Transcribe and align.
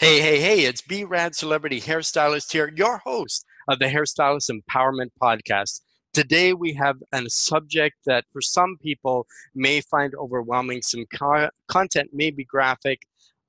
Hey, 0.00 0.20
hey, 0.20 0.38
hey, 0.38 0.60
it's 0.60 0.80
B 0.80 1.02
Rad 1.02 1.34
Celebrity 1.34 1.80
Hairstylist 1.80 2.52
here, 2.52 2.72
your 2.76 2.98
host 2.98 3.44
of 3.66 3.80
the 3.80 3.86
Hairstylist 3.86 4.48
Empowerment 4.48 5.10
Podcast. 5.20 5.80
Today 6.12 6.52
we 6.52 6.72
have 6.74 7.02
a 7.10 7.28
subject 7.28 7.96
that 8.06 8.24
for 8.32 8.40
some 8.40 8.76
people 8.80 9.26
may 9.56 9.80
find 9.80 10.14
overwhelming. 10.14 10.82
Some 10.82 11.04
co- 11.12 11.50
content 11.66 12.10
may 12.12 12.30
be 12.30 12.44
graphic 12.44 13.02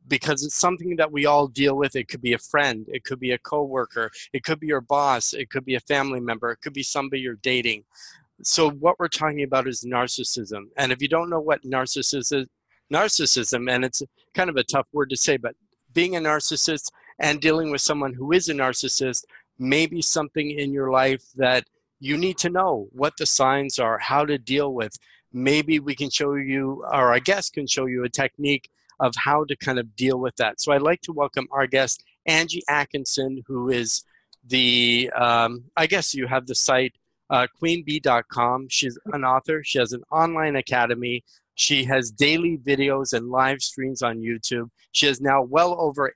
because 0.08 0.44
it's 0.44 0.56
something 0.56 0.96
that 0.96 1.12
we 1.12 1.28
all 1.28 1.46
deal 1.46 1.78
with. 1.78 1.96
It 1.96 2.08
could 2.08 2.24
be 2.24 2.34
a 2.34 2.40
friend, 2.40 2.84
it 2.88 3.04
could 3.04 3.20
be 3.20 3.34
a 3.34 3.38
coworker, 3.38 4.10
it 4.34 4.44
could 4.44 4.60
be 4.60 4.66
your 4.66 4.82
boss, 4.82 5.34
it 5.34 5.52
could 5.52 5.66
be 5.66 5.76
a 5.76 5.82
family 5.82 6.20
member, 6.20 6.50
it 6.50 6.62
could 6.64 6.74
be 6.74 6.82
somebody 6.82 7.22
you're 7.22 7.36
dating. 7.36 7.84
So 8.42 8.72
what 8.72 8.98
we're 8.98 9.08
talking 9.08 9.44
about 9.44 9.68
is 9.68 9.86
narcissism. 9.86 10.64
And 10.78 10.92
if 10.92 11.00
you 11.00 11.10
don't 11.10 11.30
know 11.30 11.42
what 11.42 11.62
narcissism 11.62 12.42
is, 12.42 12.48
narcissism, 12.92 13.70
and 13.70 13.86
it's 13.86 14.02
kind 14.34 14.50
of 14.50 14.56
a 14.56 14.64
tough 14.64 14.88
word 14.92 15.12
to 15.12 15.16
say, 15.16 15.38
but 15.38 15.54
being 16.00 16.16
a 16.16 16.22
narcissist 16.22 16.94
and 17.20 17.42
dealing 17.42 17.72
with 17.72 17.82
someone 17.82 18.14
who 18.14 18.32
is 18.32 18.48
a 18.48 18.54
narcissist 18.54 19.26
may 19.58 19.86
be 19.86 20.02
something 20.02 20.50
in 20.52 20.72
your 20.72 20.90
life 20.92 21.26
that 21.36 21.66
you 22.00 22.16
need 22.16 22.38
to 22.38 22.50
know 22.50 22.88
what 22.94 23.18
the 23.18 23.26
signs 23.26 23.78
are, 23.80 23.98
how 23.98 24.24
to 24.24 24.38
deal 24.38 24.74
with. 24.74 24.94
Maybe 25.34 25.78
we 25.78 25.96
can 25.96 26.10
show 26.10 26.36
you, 26.36 26.86
or 26.86 27.12
our 27.12 27.20
guest 27.20 27.52
can 27.52 27.68
show 27.68 27.86
you 27.86 28.06
a 28.06 28.10
technique 28.24 28.70
of 29.02 29.14
how 29.18 29.44
to 29.44 29.58
kind 29.58 29.78
of 29.78 29.94
deal 29.98 30.18
with 30.22 30.38
that. 30.38 30.62
So 30.62 30.72
I'd 30.72 30.82
like 30.82 31.02
to 31.02 31.12
welcome 31.12 31.50
our 31.52 31.68
guest, 31.68 32.02
Angie 32.26 32.64
Atkinson, 32.70 33.44
who 33.46 33.70
is 33.70 34.06
the, 34.48 35.12
um, 35.14 35.66
I 35.76 35.86
guess 35.86 36.14
you 36.14 36.28
have 36.28 36.48
the 36.48 36.56
site, 36.56 36.94
uh, 37.30 37.48
queenbee.com. 37.62 38.68
She's 38.70 38.98
an 39.12 39.26
author. 39.26 39.66
She 39.66 39.80
has 39.80 39.92
an 39.92 40.04
online 40.14 40.56
academy. 40.56 41.26
She 41.60 41.84
has 41.84 42.10
daily 42.10 42.58
videos 42.58 43.12
and 43.12 43.30
live 43.30 43.62
streams 43.62 44.02
on 44.02 44.20
YouTube. 44.20 44.70
She 44.94 45.08
has 45.08 45.20
now 45.20 45.42
well 45.42 45.76
over 45.78 46.14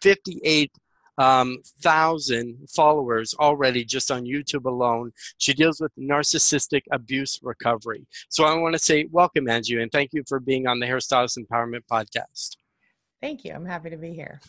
58 0.00 0.72
um, 1.18 1.58
thousand 1.82 2.66
followers 2.70 3.34
already 3.38 3.84
just 3.84 4.10
on 4.10 4.24
YouTube 4.24 4.64
alone. 4.64 5.12
She 5.36 5.52
deals 5.52 5.82
with 5.82 5.92
narcissistic 5.96 6.80
abuse 6.92 7.38
recovery. 7.42 8.06
So 8.30 8.44
I 8.44 8.54
want 8.54 8.72
to 8.72 8.78
say 8.78 9.06
welcome, 9.10 9.50
Angie, 9.50 9.82
and 9.82 9.92
thank 9.92 10.14
you 10.14 10.22
for 10.26 10.40
being 10.40 10.66
on 10.66 10.80
the 10.80 10.86
Hairstylist 10.86 11.36
Empowerment 11.36 11.82
Podcast. 11.90 12.56
Thank 13.20 13.44
you. 13.44 13.52
I'm 13.52 13.66
happy 13.66 13.90
to 13.90 13.98
be 13.98 14.14
here. 14.14 14.40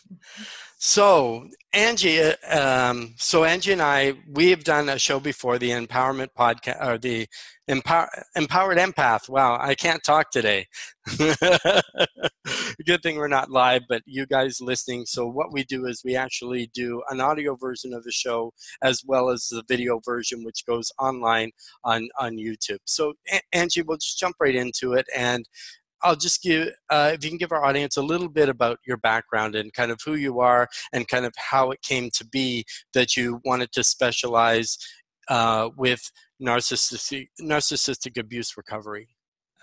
So, 0.78 1.48
Angie, 1.74 2.22
uh, 2.22 2.34
um, 2.50 3.14
so 3.18 3.44
Angie 3.44 3.72
and 3.72 3.82
I, 3.82 4.14
we 4.26 4.48
have 4.48 4.64
done 4.64 4.88
a 4.88 4.98
show 4.98 5.20
before, 5.20 5.58
the 5.58 5.70
Empowerment 5.70 6.28
Podcast, 6.36 6.84
or 6.84 6.96
the 6.96 7.28
Empower, 7.68 8.08
Empowered 8.34 8.78
Empath. 8.78 9.28
Wow, 9.28 9.58
I 9.60 9.74
can't 9.74 10.02
talk 10.02 10.30
today. 10.30 10.66
Good 12.86 13.02
thing 13.02 13.16
we're 13.16 13.28
not 13.28 13.50
live, 13.50 13.82
but 13.88 14.02
you 14.06 14.26
guys 14.26 14.60
listening. 14.60 15.04
So, 15.04 15.26
what 15.26 15.52
we 15.52 15.64
do 15.64 15.86
is 15.86 16.02
we 16.02 16.16
actually 16.16 16.70
do 16.74 17.02
an 17.10 17.20
audio 17.20 17.54
version 17.56 17.92
of 17.92 18.04
the 18.04 18.12
show 18.12 18.52
as 18.82 19.02
well 19.06 19.28
as 19.28 19.48
the 19.48 19.62
video 19.68 20.00
version, 20.04 20.44
which 20.44 20.64
goes 20.66 20.90
online 20.98 21.50
on, 21.84 22.08
on 22.18 22.36
YouTube. 22.36 22.78
So, 22.86 23.12
Angie, 23.52 23.82
we'll 23.82 23.98
just 23.98 24.18
jump 24.18 24.36
right 24.40 24.56
into 24.56 24.94
it. 24.94 25.06
And 25.14 25.46
I'll 26.02 26.16
just 26.16 26.42
give, 26.42 26.68
uh, 26.90 27.12
if 27.14 27.24
you 27.24 27.30
can 27.30 27.38
give 27.38 27.52
our 27.52 27.64
audience 27.64 27.96
a 27.96 28.02
little 28.02 28.28
bit 28.28 28.48
about 28.48 28.78
your 28.86 28.96
background 28.96 29.54
and 29.54 29.72
kind 29.72 29.90
of 29.90 30.00
who 30.04 30.14
you 30.14 30.40
are 30.40 30.68
and 30.92 31.06
kind 31.08 31.24
of 31.24 31.32
how 31.36 31.70
it 31.70 31.82
came 31.82 32.10
to 32.14 32.26
be 32.26 32.64
that 32.94 33.16
you 33.16 33.40
wanted 33.44 33.72
to 33.72 33.84
specialize 33.84 34.76
uh, 35.28 35.70
with 35.76 36.10
narcissistic, 36.42 37.28
narcissistic 37.40 38.18
abuse 38.18 38.56
recovery. 38.56 39.08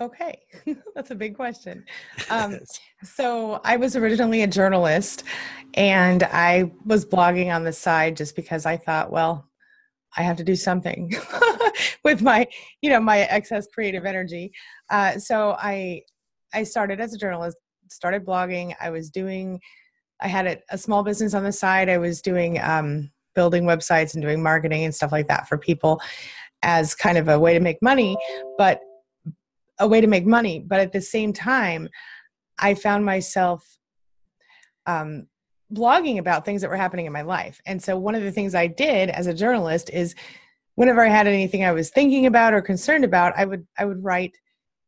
Okay, 0.02 0.40
that's 0.96 1.12
a 1.12 1.16
big 1.16 1.36
question. 1.36 1.84
Um, 2.30 2.60
so, 3.04 3.60
I 3.66 3.76
was 3.76 3.96
originally 3.96 4.44
a 4.44 4.48
journalist 4.48 5.24
and 5.74 6.24
I 6.24 6.72
was 6.86 7.06
blogging 7.06 7.54
on 7.54 7.64
the 7.64 7.74
side 7.74 8.16
just 8.16 8.36
because 8.36 8.66
I 8.66 8.78
thought, 8.78 9.12
well, 9.12 9.50
I 10.18 10.24
have 10.24 10.38
to 10.38 10.44
do 10.44 10.56
something 10.56 11.14
with 12.04 12.22
my, 12.22 12.48
you 12.82 12.90
know, 12.90 13.00
my 13.00 13.20
excess 13.20 13.68
creative 13.68 14.06
energy. 14.06 14.52
Uh, 14.90 15.20
so 15.20 15.56
I 15.60 16.02
I 16.54 16.64
started 16.64 17.00
as 17.00 17.14
a 17.14 17.18
journalist, 17.18 17.58
started 17.90 18.26
blogging. 18.26 18.76
I 18.80 18.90
was 18.90 19.10
doing, 19.10 19.60
I 20.22 20.28
had 20.28 20.48
a, 20.48 20.58
a 20.70 20.78
small 20.78 21.04
business 21.04 21.34
on 21.34 21.44
the 21.44 21.52
side. 21.52 21.90
I 21.90 21.98
was 21.98 22.22
doing 22.22 22.60
um, 22.62 23.12
building 23.36 23.64
websites 23.64 24.14
and 24.14 24.24
doing 24.24 24.42
marketing 24.42 24.84
and 24.84 24.94
stuff 24.94 25.12
like 25.12 25.28
that 25.28 25.48
for 25.48 25.58
people 25.58 26.02
as 26.62 26.94
kind 26.96 27.18
of 27.18 27.30
a 27.30 27.40
way 27.40 27.54
to 27.54 27.60
make 27.60 27.82
money, 27.82 28.18
but 28.58 28.82
a 29.80 29.88
way 29.88 30.02
to 30.02 30.08
make 30.08 30.26
money. 30.26 30.60
But 30.60 30.82
at 30.82 30.92
the 30.92 31.02
same 31.02 31.32
time, 31.34 31.88
I 32.58 32.74
found 32.74 33.06
myself 33.06 33.66
um, 34.86 35.28
blogging 35.74 36.20
about 36.20 36.46
things 36.46 36.62
that 36.62 36.70
were 36.70 36.76
happening 36.76 37.06
in 37.06 37.14
my 37.14 37.22
life. 37.22 37.62
And 37.66 37.82
so 37.82 37.98
one 37.98 38.16
of 38.16 38.24
the 38.24 38.32
things 38.32 38.56
I 38.56 38.68
did 38.68 39.10
as 39.10 39.28
a 39.28 39.34
journalist 39.34 39.90
is 39.92 40.16
whenever 40.76 41.06
I 41.06 41.10
had 41.10 41.28
anything 41.28 41.64
I 41.64 41.72
was 41.72 41.90
thinking 41.90 42.26
about 42.26 42.54
or 42.54 42.62
concerned 42.62 43.04
about, 43.04 43.34
I 43.38 43.46
would 43.46 43.66
I 43.78 43.86
would 43.86 44.04
write 44.04 44.36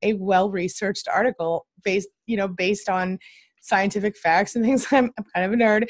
a 0.02 0.14
well 0.14 0.50
researched 0.50 1.08
article 1.08 1.66
based 1.84 2.10
you 2.26 2.38
know 2.38 2.48
based 2.48 2.90
on 2.90 3.20
scientific 3.62 4.18
facts 4.18 4.56
and 4.56 4.66
things. 4.66 4.88
I'm, 4.92 5.12
I'm 5.18 5.26
kind 5.34 5.46
of 5.46 5.54
a 5.54 5.64
nerd. 5.64 5.88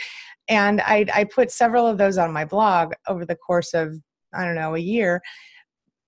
And 0.47 0.81
I, 0.81 1.05
I 1.13 1.23
put 1.23 1.51
several 1.51 1.87
of 1.87 1.97
those 1.97 2.17
on 2.17 2.31
my 2.31 2.45
blog 2.45 2.93
over 3.07 3.25
the 3.25 3.35
course 3.35 3.73
of 3.73 3.95
i 4.33 4.45
don't 4.45 4.55
know 4.55 4.75
a 4.75 4.79
year. 4.79 5.21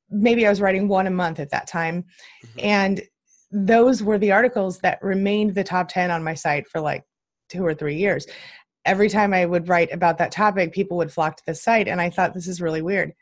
Maybe 0.09 0.46
i 0.46 0.50
was 0.50 0.62
writing 0.62 0.88
one 0.88 1.08
a 1.08 1.12
month 1.12 1.40
at 1.40 1.50
that 1.52 1.68
time. 1.68 2.06
Mm-hmm. 2.46 2.59
and 2.59 3.02
those 3.56 4.02
were 4.02 4.18
the 4.18 4.31
articles 4.31 4.80
that 4.80 4.97
remained 5.03 5.53
the 5.53 5.63
top 5.63 5.88
10 5.88 6.09
on 6.09 6.24
my 6.24 6.34
site 6.34 6.68
for 6.68 6.81
like 6.81 7.03
two 7.50 7.63
or 7.63 7.75
three 7.75 7.96
years. 7.96 8.25
Every 8.86 9.09
time 9.09 9.34
i 9.34 9.46
would 9.46 9.69
write 9.69 9.92
about 9.92 10.18
that 10.18 10.31
topic 10.31 10.74
people 10.74 10.97
would 10.97 11.12
flock 11.12 11.38
to 11.38 11.44
the 11.46 11.56
site 11.56 11.88
and 11.88 12.02
i 12.02 12.09
thought 12.09 12.34
this 12.34 12.47
is 12.47 12.62
really 12.62 12.81
weird. 12.81 13.13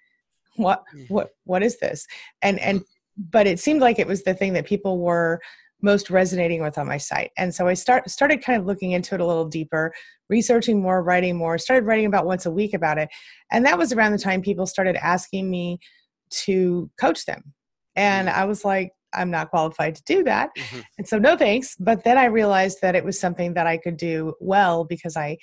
What 0.56 0.84
mm. 0.96 1.09
what 1.09 1.30
what 1.46 1.64
is 1.64 1.80
this? 1.80 2.08
And 2.41 2.59
and 2.59 2.84
but 3.30 3.48
it 3.48 3.59
seemed 3.59 3.82
like 3.82 4.00
it 4.00 4.08
was 4.08 4.24
the 4.24 4.34
thing 4.34 4.54
that 4.54 4.66
people 4.66 5.00
were 5.00 5.40
most 5.82 6.09
resonating 6.09 6.62
with 6.62 6.78
on 6.78 6.88
my 6.88 6.98
site. 6.98 7.32
And 7.38 7.54
so 7.54 7.68
I 7.68 7.74
start 7.74 8.09
started 8.09 8.44
kind 8.44 8.59
of 8.59 8.66
looking 8.68 8.92
into 8.92 9.16
it 9.16 9.22
a 9.22 9.26
little 9.26 9.48
deeper, 9.48 9.94
researching 10.30 10.82
more, 10.82 11.04
writing 11.04 11.36
more, 11.36 11.58
started 11.58 11.86
writing 11.86 12.06
about 12.06 12.26
once 12.26 12.46
a 12.46 12.52
week 12.52 12.74
about 12.74 12.98
it. 12.98 13.09
And 13.52 13.66
that 13.66 13.78
was 13.78 13.92
around 13.92 14.12
the 14.12 14.20
time 14.20 14.42
people 14.42 14.66
started 14.66 14.96
asking 14.96 15.50
me 15.50 15.80
to 16.46 16.90
coach 17.00 17.26
them. 17.26 17.54
And 17.96 18.28
mm-hmm. 18.28 18.40
I 18.40 18.46
was 18.46 18.64
like, 18.64 18.92
I'm 19.14 19.32
not 19.32 19.50
qualified 19.50 19.96
to 19.96 20.03
do 20.06 20.24
that. 20.24 20.52
Mm-hmm. 20.58 20.80
And 20.98 21.08
so 21.08 21.18
no 21.18 21.36
thanks. 21.36 21.76
But 21.80 22.03
then 22.03 22.18
I 22.18 22.26
realized 22.26 22.78
that 22.82 22.96
it 22.96 23.03
was 23.03 23.20
something 23.20 23.53
that 23.56 23.68
I 23.68 23.78
could 23.78 23.98
do 23.98 24.34
well 24.40 24.86
because 24.86 25.18
I 25.18 25.38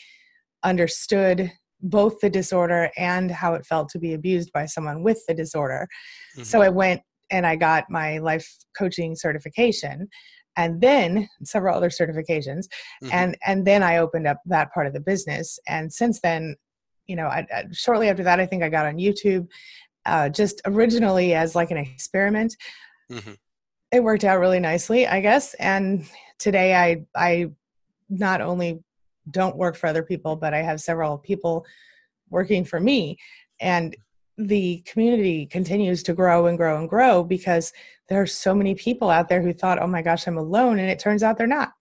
understood 0.65 1.53
both 1.81 2.19
the 2.21 2.31
disorder 2.31 2.91
and 2.97 3.31
how 3.31 3.55
it 3.55 3.67
felt 3.67 3.89
to 3.91 3.99
be 3.99 4.15
abused 4.15 4.51
by 4.53 4.67
someone 4.67 5.03
with 5.03 5.23
the 5.29 5.35
disorder. 5.35 5.87
Mm-hmm. 6.35 6.45
So 6.45 6.63
I 6.63 6.71
went 6.71 7.03
and 7.31 7.47
I 7.47 7.57
got 7.57 7.91
my 7.91 8.19
life 8.19 8.49
coaching 8.77 9.15
certification 9.15 10.09
and 10.57 10.81
then 10.81 11.29
several 11.45 11.77
other 11.77 11.89
certifications. 11.89 12.67
Mm-hmm. 13.03 13.09
and 13.13 13.39
and 13.47 13.67
then 13.67 13.83
I 13.83 13.99
opened 13.99 14.27
up 14.27 14.41
that 14.47 14.73
part 14.73 14.87
of 14.87 14.93
the 14.93 15.01
business. 15.01 15.59
And 15.69 15.93
since 15.93 16.21
then 16.21 16.57
you 17.07 17.17
know 17.17 17.27
I, 17.27 17.47
I, 17.55 17.65
shortly 17.73 18.09
after 18.09 18.25
that 18.25 18.41
I 18.41 18.47
think 18.47 18.63
I 18.63 18.69
got 18.69 18.87
on 18.87 18.97
YouTube 18.97 19.49
uh, 20.05 20.29
just 20.29 20.61
originally 20.67 21.35
as 21.35 21.55
like 21.55 21.71
an 21.71 21.79
experiment. 21.79 22.57
Mm-hmm. 23.11 23.33
it 23.91 24.03
worked 24.03 24.25
out 24.25 24.41
really 24.41 24.61
nicely 24.61 25.07
I 25.07 25.21
guess. 25.21 25.55
And 25.55 26.05
today 26.39 26.75
I 26.75 27.05
I 27.17 27.51
not 28.11 28.41
only 28.41 28.83
don't 29.31 29.57
work 29.57 29.77
for 29.77 29.87
other 29.87 30.03
people 30.03 30.37
but 30.37 30.55
I 30.55 30.63
have 30.63 30.81
several 30.81 31.19
people 31.19 31.65
working 32.31 32.65
for 32.65 32.81
me. 32.81 33.17
And 33.61 33.97
the 34.39 34.83
community 34.87 35.47
continues 35.47 36.03
to 36.05 36.15
grow 36.15 36.47
and 36.47 36.57
grow 36.57 36.79
and 36.79 36.89
grow 36.89 37.25
because 37.25 37.73
there 38.09 38.23
are 38.23 38.27
so 38.27 38.55
many 38.55 38.75
people 38.75 39.11
out 39.11 39.29
there 39.29 39.43
who 39.43 39.53
thought, 39.53 39.83
oh 39.83 39.87
my 39.87 40.01
gosh, 40.01 40.27
I'm 40.27 40.39
alone. 40.39 40.79
And 40.79 40.89
it 40.89 41.01
turns 41.01 41.23
out 41.23 41.37
they're 41.37 41.47
not. 41.47 41.73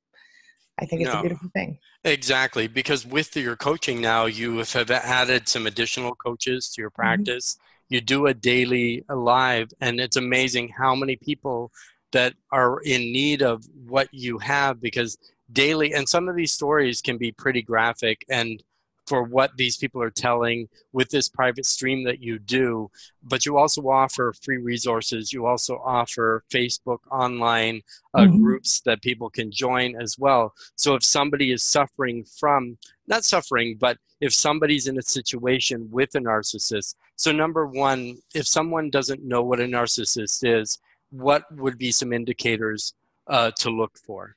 I 0.80 0.86
think 0.86 1.02
it's 1.02 1.14
no, 1.14 1.20
a 1.20 1.22
beautiful 1.22 1.50
thing. 1.54 1.80
Exactly. 2.04 2.68
Because 2.68 3.06
with 3.06 3.36
your 3.36 3.56
coaching 3.56 4.02
now, 4.02 4.26
you 4.26 4.58
have 4.58 4.92
added 4.92 5.48
some 5.48 5.68
additional 5.68 6.16
coaches 6.16 6.70
to 6.70 6.82
your 6.82 6.90
mm-hmm. 6.90 7.02
practice. 7.02 7.56
Mm-hmm. 7.56 7.64
You 7.90 8.02
do 8.02 8.26
a 8.28 8.34
daily 8.34 9.06
live, 9.10 9.70
and 9.80 10.00
it's 10.00 10.18
amazing 10.18 10.74
how 10.78 10.94
many 10.94 11.16
people 11.16 11.72
that 12.12 12.34
are 12.52 12.80
in 12.82 13.02
need 13.02 13.42
of 13.42 13.64
what 13.86 14.10
you 14.12 14.38
have 14.40 14.82
because 14.82 15.18
daily, 15.54 15.94
and 15.94 16.08
some 16.08 16.28
of 16.28 16.36
these 16.36 16.52
stories 16.52 17.02
can 17.02 17.18
be 17.18 17.32
pretty 17.32 17.62
graphic 17.62 18.26
and 18.30 18.62
for 19.08 19.24
what 19.24 19.56
these 19.56 19.78
people 19.78 20.02
are 20.02 20.12
telling 20.12 20.68
with 20.92 21.10
this 21.10 21.30
private 21.30 21.66
stream 21.66 22.04
that 22.04 22.22
you 22.22 22.38
do. 22.38 22.92
But 23.24 23.46
you 23.46 23.58
also 23.58 23.82
offer 23.88 24.34
free 24.44 24.58
resources. 24.58 25.32
You 25.32 25.48
also 25.48 25.82
offer 25.84 26.44
Facebook 26.54 27.00
online 27.10 27.82
uh, 28.14 28.22
mm-hmm. 28.22 28.44
groups 28.44 28.82
that 28.82 29.02
people 29.02 29.30
can 29.30 29.50
join 29.50 30.00
as 30.00 30.20
well. 30.20 30.54
So 30.76 30.96
if 30.96 31.04
somebody 31.04 31.52
is 31.52 31.64
suffering 31.64 32.26
from, 32.40 32.78
not 33.08 33.24
suffering, 33.24 33.78
but 33.80 33.98
if 34.20 34.34
somebody's 34.34 34.88
in 34.88 34.98
a 34.98 35.04
situation 35.04 35.90
with 35.90 36.14
a 36.16 36.20
narcissist, 36.20 36.96
so 37.16 37.32
number 37.32 37.66
one, 37.66 38.18
if 38.36 38.46
someone 38.46 38.90
doesn't 38.90 39.24
know 39.24 39.42
what 39.42 39.60
a 39.60 39.66
narcissist 39.66 40.44
is, 40.44 40.80
what 41.10 41.44
would 41.56 41.78
be 41.78 41.92
some 41.92 42.12
indicators 42.12 42.94
uh, 43.28 43.52
to 43.60 43.70
look 43.70 43.98
for? 43.98 44.36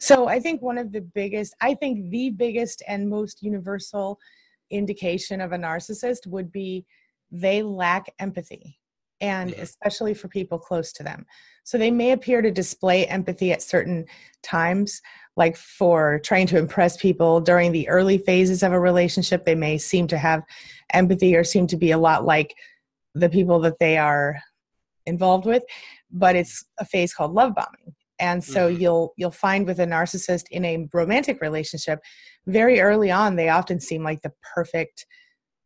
So 0.00 0.28
I 0.28 0.40
think 0.40 0.62
one 0.62 0.78
of 0.78 0.92
the 0.92 1.02
biggest, 1.02 1.54
I 1.60 1.74
think 1.74 2.10
the 2.10 2.30
biggest 2.30 2.82
and 2.88 3.08
most 3.08 3.42
universal 3.42 4.18
indication 4.70 5.40
of 5.40 5.52
a 5.52 5.58
narcissist 5.58 6.26
would 6.26 6.50
be 6.50 6.86
they 7.30 7.62
lack 7.62 8.12
empathy 8.18 8.78
and 9.20 9.52
especially 9.52 10.14
for 10.14 10.28
people 10.28 10.58
close 10.58 10.92
to 10.94 11.02
them. 11.02 11.26
So 11.64 11.76
they 11.76 11.90
may 11.90 12.12
appear 12.12 12.40
to 12.40 12.50
display 12.50 13.06
empathy 13.06 13.52
at 13.52 13.60
certain 13.60 14.06
times, 14.42 15.02
like 15.36 15.56
for 15.56 16.20
trying 16.24 16.46
to 16.48 16.58
impress 16.58 16.96
people 16.96 17.40
during 17.40 17.70
the 17.70 17.86
early 17.88 18.16
phases 18.16 18.62
of 18.62 18.72
a 18.72 18.80
relationship. 18.80 19.44
They 19.44 19.54
may 19.54 19.76
seem 19.76 20.06
to 20.08 20.18
have 20.18 20.42
empathy 20.94 21.36
or 21.36 21.44
seem 21.44 21.66
to 21.68 21.76
be 21.76 21.90
a 21.90 21.98
lot 21.98 22.24
like 22.24 22.54
the 23.14 23.28
people 23.28 23.60
that 23.60 23.78
they 23.78 23.98
are 23.98 24.40
involved 25.04 25.44
with, 25.44 25.62
but 26.10 26.36
it's 26.36 26.64
a 26.78 26.86
phase 26.86 27.12
called 27.12 27.32
love 27.32 27.54
bombing. 27.54 27.94
And 28.20 28.44
so 28.44 28.68
mm-hmm. 28.68 28.80
you'll 28.80 29.14
you'll 29.16 29.30
find 29.30 29.66
with 29.66 29.80
a 29.80 29.86
narcissist 29.86 30.44
in 30.50 30.64
a 30.64 30.86
romantic 30.92 31.40
relationship, 31.40 32.00
very 32.46 32.80
early 32.80 33.10
on, 33.10 33.36
they 33.36 33.48
often 33.48 33.80
seem 33.80 34.04
like 34.04 34.22
the 34.22 34.32
perfect 34.54 35.06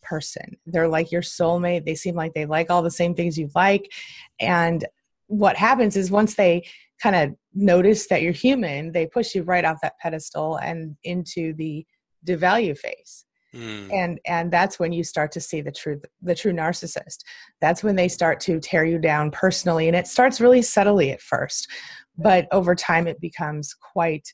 person. 0.02 0.56
They're 0.66 0.88
like 0.88 1.10
your 1.10 1.22
soulmate. 1.22 1.84
They 1.84 1.94
seem 1.94 2.14
like 2.14 2.34
they 2.34 2.46
like 2.46 2.70
all 2.70 2.82
the 2.82 2.90
same 2.90 3.14
things 3.14 3.38
you 3.38 3.50
like. 3.54 3.92
And 4.38 4.84
what 5.26 5.56
happens 5.56 5.96
is 5.96 6.10
once 6.10 6.34
they 6.34 6.66
kind 7.02 7.16
of 7.16 7.36
notice 7.54 8.06
that 8.08 8.22
you're 8.22 8.32
human, 8.32 8.92
they 8.92 9.06
push 9.06 9.34
you 9.34 9.42
right 9.42 9.64
off 9.64 9.78
that 9.82 9.98
pedestal 9.98 10.56
and 10.56 10.96
into 11.02 11.54
the 11.54 11.86
devalue 12.26 12.76
phase. 12.76 13.24
Mm. 13.54 13.92
And 13.92 14.20
and 14.26 14.52
that's 14.52 14.78
when 14.78 14.92
you 14.92 15.04
start 15.04 15.30
to 15.32 15.40
see 15.40 15.60
the 15.60 15.70
true 15.70 16.00
the 16.22 16.34
true 16.34 16.52
narcissist. 16.52 17.18
That's 17.60 17.84
when 17.84 17.94
they 17.94 18.08
start 18.08 18.40
to 18.40 18.58
tear 18.58 18.84
you 18.84 18.98
down 18.98 19.30
personally 19.30 19.86
and 19.86 19.96
it 19.96 20.08
starts 20.08 20.40
really 20.40 20.62
subtly 20.62 21.12
at 21.12 21.20
first, 21.20 21.70
but 22.16 22.46
over 22.52 22.75
time 22.75 23.06
it 23.06 23.20
becomes 23.20 23.75
quite 23.75 24.26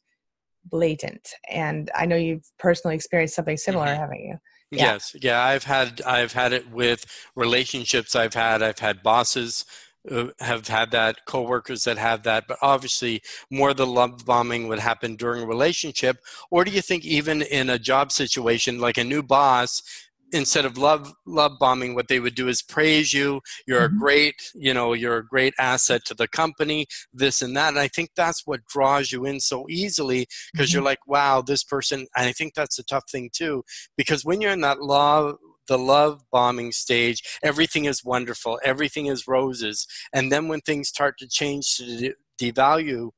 blatant. 0.65 1.29
And 1.49 1.91
I 1.95 2.07
know 2.07 2.17
you've 2.17 2.51
personally 2.59 2.95
experienced 2.95 3.35
something 3.35 3.57
similar, 3.57 3.87
mm-hmm. 3.87 4.01
haven't 4.01 4.21
you? 4.21 4.37
Yeah. 4.71 4.93
Yes, 4.93 5.17
yeah, 5.21 5.43
I've 5.43 5.65
had 5.65 6.01
I've 6.03 6.33
had 6.33 6.53
it 6.53 6.71
with 6.71 7.05
relationships. 7.35 8.15
I've 8.15 8.35
had 8.35 8.63
I've 8.63 8.79
had 8.79 9.03
bosses 9.03 9.65
uh, 10.09 10.29
have 10.39 10.69
had 10.69 10.93
that, 10.93 11.27
coworkers 11.27 11.85
that 11.85 11.99
have 11.99 12.23
that, 12.23 12.45
but 12.47 12.57
obviously 12.63 13.21
more 13.51 13.71
of 13.71 13.77
the 13.77 13.87
love 13.87 14.25
bombing 14.25 14.69
would 14.69 14.79
happen 14.79 15.17
during 15.17 15.43
a 15.43 15.47
relationship. 15.47 16.19
Or 16.51 16.65
do 16.65 16.71
you 16.71 16.81
think 16.81 17.05
even 17.05 17.43
in 17.43 17.69
a 17.69 17.79
job 17.79 18.13
situation, 18.13 18.79
like 18.79 18.97
a 18.97 19.05
new 19.05 19.23
boss 19.23 19.83
instead 20.33 20.65
of 20.65 20.79
love 20.79 21.13
love 21.27 21.53
bombing 21.59 21.95
what 21.95 22.09
they 22.09 22.21
would 22.21 22.35
do 22.35 22.49
is 22.49 22.63
praise 22.63 23.13
you 23.13 23.41
you're 23.67 23.81
mm-hmm. 23.81 23.97
a 23.97 23.99
great 23.99 24.35
you 24.55 24.73
know 24.73 24.93
you're 24.93 25.19
a 25.19 25.27
great 25.27 25.55
asset 25.59 26.05
to 26.05 26.15
the 26.15 26.29
company 26.29 26.87
this 27.13 27.43
and 27.43 27.57
that 27.57 27.69
and 27.69 27.79
i 27.79 27.89
think 27.89 28.11
that's 28.17 28.47
what 28.47 28.65
draws 28.67 29.13
you 29.13 29.25
in 29.25 29.41
so 29.41 29.67
easily 29.69 30.27
because 30.53 30.69
mm-hmm. 30.69 30.77
you're 30.77 30.85
like 30.85 31.07
wow 31.07 31.41
this 31.41 31.65
person 31.65 32.01
and 32.17 32.27
i 32.27 32.33
think 32.33 32.55
that's 32.55 32.79
a 32.79 32.85
tough 32.85 33.05
thing 33.11 33.31
too 33.33 33.63
because 33.97 34.25
when 34.25 34.41
you're 34.41 34.53
in 34.53 34.61
that 34.61 34.81
love 34.81 35.37
the 35.69 35.79
love 35.79 36.23
bombing 36.33 36.73
stage 36.73 37.23
everything 37.43 37.85
is 37.85 38.05
wonderful 38.05 38.59
everything 38.65 39.07
is 39.07 39.29
roses 39.29 39.87
and 40.13 40.31
then 40.31 40.49
when 40.49 40.61
things 40.61 40.89
start 40.89 41.19
to 41.19 41.29
change 41.29 41.77
to 41.77 42.13
devalue 42.41 43.11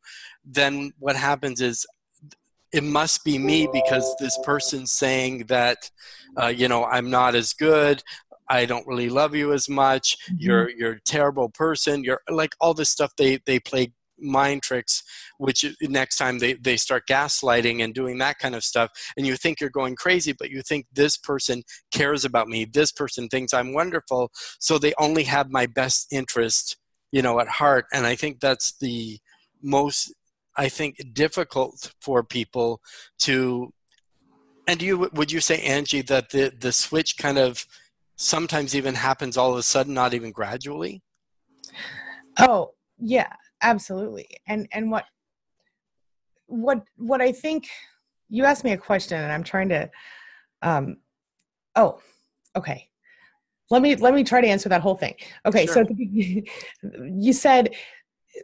then 0.45 0.93
what 0.99 1.17
happens 1.17 1.61
is 1.61 1.87
it 2.73 2.83
must 2.83 3.25
be 3.25 3.39
me 3.39 3.69
because 3.73 4.15
this 4.19 4.39
person's 4.43 4.91
saying 4.91 5.45
that 5.47 5.91
uh, 6.41 6.47
you 6.49 6.69
know 6.69 6.85
i'm 6.85 7.11
not 7.11 7.35
as 7.35 7.53
good 7.53 8.03
i 8.49 8.65
don't 8.65 8.87
really 8.87 9.09
love 9.09 9.35
you 9.35 9.53
as 9.53 9.69
much 9.69 10.17
mm-hmm. 10.25 10.37
you're 10.39 10.71
you're 10.71 10.93
a 10.93 11.01
terrible 11.03 11.49
person 11.49 12.03
you're 12.03 12.21
like 12.31 12.55
all 12.61 12.75
this 12.75 12.91
stuff 12.91 13.13
they 13.17 13.39
they 13.47 13.61
play 13.61 13.93
mind 14.19 14.63
tricks 14.63 15.03
which 15.39 15.65
next 15.83 16.17
time 16.17 16.39
they, 16.39 16.53
they 16.53 16.77
start 16.77 17.09
gaslighting 17.09 17.83
and 17.83 17.93
doing 17.93 18.19
that 18.19 18.39
kind 18.39 18.55
of 18.55 18.63
stuff 18.63 18.91
and 19.17 19.27
you 19.27 19.37
think 19.37 19.61
you're 19.61 19.69
going 19.69 19.97
crazy 19.97 20.33
but 20.33 20.49
you 20.49 20.63
think 20.63 20.87
this 20.93 21.17
person 21.17 21.63
cares 21.91 22.25
about 22.25 22.47
me 22.47 22.65
this 22.65 22.93
person 22.93 23.29
thinks 23.29 23.53
i'm 23.53 23.73
wonderful 23.75 24.31
so 24.61 24.79
they 24.79 24.95
only 24.99 25.25
have 25.25 25.51
my 25.51 25.67
best 25.67 26.07
interest 26.13 26.77
you 27.11 27.21
know 27.21 27.41
at 27.41 27.49
heart 27.49 27.87
and 27.93 28.07
i 28.07 28.15
think 28.15 28.39
that's 28.39 28.77
the 28.79 29.19
most 29.61 30.15
I 30.57 30.69
think 30.69 31.15
difficult 31.15 31.93
for 32.01 32.23
people 32.23 32.81
to 33.21 33.73
and 34.67 34.79
do 34.79 34.87
you 34.87 35.11
would 35.13 35.33
you 35.33 35.41
say 35.41 35.61
Angie 35.63 36.03
that 36.03 36.31
the 36.31 36.53
the 36.57 36.73
switch 36.73 37.17
kind 37.17 37.39
of 37.39 37.67
sometimes 38.17 38.77
even 38.77 38.95
happens 38.95 39.37
all 39.37 39.53
of 39.53 39.59
a 39.59 39.63
sudden 39.63 39.95
not 39.95 40.15
even 40.15 40.31
gradually? 40.31 41.03
Oh, 42.39 42.71
yeah, 42.99 43.33
absolutely. 43.63 44.29
And 44.47 44.69
and 44.73 44.91
what 44.91 45.05
what 46.47 46.83
what 46.97 47.21
I 47.21 47.33
think 47.33 47.69
you 48.29 48.45
asked 48.45 48.65
me 48.65 48.73
a 48.73 48.77
question 48.77 49.21
and 49.21 49.33
I'm 49.33 49.45
trying 49.45 49.69
to 49.71 49.91
um 50.63 50.99
oh, 51.75 52.01
okay. 52.57 52.89
Let 53.71 53.83
me 53.83 53.97
let 53.97 54.15
me 54.15 54.23
try 54.23 54.41
to 54.41 54.47
answer 54.47 54.69
that 54.69 54.83
whole 54.83 54.97
thing. 54.97 55.15
Okay, 55.47 55.67
sure. 55.67 55.85
so 55.87 55.87
you 55.99 57.33
said 57.33 57.75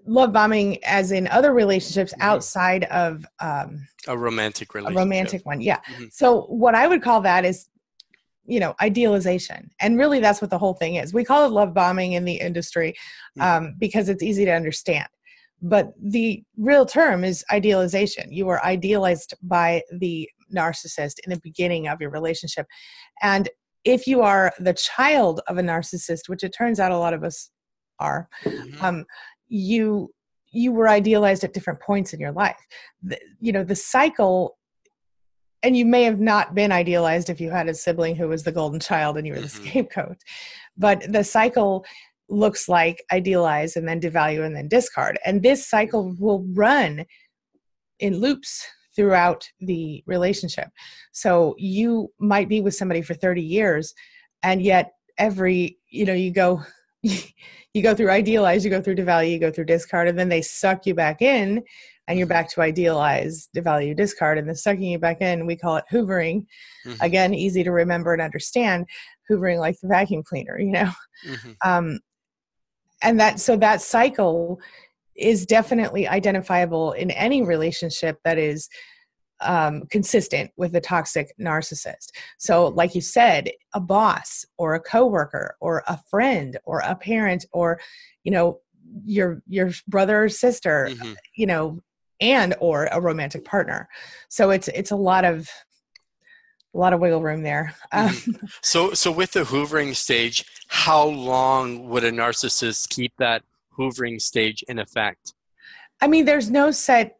love 0.06 0.32
bombing 0.32 0.82
as 0.84 1.12
in 1.12 1.28
other 1.28 1.52
relationships 1.52 2.12
mm-hmm. 2.12 2.22
outside 2.22 2.84
of 2.84 3.24
um, 3.40 3.86
a 4.06 4.16
romantic 4.16 4.74
relationship. 4.74 4.96
A 4.96 5.00
romantic 5.00 5.46
one, 5.46 5.60
yeah. 5.60 5.78
Mm-hmm. 5.78 6.04
So 6.10 6.42
what 6.42 6.74
I 6.74 6.86
would 6.86 7.02
call 7.02 7.20
that 7.22 7.44
is, 7.44 7.68
you 8.46 8.60
know, 8.60 8.74
idealization, 8.80 9.70
and 9.80 9.98
really 9.98 10.20
that's 10.20 10.40
what 10.40 10.50
the 10.50 10.58
whole 10.58 10.74
thing 10.74 10.96
is. 10.96 11.12
We 11.12 11.24
call 11.24 11.44
it 11.46 11.52
love 11.52 11.74
bombing 11.74 12.12
in 12.12 12.24
the 12.24 12.34
industry 12.34 12.94
mm-hmm. 13.38 13.66
um, 13.66 13.74
because 13.78 14.08
it's 14.08 14.22
easy 14.22 14.44
to 14.44 14.52
understand. 14.52 15.08
But 15.60 15.92
the 16.00 16.42
real 16.56 16.86
term 16.86 17.24
is 17.24 17.44
idealization. 17.52 18.32
You 18.32 18.48
are 18.48 18.64
idealized 18.64 19.34
by 19.42 19.82
the 19.90 20.28
narcissist 20.54 21.14
in 21.24 21.30
the 21.30 21.40
beginning 21.42 21.88
of 21.88 22.00
your 22.00 22.10
relationship, 22.10 22.66
and 23.22 23.48
if 23.84 24.06
you 24.06 24.22
are 24.22 24.52
the 24.58 24.74
child 24.74 25.40
of 25.46 25.58
a 25.58 25.62
narcissist, 25.62 26.28
which 26.28 26.42
it 26.42 26.54
turns 26.56 26.80
out 26.80 26.92
a 26.92 26.98
lot 26.98 27.14
of 27.14 27.24
us 27.24 27.50
are, 27.98 28.28
mm-hmm. 28.44 28.84
um, 28.84 29.04
you 29.48 30.12
you 30.50 30.72
were 30.72 30.88
idealized 30.88 31.44
at 31.44 31.52
different 31.52 31.80
points 31.80 32.14
in 32.14 32.20
your 32.20 32.32
life. 32.32 32.58
The, 33.02 33.18
you 33.40 33.52
know 33.52 33.64
the 33.64 33.76
cycle 33.76 34.56
and 35.62 35.76
you 35.76 35.84
may 35.84 36.04
have 36.04 36.20
not 36.20 36.54
been 36.54 36.70
idealized 36.70 37.28
if 37.28 37.40
you 37.40 37.50
had 37.50 37.68
a 37.68 37.74
sibling 37.74 38.14
who 38.14 38.28
was 38.28 38.44
the 38.44 38.52
golden 38.52 38.78
child 38.78 39.16
and 39.16 39.26
you 39.26 39.32
were 39.32 39.40
the 39.40 39.46
mm-hmm. 39.46 39.66
scapegoat 39.66 40.18
but 40.76 41.12
the 41.12 41.24
cycle 41.24 41.84
looks 42.28 42.68
like 42.68 43.04
idealize 43.12 43.76
and 43.76 43.88
then 43.88 44.00
devalue 44.00 44.44
and 44.44 44.54
then 44.54 44.68
discard. 44.68 45.18
And 45.24 45.42
this 45.42 45.68
cycle 45.68 46.14
will 46.18 46.44
run 46.52 47.04
in 47.98 48.20
loops 48.20 48.66
throughout 48.94 49.48
the 49.60 50.02
relationship. 50.06 50.68
So 51.12 51.54
you 51.58 52.12
might 52.18 52.48
be 52.48 52.60
with 52.60 52.74
somebody 52.74 53.02
for 53.02 53.14
30 53.14 53.42
years 53.42 53.94
and 54.42 54.62
yet 54.62 54.92
every 55.18 55.78
you 55.90 56.04
know 56.04 56.12
you 56.12 56.30
go 56.30 56.62
you 57.74 57.82
go 57.82 57.94
through 57.94 58.10
idealize, 58.10 58.64
you 58.64 58.70
go 58.70 58.82
through 58.82 58.96
devalue, 58.96 59.30
you 59.30 59.38
go 59.38 59.50
through 59.50 59.66
discard, 59.66 60.08
and 60.08 60.18
then 60.18 60.28
they 60.28 60.42
suck 60.42 60.86
you 60.86 60.94
back 60.94 61.22
in 61.22 61.62
and 62.08 62.18
you're 62.18 62.26
back 62.26 62.50
to 62.50 62.62
idealize, 62.62 63.48
devalue, 63.54 63.94
discard, 63.94 64.38
and 64.38 64.48
then 64.48 64.56
sucking 64.56 64.82
you 64.82 64.98
back 64.98 65.20
in. 65.20 65.46
We 65.46 65.56
call 65.56 65.76
it 65.76 65.84
hoovering. 65.92 66.46
Mm-hmm. 66.86 67.02
Again, 67.02 67.34
easy 67.34 67.62
to 67.62 67.70
remember 67.70 68.14
and 68.14 68.22
understand. 68.22 68.86
Hoovering 69.30 69.58
like 69.58 69.78
the 69.80 69.88
vacuum 69.88 70.22
cleaner, 70.22 70.58
you 70.58 70.72
know. 70.72 70.90
Mm-hmm. 71.28 71.50
Um, 71.64 72.00
and 73.02 73.20
that 73.20 73.38
so 73.40 73.56
that 73.58 73.82
cycle 73.82 74.58
is 75.14 75.44
definitely 75.44 76.08
identifiable 76.08 76.92
in 76.92 77.10
any 77.10 77.42
relationship 77.42 78.18
that 78.24 78.38
is 78.38 78.68
um, 79.40 79.86
consistent 79.90 80.50
with 80.56 80.74
a 80.74 80.80
toxic 80.80 81.32
narcissist. 81.40 82.10
So, 82.38 82.68
like 82.68 82.94
you 82.94 83.00
said, 83.00 83.50
a 83.74 83.80
boss 83.80 84.44
or 84.56 84.74
a 84.74 84.80
coworker 84.80 85.56
or 85.60 85.82
a 85.86 85.98
friend 86.10 86.58
or 86.64 86.80
a 86.80 86.94
parent 86.94 87.44
or, 87.52 87.80
you 88.24 88.32
know, 88.32 88.60
your 89.04 89.42
your 89.46 89.70
brother 89.86 90.24
or 90.24 90.28
sister, 90.28 90.88
mm-hmm. 90.90 91.12
you 91.34 91.46
know, 91.46 91.80
and 92.20 92.54
or 92.60 92.86
a 92.86 93.00
romantic 93.00 93.44
partner. 93.44 93.88
So 94.28 94.50
it's 94.50 94.68
it's 94.68 94.90
a 94.90 94.96
lot 94.96 95.24
of 95.24 95.48
a 96.74 96.78
lot 96.78 96.92
of 96.92 97.00
wiggle 97.00 97.22
room 97.22 97.42
there. 97.42 97.74
Mm-hmm. 97.92 98.30
Um, 98.30 98.48
so 98.62 98.92
so 98.94 99.10
with 99.10 99.32
the 99.32 99.44
hoovering 99.44 99.94
stage, 99.94 100.44
how 100.68 101.04
long 101.04 101.88
would 101.88 102.04
a 102.04 102.10
narcissist 102.10 102.88
keep 102.88 103.12
that 103.18 103.42
hoovering 103.76 104.20
stage 104.20 104.64
in 104.68 104.78
effect? 104.78 105.34
I 106.00 106.06
mean, 106.06 106.24
there's 106.24 106.50
no 106.50 106.70
set 106.70 107.17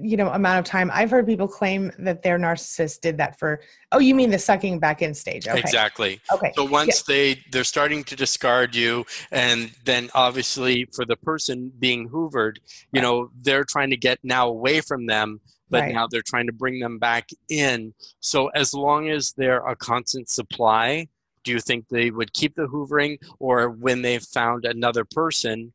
you 0.00 0.16
know 0.16 0.30
amount 0.30 0.58
of 0.58 0.64
time 0.64 0.90
i've 0.94 1.10
heard 1.10 1.26
people 1.26 1.46
claim 1.46 1.92
that 1.98 2.22
their 2.22 2.38
narcissist 2.38 3.00
did 3.00 3.18
that 3.18 3.38
for 3.38 3.60
oh 3.92 3.98
you 3.98 4.14
mean 4.14 4.30
the 4.30 4.38
sucking 4.38 4.78
back 4.78 5.02
in 5.02 5.12
stage 5.12 5.46
okay. 5.46 5.58
exactly 5.58 6.20
okay 6.32 6.52
so 6.56 6.64
once 6.64 7.04
yeah. 7.06 7.14
they 7.14 7.40
they're 7.52 7.64
starting 7.64 8.02
to 8.02 8.16
discard 8.16 8.74
you 8.74 9.04
and 9.30 9.70
then 9.84 10.10
obviously 10.14 10.86
for 10.92 11.04
the 11.04 11.16
person 11.16 11.70
being 11.78 12.08
hoovered 12.08 12.56
you 12.92 13.00
right. 13.00 13.02
know 13.02 13.30
they're 13.42 13.64
trying 13.64 13.90
to 13.90 13.96
get 13.96 14.18
now 14.22 14.48
away 14.48 14.80
from 14.80 15.06
them 15.06 15.40
but 15.70 15.82
right. 15.82 15.94
now 15.94 16.06
they're 16.06 16.22
trying 16.22 16.46
to 16.46 16.52
bring 16.52 16.78
them 16.80 16.98
back 16.98 17.28
in 17.50 17.92
so 18.20 18.48
as 18.48 18.72
long 18.72 19.10
as 19.10 19.34
they're 19.36 19.66
a 19.66 19.76
constant 19.76 20.28
supply 20.28 21.06
do 21.42 21.52
you 21.52 21.60
think 21.60 21.86
they 21.88 22.10
would 22.10 22.32
keep 22.32 22.54
the 22.54 22.66
hoovering 22.66 23.18
or 23.38 23.68
when 23.68 24.00
they've 24.00 24.24
found 24.24 24.64
another 24.64 25.04
person 25.04 25.72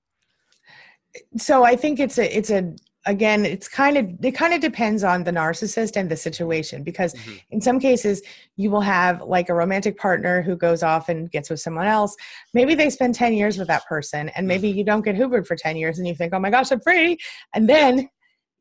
so 1.37 1.63
i 1.63 1.75
think 1.75 1.99
it's 1.99 2.17
a 2.17 2.35
it's 2.37 2.49
a 2.49 2.73
again 3.09 3.43
it's 3.43 3.67
kind 3.67 3.97
of 3.97 4.07
it 4.23 4.33
kind 4.33 4.53
of 4.53 4.61
depends 4.61 5.03
on 5.03 5.23
the 5.23 5.31
narcissist 5.31 5.95
and 5.95 6.11
the 6.11 6.15
situation 6.15 6.83
because 6.83 7.13
mm-hmm. 7.15 7.35
in 7.49 7.59
some 7.59 7.79
cases 7.79 8.21
you 8.55 8.69
will 8.69 8.81
have 8.81 9.21
like 9.23 9.49
a 9.49 9.53
romantic 9.53 9.97
partner 9.97 10.43
who 10.43 10.55
goes 10.55 10.83
off 10.83 11.09
and 11.09 11.31
gets 11.31 11.49
with 11.49 11.59
someone 11.59 11.87
else 11.87 12.15
maybe 12.53 12.75
they 12.75 12.89
spend 12.89 13.15
10 13.15 13.33
years 13.33 13.57
with 13.57 13.67
that 13.67 13.85
person 13.87 14.29
and 14.29 14.47
maybe 14.47 14.69
mm-hmm. 14.69 14.77
you 14.77 14.83
don't 14.83 15.03
get 15.03 15.15
hoovered 15.15 15.47
for 15.47 15.55
10 15.55 15.75
years 15.75 15.97
and 15.97 16.07
you 16.07 16.13
think 16.13 16.33
oh 16.33 16.39
my 16.39 16.51
gosh 16.51 16.71
i'm 16.71 16.79
free 16.81 17.17
and 17.55 17.67
then 17.67 18.07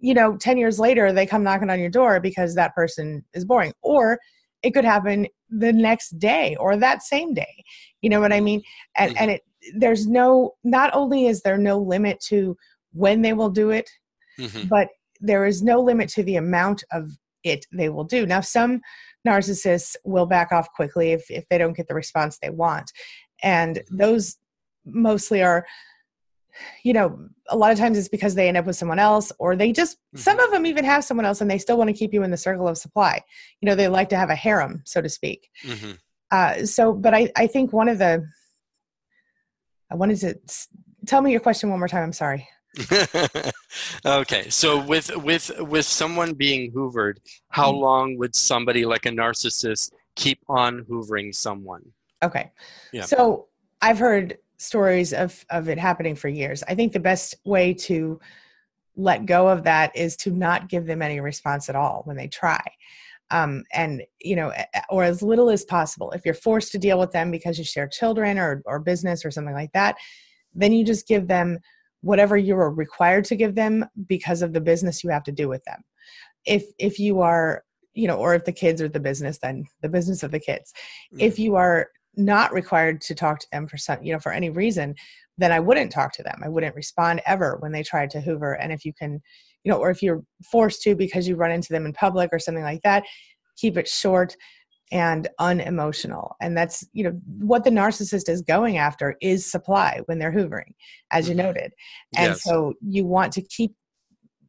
you 0.00 0.14
know 0.14 0.36
10 0.38 0.56
years 0.56 0.80
later 0.80 1.12
they 1.12 1.26
come 1.26 1.44
knocking 1.44 1.68
on 1.68 1.78
your 1.78 1.90
door 1.90 2.18
because 2.18 2.54
that 2.54 2.74
person 2.74 3.22
is 3.34 3.44
boring 3.44 3.72
or 3.82 4.18
it 4.62 4.70
could 4.70 4.84
happen 4.84 5.26
the 5.50 5.72
next 5.74 6.18
day 6.18 6.56
or 6.58 6.74
that 6.74 7.02
same 7.02 7.34
day 7.34 7.62
you 8.00 8.08
know 8.08 8.20
what 8.20 8.32
i 8.32 8.40
mean 8.40 8.62
and 8.96 9.10
mm-hmm. 9.12 9.22
and 9.22 9.30
it 9.32 9.42
there's 9.76 10.06
no 10.06 10.54
not 10.64 10.90
only 10.94 11.26
is 11.26 11.42
there 11.42 11.58
no 11.58 11.78
limit 11.78 12.18
to 12.20 12.56
when 12.92 13.20
they 13.20 13.34
will 13.34 13.50
do 13.50 13.70
it 13.70 13.90
mm-hmm. 14.38 14.68
but 14.68 14.88
there 15.20 15.44
is 15.46 15.62
no 15.62 15.80
limit 15.80 16.08
to 16.10 16.22
the 16.22 16.36
amount 16.36 16.84
of 16.92 17.10
it 17.44 17.66
they 17.72 17.88
will 17.88 18.04
do. 18.04 18.26
Now, 18.26 18.40
some 18.40 18.80
narcissists 19.26 19.96
will 20.04 20.26
back 20.26 20.52
off 20.52 20.72
quickly 20.74 21.12
if, 21.12 21.30
if 21.30 21.48
they 21.48 21.58
don't 21.58 21.76
get 21.76 21.88
the 21.88 21.94
response 21.94 22.38
they 22.38 22.50
want. 22.50 22.92
And 23.42 23.76
mm-hmm. 23.76 23.96
those 23.96 24.36
mostly 24.84 25.42
are, 25.42 25.66
you 26.82 26.92
know, 26.92 27.28
a 27.48 27.56
lot 27.56 27.72
of 27.72 27.78
times 27.78 27.96
it's 27.98 28.08
because 28.08 28.34
they 28.34 28.48
end 28.48 28.56
up 28.56 28.66
with 28.66 28.76
someone 28.76 28.98
else, 28.98 29.30
or 29.38 29.54
they 29.54 29.72
just, 29.72 29.96
mm-hmm. 29.96 30.18
some 30.18 30.38
of 30.40 30.50
them 30.50 30.66
even 30.66 30.84
have 30.84 31.04
someone 31.04 31.26
else 31.26 31.40
and 31.40 31.50
they 31.50 31.58
still 31.58 31.78
want 31.78 31.88
to 31.88 31.94
keep 31.94 32.12
you 32.12 32.22
in 32.22 32.30
the 32.30 32.36
circle 32.36 32.66
of 32.66 32.78
supply. 32.78 33.22
You 33.60 33.66
know, 33.66 33.74
they 33.74 33.88
like 33.88 34.08
to 34.08 34.16
have 34.16 34.30
a 34.30 34.34
harem, 34.34 34.82
so 34.84 35.00
to 35.00 35.08
speak. 35.08 35.50
Mm-hmm. 35.64 35.92
Uh, 36.30 36.66
so, 36.66 36.92
but 36.92 37.14
I, 37.14 37.30
I 37.36 37.46
think 37.46 37.72
one 37.72 37.88
of 37.88 37.98
the, 37.98 38.26
I 39.90 39.94
wanted 39.94 40.18
to 40.20 40.38
tell 41.06 41.22
me 41.22 41.30
your 41.30 41.40
question 41.40 41.70
one 41.70 41.78
more 41.78 41.88
time. 41.88 42.02
I'm 42.02 42.12
sorry. 42.12 42.46
okay, 44.06 44.48
so 44.50 44.80
with 44.82 45.14
with 45.16 45.50
with 45.60 45.86
someone 45.86 46.34
being 46.34 46.70
hoovered, 46.72 47.16
how 47.48 47.70
mm-hmm. 47.70 47.80
long 47.80 48.18
would 48.18 48.34
somebody 48.34 48.84
like 48.84 49.06
a 49.06 49.10
narcissist 49.10 49.92
keep 50.16 50.38
on 50.48 50.84
hoovering 50.84 51.34
someone? 51.34 51.82
Okay, 52.22 52.50
yeah. 52.92 53.04
So 53.04 53.46
I've 53.80 53.98
heard 53.98 54.38
stories 54.58 55.12
of 55.12 55.44
of 55.50 55.68
it 55.68 55.78
happening 55.78 56.14
for 56.14 56.28
years. 56.28 56.62
I 56.68 56.74
think 56.74 56.92
the 56.92 57.00
best 57.00 57.36
way 57.44 57.72
to 57.74 58.20
let 58.96 59.26
go 59.26 59.48
of 59.48 59.62
that 59.64 59.96
is 59.96 60.16
to 60.16 60.30
not 60.30 60.68
give 60.68 60.86
them 60.86 61.02
any 61.02 61.20
response 61.20 61.68
at 61.68 61.76
all 61.76 62.02
when 62.04 62.16
they 62.16 62.28
try. 62.28 62.60
Um, 63.30 63.64
and 63.74 64.02
you 64.20 64.36
know 64.36 64.52
or 64.88 65.04
as 65.04 65.20
little 65.20 65.50
as 65.50 65.62
possible 65.62 66.12
if 66.12 66.24
you're 66.24 66.32
forced 66.32 66.72
to 66.72 66.78
deal 66.78 66.98
with 66.98 67.12
them 67.12 67.30
because 67.30 67.58
you 67.58 67.64
share 67.64 67.86
children 67.86 68.38
or, 68.38 68.62
or 68.64 68.78
business 68.78 69.22
or 69.22 69.30
something 69.30 69.52
like 69.52 69.70
that 69.72 69.96
then 70.54 70.72
you 70.72 70.82
just 70.82 71.06
give 71.06 71.28
them 71.28 71.58
whatever 72.02 72.36
you 72.36 72.56
are 72.56 72.70
required 72.70 73.24
to 73.26 73.36
give 73.36 73.54
them 73.54 73.84
because 74.06 74.42
of 74.42 74.52
the 74.52 74.60
business 74.60 75.02
you 75.02 75.10
have 75.10 75.24
to 75.24 75.32
do 75.32 75.48
with 75.48 75.62
them. 75.64 75.82
If 76.46 76.64
if 76.78 76.98
you 76.98 77.20
are 77.20 77.64
you 77.94 78.06
know 78.06 78.16
or 78.16 78.34
if 78.34 78.44
the 78.44 78.52
kids 78.52 78.80
are 78.80 78.88
the 78.88 79.00
business 79.00 79.38
then 79.38 79.64
the 79.82 79.88
business 79.88 80.22
of 80.22 80.30
the 80.30 80.40
kids. 80.40 80.72
Mm-hmm. 81.12 81.20
if 81.20 81.38
you 81.38 81.56
are 81.56 81.88
not 82.16 82.52
required 82.52 83.00
to 83.02 83.14
talk 83.14 83.38
to 83.40 83.46
them 83.52 83.66
for 83.66 83.76
some 83.76 84.02
you 84.02 84.12
know 84.12 84.18
for 84.18 84.32
any 84.32 84.50
reason 84.50 84.94
then 85.36 85.52
i 85.52 85.60
wouldn't 85.60 85.92
talk 85.92 86.12
to 86.12 86.22
them. 86.22 86.40
I 86.42 86.48
wouldn't 86.48 86.74
respond 86.74 87.22
ever 87.26 87.56
when 87.60 87.72
they 87.72 87.82
tried 87.82 88.10
to 88.10 88.20
hoover. 88.20 88.54
And 88.54 88.72
if 88.72 88.84
you 88.84 88.92
can 88.92 89.20
you 89.64 89.72
know 89.72 89.78
or 89.78 89.90
if 89.90 90.02
you're 90.02 90.22
forced 90.50 90.82
to 90.82 90.94
because 90.94 91.26
you 91.26 91.36
run 91.36 91.50
into 91.50 91.72
them 91.72 91.86
in 91.86 91.92
public 91.92 92.30
or 92.32 92.38
something 92.38 92.64
like 92.64 92.82
that 92.82 93.04
keep 93.56 93.76
it 93.76 93.88
short 93.88 94.36
and 94.90 95.28
unemotional 95.38 96.36
and 96.40 96.56
that's 96.56 96.86
you 96.92 97.04
know 97.04 97.10
what 97.38 97.64
the 97.64 97.70
narcissist 97.70 98.28
is 98.28 98.40
going 98.40 98.78
after 98.78 99.16
is 99.20 99.44
supply 99.44 100.00
when 100.06 100.18
they're 100.18 100.32
hoovering 100.32 100.72
as 101.10 101.28
you 101.28 101.34
mm-hmm. 101.34 101.46
noted 101.46 101.72
and 102.16 102.30
yes. 102.30 102.42
so 102.42 102.72
you 102.80 103.04
want 103.04 103.32
to 103.32 103.42
keep 103.42 103.72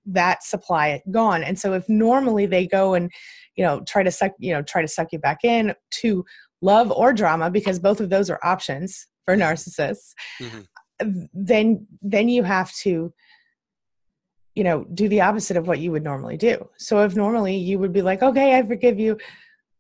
that 0.06 0.44
supply 0.44 1.02
gone 1.12 1.44
and 1.44 1.60
so 1.60 1.74
if 1.74 1.88
normally 1.90 2.46
they 2.46 2.66
go 2.66 2.94
and 2.94 3.12
you 3.56 3.64
know 3.64 3.82
try 3.82 4.02
to 4.02 4.12
suck 4.12 4.32
you 4.40 4.54
know 4.54 4.62
try 4.62 4.82
to 4.82 4.88
suck 4.88 5.08
you 5.12 5.20
back 5.20 5.44
in 5.44 5.74
to 5.92 6.24
love 6.62 6.92
or 6.92 7.14
drama 7.14 7.50
because 7.50 7.80
both 7.80 8.00
of 8.00 8.10
those 8.10 8.30
are 8.30 8.40
options 8.44 9.08
for 9.26 9.36
narcissists 9.36 10.14
mm-hmm. 10.42 11.26
then 11.34 11.86
then 12.02 12.30
you 12.30 12.44
have 12.44 12.74
to 12.74 13.14
you 14.56 14.64
know 14.64 14.86
do 14.94 15.08
the 15.10 15.22
opposite 15.22 15.58
of 15.58 15.68
what 15.68 15.80
you 15.80 15.92
would 15.92 16.04
normally 16.04 16.38
do 16.38 16.68
so 16.78 17.04
if 17.04 17.16
normally 17.16 17.56
you 17.56 17.78
would 17.78 17.94
be 17.94 18.02
like 18.02 18.24
okay 18.24 18.58
i 18.58 18.66
forgive 18.66 19.00
you 19.00 19.18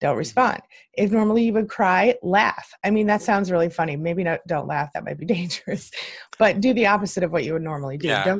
don't 0.01 0.11
mm-hmm. 0.11 0.19
respond. 0.19 0.61
If 0.93 1.11
normally 1.11 1.43
you 1.43 1.53
would 1.53 1.69
cry, 1.69 2.15
laugh. 2.21 2.73
I 2.83 2.89
mean, 2.89 3.07
that 3.07 3.21
sounds 3.21 3.51
really 3.51 3.69
funny. 3.69 3.95
Maybe 3.95 4.23
not, 4.23 4.39
don't 4.47 4.67
laugh. 4.67 4.89
That 4.93 5.03
might 5.05 5.17
be 5.17 5.25
dangerous. 5.37 5.91
But 6.37 6.61
do 6.61 6.73
the 6.73 6.87
opposite 6.87 7.23
of 7.23 7.31
what 7.31 7.43
you 7.43 7.53
would 7.53 7.61
normally 7.61 7.97
do. 7.97 8.07
Yeah, 8.07 8.37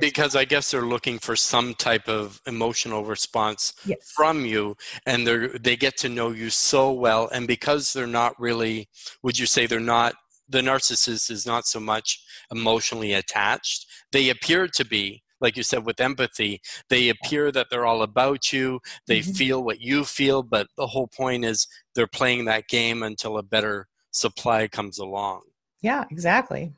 because 0.00 0.36
I 0.36 0.44
guess 0.44 0.70
they're 0.70 0.82
looking 0.82 1.18
for 1.18 1.36
some 1.36 1.74
type 1.74 2.08
of 2.08 2.40
emotional 2.46 3.04
response 3.04 3.72
yes. 3.84 4.12
from 4.14 4.44
you, 4.44 4.76
and 5.06 5.26
they 5.26 5.46
they 5.58 5.76
get 5.76 5.96
to 5.98 6.08
know 6.08 6.30
you 6.30 6.50
so 6.50 6.92
well. 6.92 7.28
And 7.32 7.46
because 7.46 7.92
they're 7.92 8.06
not 8.06 8.38
really, 8.40 8.88
would 9.22 9.38
you 9.38 9.46
say 9.46 9.66
they're 9.66 9.80
not? 9.80 10.14
The 10.48 10.60
narcissist 10.60 11.30
is 11.30 11.46
not 11.46 11.66
so 11.66 11.80
much 11.80 12.22
emotionally 12.50 13.12
attached. 13.12 13.86
They 14.12 14.28
appear 14.28 14.68
to 14.68 14.84
be, 14.84 15.22
like 15.40 15.56
you 15.56 15.62
said 15.62 15.84
with 15.84 16.00
empathy. 16.00 16.60
They 16.88 17.08
appear 17.08 17.52
that 17.52 17.68
they're 17.70 17.86
all 17.86 18.02
about 18.02 18.52
you. 18.52 18.80
They 19.06 19.20
mm-hmm. 19.20 19.32
feel 19.32 19.64
what 19.64 19.80
you 19.80 20.04
feel 20.04 20.42
but 20.42 20.68
the 20.76 20.86
whole 20.86 21.08
point 21.08 21.44
is 21.44 21.66
they're 21.94 22.06
playing 22.06 22.44
that 22.46 22.68
game 22.68 23.02
until 23.02 23.38
a 23.38 23.42
better 23.42 23.88
supply 24.10 24.68
comes 24.68 24.98
along. 24.98 25.42
Yeah 25.82 26.04
exactly. 26.10 26.72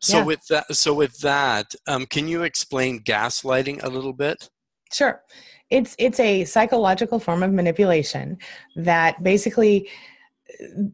So 0.00 0.18
yeah. 0.18 0.24
with 0.24 0.46
that 0.48 0.74
so 0.74 0.94
with 0.94 1.18
that 1.20 1.74
um, 1.86 2.06
can 2.06 2.28
you 2.28 2.42
explain 2.42 3.00
gaslighting 3.00 3.82
a 3.82 3.88
little 3.88 4.12
bit? 4.12 4.48
Sure. 4.92 5.22
It's 5.70 5.96
it's 5.98 6.20
a 6.20 6.44
psychological 6.44 7.18
form 7.18 7.42
of 7.42 7.52
manipulation 7.52 8.38
that 8.76 9.22
basically 9.22 9.88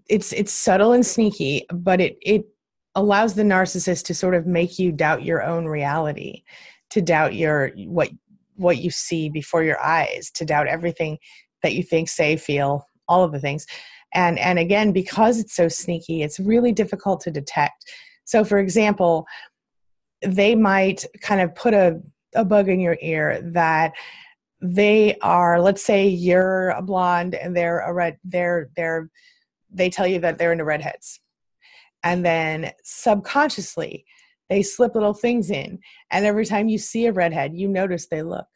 it's 0.08 0.32
it's 0.32 0.52
subtle 0.52 0.92
and 0.92 1.04
sneaky 1.04 1.66
but 1.72 2.00
it 2.00 2.16
it 2.22 2.46
allows 2.94 3.34
the 3.34 3.42
narcissist 3.42 4.04
to 4.04 4.14
sort 4.14 4.34
of 4.34 4.46
make 4.46 4.78
you 4.78 4.90
doubt 4.92 5.24
your 5.24 5.42
own 5.42 5.66
reality 5.66 6.42
to 6.90 7.00
doubt 7.00 7.34
your 7.34 7.70
what 7.86 8.10
what 8.56 8.78
you 8.78 8.90
see 8.90 9.28
before 9.28 9.62
your 9.64 9.80
eyes 9.80 10.30
to 10.34 10.44
doubt 10.44 10.66
everything 10.66 11.18
that 11.62 11.74
you 11.74 11.82
think 11.82 12.08
say 12.08 12.36
feel 12.36 12.86
all 13.08 13.24
of 13.24 13.32
the 13.32 13.40
things. 13.40 13.66
And 14.12 14.38
and 14.38 14.58
again 14.58 14.92
because 14.92 15.38
it's 15.38 15.54
so 15.54 15.68
sneaky 15.68 16.22
it's 16.22 16.40
really 16.40 16.72
difficult 16.72 17.20
to 17.22 17.30
detect. 17.30 17.84
So 18.24 18.44
for 18.44 18.58
example 18.58 19.26
they 20.22 20.54
might 20.54 21.06
kind 21.22 21.40
of 21.40 21.54
put 21.54 21.72
a, 21.72 21.98
a 22.34 22.44
bug 22.44 22.68
in 22.68 22.78
your 22.78 22.98
ear 23.00 23.40
that 23.54 23.92
they 24.60 25.16
are 25.22 25.60
let's 25.60 25.82
say 25.82 26.06
you're 26.06 26.70
a 26.70 26.82
blonde 26.82 27.34
and 27.34 27.56
they're 27.56 27.80
a 27.80 27.92
red 27.92 28.18
they're 28.24 28.68
they're 28.76 29.08
they 29.72 29.88
tell 29.88 30.06
you 30.06 30.18
that 30.20 30.38
they're 30.38 30.52
into 30.52 30.64
redheads. 30.64 31.20
And 32.02 32.24
then 32.24 32.72
subconsciously 32.82 34.04
they 34.50 34.62
slip 34.62 34.94
little 34.94 35.14
things 35.14 35.50
in. 35.50 35.78
And 36.10 36.26
every 36.26 36.44
time 36.44 36.68
you 36.68 36.76
see 36.76 37.06
a 37.06 37.12
redhead 37.12 37.54
you 37.54 37.68
notice 37.68 38.06
they 38.08 38.22
look. 38.22 38.46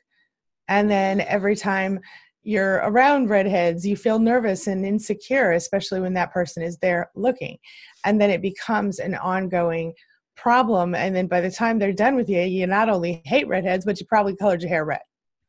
And 0.69 0.91
then 0.91 1.21
every 1.23 1.57
time 1.57 2.01
you're 2.43 2.77
around 2.85 3.31
redheads 3.31 3.87
you 3.87 3.97
feel 3.97 4.19
nervous 4.19 4.67
and 4.67 4.85
insecure 4.85 5.53
especially 5.53 6.01
when 6.01 6.13
that 6.15 6.33
person 6.33 6.63
is 6.63 6.77
there 6.79 7.11
looking. 7.15 7.57
And 8.05 8.21
then 8.21 8.31
it 8.31 8.43
becomes 8.43 8.99
an 8.99 9.15
ongoing 9.15 9.95
problem. 10.37 10.95
And 10.95 11.17
then 11.17 11.29
by 11.29 11.41
the 11.41 11.51
time 11.51 11.79
they're 11.79 11.93
done 11.93 12.17
with 12.17 12.29
you 12.29 12.43
you 12.43 12.67
not 12.67 12.91
only 12.91 13.23
hate 13.25 13.49
redheads 13.49 13.87
but 13.87 13.99
you 13.99 14.07
probably 14.07 14.37
colored 14.37 14.61
your 14.61 14.69
hair 14.69 14.85
red. 14.85 15.01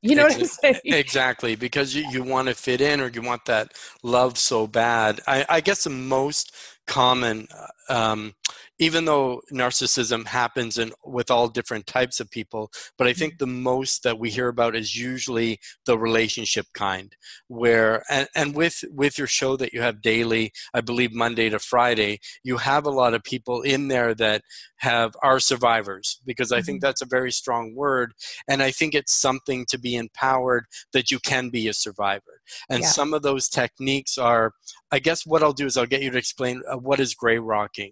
You 0.05 0.15
know 0.15 0.23
what 0.23 0.35
I'm 0.35 0.45
saying? 0.45 0.75
Exactly, 0.85 1.55
because 1.55 1.95
you, 1.95 2.07
you 2.11 2.21
want 2.21 2.47
to 2.47 2.53
fit 2.53 2.79
in 2.79 3.01
or 3.01 3.07
you 3.07 3.23
want 3.23 3.45
that 3.45 3.73
love 4.03 4.37
so 4.37 4.67
bad. 4.67 5.19
I, 5.25 5.45
I 5.49 5.61
guess 5.61 5.83
the 5.83 5.89
most 5.89 6.53
common 6.85 7.47
um, 7.89 8.35
even 8.79 9.05
though 9.05 9.41
narcissism 9.53 10.27
happens 10.27 10.77
in 10.77 10.91
with 11.05 11.31
all 11.31 11.47
different 11.47 11.87
types 11.87 12.19
of 12.19 12.29
people 12.29 12.71
but 12.97 13.07
i 13.07 13.13
think 13.13 13.33
mm-hmm. 13.33 13.45
the 13.45 13.59
most 13.61 14.03
that 14.03 14.19
we 14.19 14.29
hear 14.29 14.47
about 14.47 14.75
is 14.75 14.95
usually 14.95 15.59
the 15.85 15.97
relationship 15.97 16.65
kind 16.73 17.15
where 17.47 18.03
and, 18.09 18.27
and 18.35 18.55
with 18.55 18.83
with 18.91 19.17
your 19.17 19.27
show 19.27 19.55
that 19.55 19.73
you 19.73 19.81
have 19.81 20.01
daily 20.01 20.51
i 20.73 20.81
believe 20.81 21.13
monday 21.13 21.49
to 21.49 21.59
friday 21.59 22.19
you 22.43 22.57
have 22.57 22.85
a 22.85 22.91
lot 22.91 23.13
of 23.13 23.23
people 23.23 23.61
in 23.61 23.87
there 23.87 24.13
that 24.13 24.41
have 24.77 25.15
are 25.23 25.39
survivors 25.39 26.19
because 26.25 26.51
i 26.51 26.61
think 26.61 26.77
mm-hmm. 26.77 26.87
that's 26.87 27.01
a 27.01 27.07
very 27.07 27.31
strong 27.31 27.73
word 27.75 28.13
and 28.47 28.61
i 28.61 28.71
think 28.71 28.93
it's 28.93 29.13
something 29.13 29.65
to 29.67 29.79
be 29.79 29.95
empowered 29.95 30.65
that 30.93 31.11
you 31.11 31.19
can 31.19 31.49
be 31.49 31.67
a 31.67 31.73
survivor 31.73 32.41
and 32.69 32.81
yeah. 32.81 32.87
some 32.87 33.13
of 33.13 33.21
those 33.21 33.47
techniques 33.47 34.17
are 34.17 34.51
i 34.91 34.99
guess 34.99 35.25
what 35.25 35.41
i'll 35.41 35.53
do 35.53 35.65
is 35.65 35.77
i'll 35.77 35.85
get 35.85 36.01
you 36.01 36.11
to 36.11 36.17
explain 36.17 36.61
uh, 36.69 36.77
what 36.77 36.99
is 36.99 37.13
gray 37.13 37.39
rocking 37.39 37.91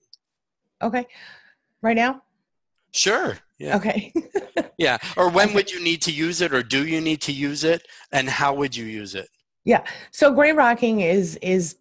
Okay. 0.83 1.07
Right 1.81 1.95
now? 1.95 2.21
Sure. 2.91 3.37
Yeah. 3.57 3.77
Okay. 3.77 4.13
yeah. 4.77 4.97
Or 5.17 5.29
when 5.29 5.47
okay. 5.47 5.55
would 5.55 5.71
you 5.71 5.83
need 5.83 6.01
to 6.03 6.11
use 6.11 6.41
it 6.41 6.53
or 6.53 6.63
do 6.63 6.85
you 6.85 7.01
need 7.01 7.21
to 7.21 7.31
use 7.31 7.63
it 7.63 7.87
and 8.11 8.29
how 8.29 8.53
would 8.53 8.75
you 8.75 8.85
use 8.85 9.15
it? 9.15 9.29
Yeah. 9.65 9.83
So 10.11 10.31
gray 10.33 10.51
rocking 10.51 11.01
is 11.01 11.37
is 11.37 11.77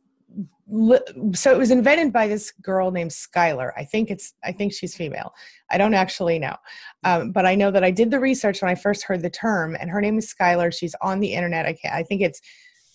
so 1.32 1.52
it 1.52 1.58
was 1.58 1.70
invented 1.70 2.12
by 2.12 2.26
this 2.26 2.50
girl 2.50 2.90
named 2.90 3.10
Skylar. 3.10 3.72
I 3.76 3.84
think 3.84 4.10
it's 4.10 4.32
I 4.42 4.52
think 4.52 4.72
she's 4.72 4.96
female. 4.96 5.34
I 5.70 5.76
don't 5.76 5.92
actually 5.92 6.38
know, 6.38 6.56
um, 7.04 7.30
but 7.32 7.44
I 7.44 7.54
know 7.54 7.70
that 7.70 7.84
I 7.84 7.90
did 7.90 8.10
the 8.10 8.20
research 8.20 8.62
when 8.62 8.70
I 8.70 8.74
first 8.74 9.02
heard 9.02 9.20
the 9.20 9.28
term, 9.28 9.76
and 9.78 9.90
her 9.90 10.00
name 10.00 10.16
is 10.16 10.32
Skylar. 10.32 10.72
She's 10.72 10.94
on 11.02 11.20
the 11.20 11.34
internet. 11.34 11.66
I 11.66 11.74
can't, 11.74 11.94
I 11.94 12.02
think 12.04 12.22
it's 12.22 12.40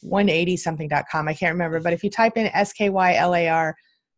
180 0.02 0.58
something.com. 0.58 1.28
I 1.28 1.34
can't 1.34 1.54
remember, 1.54 1.80
but 1.80 1.94
if 1.94 2.04
you 2.04 2.10
type 2.10 2.38
in 2.38 2.48
S 2.48 2.74
K 2.74 2.90
Y 2.90 3.16
L 3.16 3.36
A 3.36 3.48
R 3.48 3.76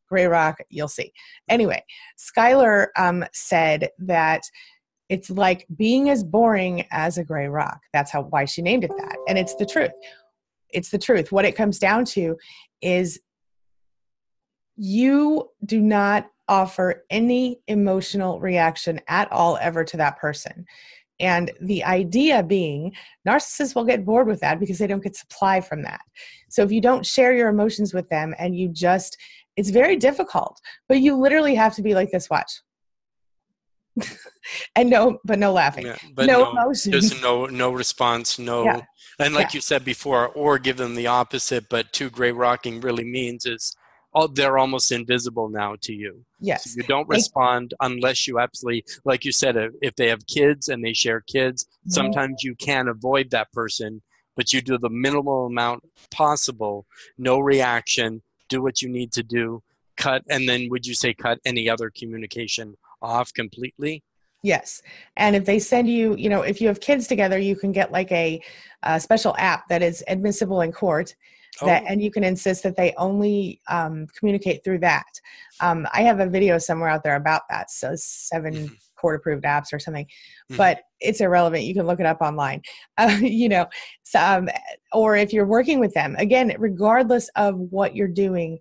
Gray 0.10 0.26
Rock, 0.26 0.58
you'll 0.70 0.88
see. 0.88 1.14
Anyway, 1.48 1.84
Skylar 2.18 2.88
um, 2.98 3.24
said 3.34 3.90
that 4.00 4.42
it's 5.10 5.30
like 5.30 5.66
being 5.76 6.10
as 6.10 6.24
boring 6.24 6.86
as 6.92 7.18
a 7.18 7.24
gray 7.24 7.48
rock. 7.48 7.80
That's 7.94 8.12
how 8.12 8.24
why 8.24 8.46
she 8.46 8.62
named 8.62 8.84
it 8.84 8.92
that, 8.98 9.18
and 9.28 9.38
it's 9.38 9.56
the 9.56 9.66
truth. 9.66 9.92
It's 10.70 10.92
the 10.92 11.00
truth. 11.00 11.32
What 11.32 11.46
it 11.46 11.56
comes 11.56 11.80
down 11.80 12.06
to 12.06 12.38
is 12.82 13.20
you 14.76 15.50
do 15.66 15.82
not 15.82 16.28
offer 16.48 17.06
any 17.10 17.60
emotional 17.68 18.40
reaction 18.40 19.02
at 19.08 19.32
all 19.32 19.58
ever 19.62 19.84
to 19.84 19.98
that 19.98 20.18
person. 20.20 20.66
And 21.20 21.52
the 21.60 21.84
idea 21.84 22.42
being, 22.42 22.94
narcissists 23.28 23.76
will 23.76 23.84
get 23.84 24.06
bored 24.06 24.28
with 24.28 24.40
that 24.40 24.60
because 24.60 24.78
they 24.78 24.88
don't 24.88 25.04
get 25.04 25.18
supply 25.18 25.60
from 25.60 25.82
that. 25.84 26.02
So 26.50 26.64
if 26.64 26.72
you 26.72 26.82
don't 26.82 27.06
share 27.06 27.34
your 27.34 27.50
emotions 27.50 27.94
with 27.94 28.08
them 28.10 28.34
and 28.40 28.56
you 28.56 28.70
just, 28.70 29.18
it's 29.60 29.72
very 29.72 29.98
difficult, 29.98 30.58
but 30.88 31.02
you 31.02 31.18
literally 31.18 31.54
have 31.56 31.76
to 31.76 31.82
be 31.82 31.94
like 31.94 32.12
this 32.12 32.30
watch. 32.30 32.52
and 34.76 34.90
no, 34.90 35.20
but 35.26 35.38
no 35.38 35.52
laughing. 35.52 35.88
Yeah, 35.88 35.98
but 36.16 36.28
no, 36.28 36.46
no 36.46 36.52
emotions. 36.52 36.92
There's 37.10 37.22
no, 37.22 37.46
no 37.46 37.72
response, 37.72 38.40
no. 38.40 38.64
Yeah. 38.64 38.82
And 39.20 39.34
like 39.34 39.48
yeah. 39.48 39.58
you 39.58 39.62
said 39.62 39.84
before, 39.84 40.30
or 40.30 40.60
give 40.60 40.78
them 40.78 40.96
the 40.96 41.08
opposite, 41.08 41.66
but 41.70 41.92
two 41.92 42.10
gray 42.10 42.32
rocking 42.32 42.80
really 42.80 43.04
means 43.04 43.46
is 43.46 43.76
oh, 44.14 44.28
they're 44.28 44.58
almost 44.58 44.94
invisible 44.94 45.50
now 45.50 45.76
to 45.82 45.94
you. 45.94 46.24
Yes. 46.40 46.72
So 46.72 46.78
you 46.78 46.84
don't 46.84 47.08
respond 47.10 47.74
unless 47.82 48.28
you 48.28 48.40
absolutely, 48.40 48.86
like 49.04 49.26
you 49.26 49.34
said, 49.34 49.56
if 49.82 49.96
they 49.98 50.08
have 50.08 50.26
kids 50.26 50.70
and 50.70 50.84
they 50.84 50.94
share 50.94 51.22
kids, 51.22 51.66
mm-hmm. 51.66 51.92
sometimes 51.92 52.44
you 52.44 52.56
can 52.56 52.88
avoid 52.88 53.30
that 53.32 53.52
person, 53.52 54.02
but 54.38 54.54
you 54.54 54.62
do 54.62 54.78
the 54.78 54.90
minimal 54.90 55.48
amount 55.48 55.84
possible, 56.12 56.88
no 57.18 57.40
reaction, 57.40 58.22
do 58.50 58.62
what 58.62 58.82
you 58.82 58.90
need 58.90 59.12
to 59.14 59.24
do, 59.24 59.64
cut, 59.98 60.24
and 60.30 60.48
then 60.48 60.68
would 60.70 60.86
you 60.86 60.94
say 60.94 61.14
cut 61.14 61.40
any 61.46 61.70
other 61.70 61.92
communication 61.96 62.76
off 63.02 63.34
completely? 63.34 64.04
Yes. 64.44 64.82
And 65.18 65.36
if 65.36 65.46
they 65.46 65.60
send 65.60 65.90
you, 65.90 66.16
you 66.16 66.30
know, 66.30 66.42
if 66.42 66.62
you 66.62 66.68
have 66.68 66.80
kids 66.80 67.08
together, 67.08 67.38
you 67.38 67.56
can 67.56 67.72
get 67.72 67.92
like 67.92 68.12
a, 68.12 68.42
a 68.84 69.00
special 69.00 69.36
app 69.38 69.68
that 69.68 69.82
is 69.82 70.04
admissible 70.08 70.62
in 70.62 70.72
court 70.72 71.16
that, 71.62 71.84
oh. 71.84 71.86
and 71.88 72.02
you 72.02 72.12
can 72.12 72.24
insist 72.24 72.64
that 72.64 72.78
they 72.78 72.94
only 72.98 73.60
um, 73.68 74.08
communicate 74.18 74.64
through 74.64 74.80
that. 74.80 75.08
Um, 75.60 75.88
I 75.94 76.04
have 76.04 76.20
a 76.20 76.26
video 76.26 76.58
somewhere 76.58 76.90
out 76.90 77.04
there 77.04 77.16
about 77.16 77.44
that. 77.50 77.70
So 77.72 77.94
7 77.96 78.54
mm-hmm. 78.54 78.74
Court 79.00 79.16
approved 79.16 79.44
apps 79.44 79.74
or 79.74 79.80
something, 79.80 80.06
mm-hmm. 80.06 80.58
but 80.58 80.82
it's 81.00 81.22
irrelevant. 81.22 81.64
You 81.64 81.74
can 81.74 81.88
look 81.88 82.00
it 82.00 82.06
up 82.06 82.22
online. 82.22 82.62
Uh, 82.98 83.16
you 83.22 83.48
know, 83.48 83.66
so, 84.04 84.20
um, 84.20 84.50
or 84.92 85.16
if 85.16 85.32
you're 85.32 85.46
working 85.46 85.80
with 85.80 85.94
them, 85.94 86.18
again, 86.18 86.54
regardless 86.60 87.30
of 87.38 87.58
what 87.58 87.96
you're 87.96 88.10
doing, 88.10 88.60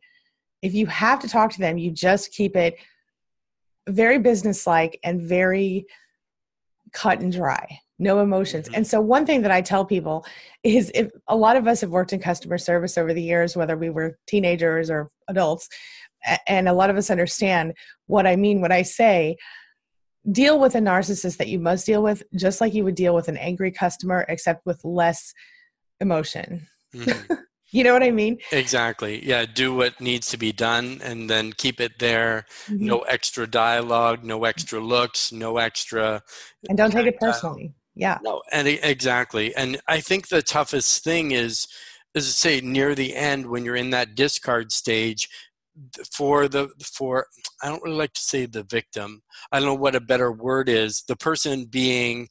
if 0.63 0.75
you 0.75 0.87
have 0.87 1.19
to 1.19 1.29
talk 1.29 1.51
to 1.51 1.59
them, 1.59 1.77
you 1.77 1.91
just 1.91 2.33
keep 2.33 2.55
it 2.55 2.77
very 3.89 4.21
businesslike 4.21 5.01
and 5.03 5.21
very 5.23 5.87
cut 6.93 7.19
and 7.21 7.33
dry 7.33 7.81
no 7.99 8.21
emotions. 8.21 8.67
Mm-hmm. 8.67 8.77
And 8.77 8.87
so, 8.87 9.01
one 9.01 9.27
thing 9.27 9.43
that 9.43 9.51
I 9.51 9.61
tell 9.61 9.85
people 9.85 10.25
is 10.63 10.91
if 10.95 11.11
a 11.29 11.37
lot 11.37 11.57
of 11.57 11.67
us 11.67 11.81
have 11.81 11.91
worked 11.91 12.13
in 12.13 12.21
customer 12.21 12.59
service 12.59 12.97
over 12.97 13.13
the 13.13 13.23
years, 13.23 13.57
whether 13.57 13.77
we 13.77 13.91
were 13.91 14.19
teenagers 14.27 14.91
or 14.91 15.11
adults, 15.29 15.69
and 16.47 16.69
a 16.69 16.73
lot 16.73 16.91
of 16.91 16.97
us 16.97 17.11
understand 17.11 17.75
what 18.07 18.27
I 18.27 18.37
mean 18.37 18.61
when 18.61 18.73
I 18.73 18.83
say, 18.83 19.37
deal 20.31 20.59
with 20.59 20.75
a 20.75 20.81
narcissist 20.81 21.37
that 21.39 21.49
you 21.49 21.59
must 21.59 21.87
deal 21.87 22.03
with 22.03 22.23
just 22.37 22.61
like 22.61 22.75
you 22.75 22.85
would 22.85 22.95
deal 22.95 23.15
with 23.15 23.29
an 23.29 23.37
angry 23.37 23.71
customer, 23.71 24.25
except 24.29 24.65
with 24.67 24.85
less 24.85 25.33
emotion. 26.01 26.67
Mm-hmm. 26.95 27.35
you 27.71 27.85
know 27.85 27.93
what 27.93 28.03
I 28.03 28.11
mean? 28.11 28.39
Exactly. 28.53 29.25
Yeah. 29.27 29.47
Do 29.47 29.75
what 29.75 30.01
needs 30.01 30.29
to 30.31 30.37
be 30.37 30.53
done 30.53 31.01
and 31.03 31.29
then 31.29 31.53
keep 31.53 31.81
it 31.81 31.99
there. 31.99 32.47
Mm-hmm. 32.67 32.87
No 32.87 33.01
extra 33.01 33.47
dialogue, 33.47 34.25
no 34.25 34.45
extra 34.45 34.81
looks, 34.81 35.33
no 35.33 35.59
extra. 35.59 36.23
And 36.69 36.77
don't 36.79 36.91
take 36.91 37.07
it 37.07 37.19
personally 37.19 37.75
yeah 37.99 38.17
no 38.23 38.41
and 38.53 38.69
exactly 38.69 39.55
and 39.57 39.81
i 39.89 40.01
think 40.01 40.29
the 40.29 40.41
toughest 40.41 41.03
thing 41.03 41.33
is 41.33 41.67
as 42.15 42.27
I 42.27 42.31
say 42.31 42.61
near 42.61 42.95
the 42.95 43.15
end 43.15 43.47
when 43.47 43.65
you're 43.65 43.77
in 43.77 43.91
that 43.91 44.15
discard 44.15 44.73
stage 44.73 45.29
for 46.13 46.49
the 46.49 46.69
for 46.83 47.27
i 47.63 47.69
don't 47.69 47.83
really 47.83 47.97
like 47.97 48.13
to 48.13 48.21
say 48.21 48.47
the 48.47 48.63
victim 48.65 49.23
i 49.53 49.59
don't 49.59 49.69
know 49.69 49.75
what 49.75 49.95
a 49.95 50.01
better 50.01 50.33
word 50.33 50.69
is 50.69 51.05
the 51.09 51.17
person 51.17 51.65
being 51.65 52.29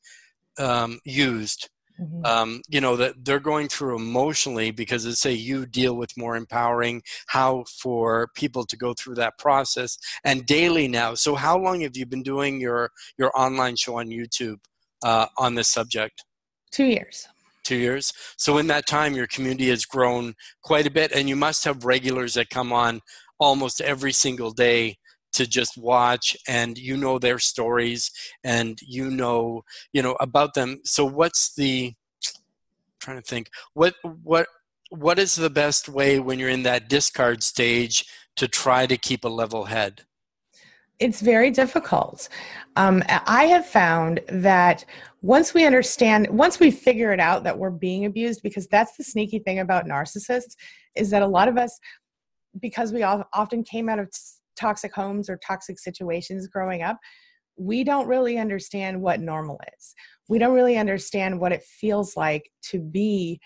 um, 0.60 0.99
used 1.05 1.69
mm-hmm. 2.01 2.25
um, 2.25 2.62
you 2.67 2.81
know 2.81 2.95
that 2.95 3.13
they're 3.23 3.39
going 3.39 3.67
through 3.67 3.95
emotionally 3.95 4.71
because 4.71 5.05
let's 5.05 5.19
say 5.19 5.31
you 5.31 5.65
deal 5.65 5.95
with 5.95 6.17
more 6.17 6.36
empowering 6.36 7.01
how 7.27 7.63
for 7.81 8.29
people 8.36 8.65
to 8.65 8.75
go 8.75 8.93
through 8.93 9.15
that 9.15 9.38
process 9.38 9.97
and 10.23 10.45
daily 10.45 10.88
now 10.88 11.13
so 11.13 11.36
how 11.36 11.57
long 11.57 11.81
have 11.81 11.95
you 11.95 12.05
been 12.05 12.23
doing 12.23 12.60
your 12.60 12.89
your 13.17 13.31
online 13.39 13.75
show 13.75 13.99
on 13.99 14.07
youtube 14.07 14.57
uh, 15.03 15.27
on 15.38 15.55
this 15.55 15.67
subject? 15.67 16.23
Two 16.71 16.86
years. 16.86 17.27
Two 17.63 17.75
years. 17.75 18.13
So 18.38 18.57
in 18.57 18.67
that 18.67 18.88
time, 18.88 19.13
your 19.13 19.27
community 19.27 19.69
has 19.69 19.86
grown 19.86 20.36
quite 20.63 20.88
a 20.88 20.91
bit, 20.91 21.12
and 21.12 21.27
you 21.27 21.36
must 21.36 21.65
have 21.65 21.86
regulars 21.86 22.33
that 22.36 22.49
come 22.49 22.71
on 22.71 23.01
almost 23.39 23.82
every 23.82 24.12
single 24.12 24.52
day 24.52 24.97
to 25.34 25.45
just 25.45 25.78
watch 25.78 26.36
and 26.47 26.78
you 26.78 26.97
know 26.97 27.19
their 27.19 27.39
stories 27.39 28.12
and 28.43 28.80
you 28.82 29.10
know 29.10 29.62
you 29.93 30.02
know 30.02 30.15
about 30.19 30.54
them 30.54 30.80
so 30.84 31.06
what's 31.06 31.54
the 31.56 31.93
I'm 32.26 33.00
trying 33.00 33.17
to 33.17 33.23
think 33.23 33.50
what 33.73 33.95
what 34.23 34.47
what 34.89 35.19
is 35.19 35.36
the 35.36 35.50
best 35.50 35.89
way 35.89 36.19
when 36.19 36.39
you're 36.39 36.50
in 36.50 36.63
that 36.63 36.89
discard 36.89 37.43
stage 37.43 38.06
to 38.38 38.47
try 38.47 38.88
to 38.88 38.97
keep 38.97 39.26
a 39.26 39.30
level 39.30 39.65
head 39.65 40.06
it's 41.00 41.21
very 41.21 41.52
difficult. 41.52 42.28
Um, 42.76 43.04
I 43.08 43.45
have 43.45 43.67
found 43.67 44.19
that 44.30 44.84
once 45.21 45.54
we 45.54 45.65
understand, 45.65 46.28
once 46.30 46.60
we 46.60 46.71
figure 46.71 47.13
it 47.13 47.19
out 47.19 47.43
that 47.43 47.58
we're 47.58 47.69
being 47.69 48.06
abused, 48.06 48.41
because 48.41 48.67
that's 48.67 48.97
the 48.97 49.04
sneaky 49.04 49.39
thing 49.39 49.60
about 49.60 49.86
narcissists, 49.86 50.56
is 50.95 51.10
that 51.12 51.21
a 51.21 51.28
lot 51.28 51.47
of 51.47 51.58
us, 51.58 51.80
because 52.61 52.93
we 52.93 53.03
often 53.03 53.63
came 53.63 53.89
out 53.89 53.99
of 53.99 54.09
toxic 54.57 54.93
homes 54.93 55.29
or 55.29 55.39
toxic 55.45 55.79
situations 55.79 56.47
growing 56.47 56.81
up, 56.81 56.97
we 57.57 57.83
don't 57.83 58.07
really 58.07 58.37
understand 58.37 59.01
what 59.01 59.19
normal 59.19 59.59
is. 59.77 59.93
We 60.29 60.39
don't 60.39 60.53
really 60.53 60.77
understand 60.77 61.39
what 61.39 61.51
it 61.51 61.63
feels 61.63 62.15
like 62.15 62.49
to 62.69 62.79
be 62.79 63.39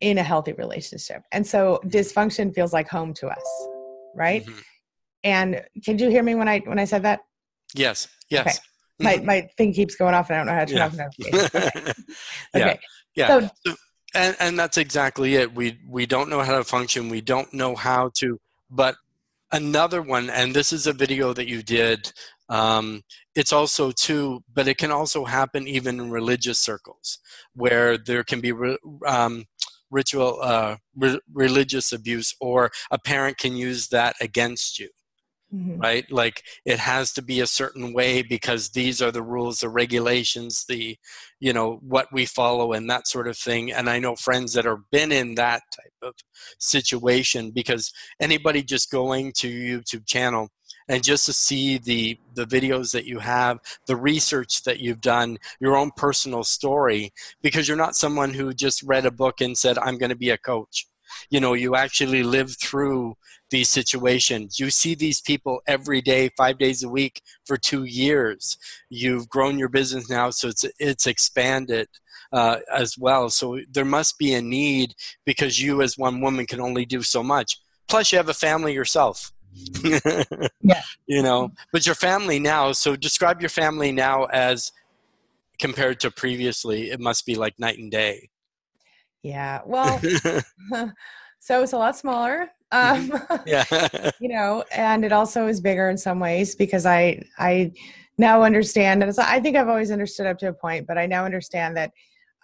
in 0.00 0.18
a 0.18 0.22
healthy 0.22 0.52
relationship. 0.52 1.22
And 1.32 1.46
so 1.46 1.80
dysfunction 1.86 2.54
feels 2.54 2.72
like 2.72 2.88
home 2.88 3.12
to 3.14 3.28
us, 3.28 3.66
right? 4.14 4.44
Mm-hmm. 4.44 4.58
And 5.24 5.62
can 5.84 5.98
you 5.98 6.08
hear 6.08 6.22
me 6.22 6.34
when 6.36 6.48
I 6.48 6.60
when 6.60 6.78
I 6.78 6.84
said 6.84 7.02
that? 7.02 7.20
Yes. 7.74 8.08
Yes. 8.30 8.46
Okay. 8.46 8.58
My 9.00 9.24
my 9.24 9.48
thing 9.56 9.72
keeps 9.72 9.96
going 9.96 10.14
off 10.14 10.30
and 10.30 10.38
I 10.38 10.38
don't 10.38 10.46
know 10.46 10.54
how 10.54 10.64
to 10.64 10.66
turn 10.66 10.76
yeah. 10.76 10.86
off 10.86 10.94
notifications. 10.94 11.54
Okay. 11.54 11.92
okay. 12.56 12.78
Yeah. 13.14 13.26
So, 13.26 13.50
so, 13.66 13.76
and 14.14 14.36
and 14.40 14.58
that's 14.58 14.78
exactly 14.78 15.36
it. 15.36 15.54
We 15.54 15.78
we 15.88 16.06
don't 16.06 16.30
know 16.30 16.40
how 16.40 16.56
to 16.58 16.64
function. 16.64 17.08
We 17.08 17.20
don't 17.20 17.52
know 17.52 17.74
how 17.74 18.10
to. 18.14 18.38
But 18.70 18.96
another 19.52 20.02
one, 20.02 20.30
and 20.30 20.54
this 20.54 20.72
is 20.72 20.86
a 20.86 20.92
video 20.92 21.32
that 21.32 21.48
you 21.48 21.62
did. 21.62 22.12
Um, 22.48 23.02
it's 23.34 23.52
also 23.52 23.90
too, 23.90 24.42
but 24.52 24.68
it 24.68 24.78
can 24.78 24.90
also 24.90 25.24
happen 25.24 25.68
even 25.68 26.00
in 26.00 26.10
religious 26.10 26.58
circles 26.58 27.18
where 27.54 27.98
there 27.98 28.24
can 28.24 28.40
be 28.40 28.52
um, 29.06 29.44
ritual 29.90 30.38
uh, 30.42 30.76
re- 30.96 31.20
religious 31.32 31.92
abuse, 31.92 32.34
or 32.40 32.70
a 32.90 32.98
parent 32.98 33.38
can 33.38 33.56
use 33.56 33.88
that 33.88 34.16
against 34.20 34.78
you. 34.78 34.88
Mm-hmm. 35.54 35.80
right? 35.80 36.12
Like 36.12 36.42
it 36.66 36.78
has 36.78 37.12
to 37.14 37.22
be 37.22 37.40
a 37.40 37.46
certain 37.46 37.94
way 37.94 38.20
because 38.20 38.68
these 38.68 39.00
are 39.00 39.10
the 39.10 39.22
rules 39.22 39.60
the 39.60 39.70
regulations 39.70 40.66
the 40.68 40.98
you 41.40 41.54
know 41.54 41.80
what 41.80 42.12
we 42.12 42.26
follow 42.26 42.74
and 42.74 42.90
that 42.90 43.08
sort 43.08 43.28
of 43.28 43.36
thing. 43.38 43.72
And 43.72 43.88
i 43.88 43.98
know 43.98 44.14
friends 44.14 44.52
that 44.52 44.66
have 44.66 44.90
been 44.90 45.10
in 45.10 45.36
that 45.36 45.62
type 45.74 45.92
of 46.02 46.14
situation 46.58 47.50
because 47.50 47.92
anybody 48.20 48.62
just 48.62 48.90
going 48.90 49.32
to 49.32 49.48
youtube 49.48 50.06
channel 50.06 50.48
and 50.88 51.02
just 51.02 51.26
to 51.26 51.32
see 51.32 51.78
the 51.78 52.18
the 52.34 52.44
videos 52.44 52.92
that 52.92 53.04
you 53.04 53.18
have 53.18 53.58
the 53.86 53.96
research 53.96 54.62
that 54.64 54.80
you've 54.80 55.00
done 55.00 55.38
your 55.60 55.76
own 55.76 55.90
personal 55.96 56.44
story 56.44 57.12
because 57.42 57.68
you're 57.68 57.76
not 57.76 57.96
someone 57.96 58.32
who 58.32 58.52
just 58.52 58.82
read 58.82 59.06
a 59.06 59.10
book 59.10 59.40
and 59.40 59.56
said 59.56 59.78
i'm 59.78 59.98
going 59.98 60.10
to 60.10 60.16
be 60.16 60.30
a 60.30 60.38
coach 60.38 60.86
you 61.30 61.40
know 61.40 61.54
you 61.54 61.74
actually 61.74 62.22
live 62.22 62.56
through 62.58 63.16
these 63.50 63.70
situations. 63.70 64.58
You 64.58 64.70
see 64.70 64.94
these 64.94 65.20
people 65.20 65.62
every 65.66 66.00
day 66.00 66.30
five 66.36 66.58
days 66.58 66.82
a 66.82 66.88
week 66.88 67.22
for 67.46 67.56
two 67.56 67.84
years. 67.84 68.58
You've 68.90 69.28
grown 69.28 69.58
your 69.58 69.68
business 69.68 70.10
now 70.10 70.30
so 70.30 70.48
it's 70.48 70.64
it's 70.78 71.06
expanded 71.06 71.88
uh, 72.32 72.58
as 72.74 72.98
well. 72.98 73.30
So 73.30 73.60
there 73.70 73.84
must 73.84 74.18
be 74.18 74.34
a 74.34 74.42
need 74.42 74.94
because 75.24 75.60
you 75.60 75.82
as 75.82 75.96
one 75.96 76.20
woman 76.20 76.46
can 76.46 76.60
only 76.60 76.84
do 76.84 77.02
so 77.02 77.22
much. 77.22 77.58
Plus 77.88 78.12
you 78.12 78.18
have 78.18 78.28
a 78.28 78.34
family 78.34 78.72
yourself. 78.72 79.32
Yeah. 80.60 80.82
You 81.06 81.22
know 81.22 81.52
but 81.72 81.86
your 81.86 81.94
family 81.94 82.38
now 82.38 82.72
so 82.72 82.94
describe 82.94 83.40
your 83.40 83.48
family 83.48 83.90
now 83.90 84.24
as 84.24 84.70
compared 85.58 86.00
to 86.00 86.10
previously. 86.10 86.90
It 86.90 87.00
must 87.00 87.24
be 87.24 87.34
like 87.34 87.58
night 87.58 87.78
and 87.78 87.90
day 87.90 88.28
yeah 89.22 89.60
well 89.66 90.00
so 91.38 91.62
it's 91.62 91.72
a 91.72 91.78
lot 91.78 91.96
smaller 91.96 92.48
um 92.72 93.12
yeah 93.46 93.64
you 94.20 94.28
know 94.28 94.64
and 94.74 95.04
it 95.04 95.12
also 95.12 95.46
is 95.46 95.60
bigger 95.60 95.88
in 95.88 95.96
some 95.96 96.20
ways 96.20 96.54
because 96.54 96.84
i 96.84 97.20
i 97.38 97.70
now 98.18 98.42
understand 98.42 99.02
and 99.02 99.18
i 99.20 99.40
think 99.40 99.56
i've 99.56 99.68
always 99.68 99.90
understood 99.90 100.26
up 100.26 100.38
to 100.38 100.48
a 100.48 100.52
point 100.52 100.86
but 100.86 100.98
i 100.98 101.06
now 101.06 101.24
understand 101.24 101.76
that 101.76 101.90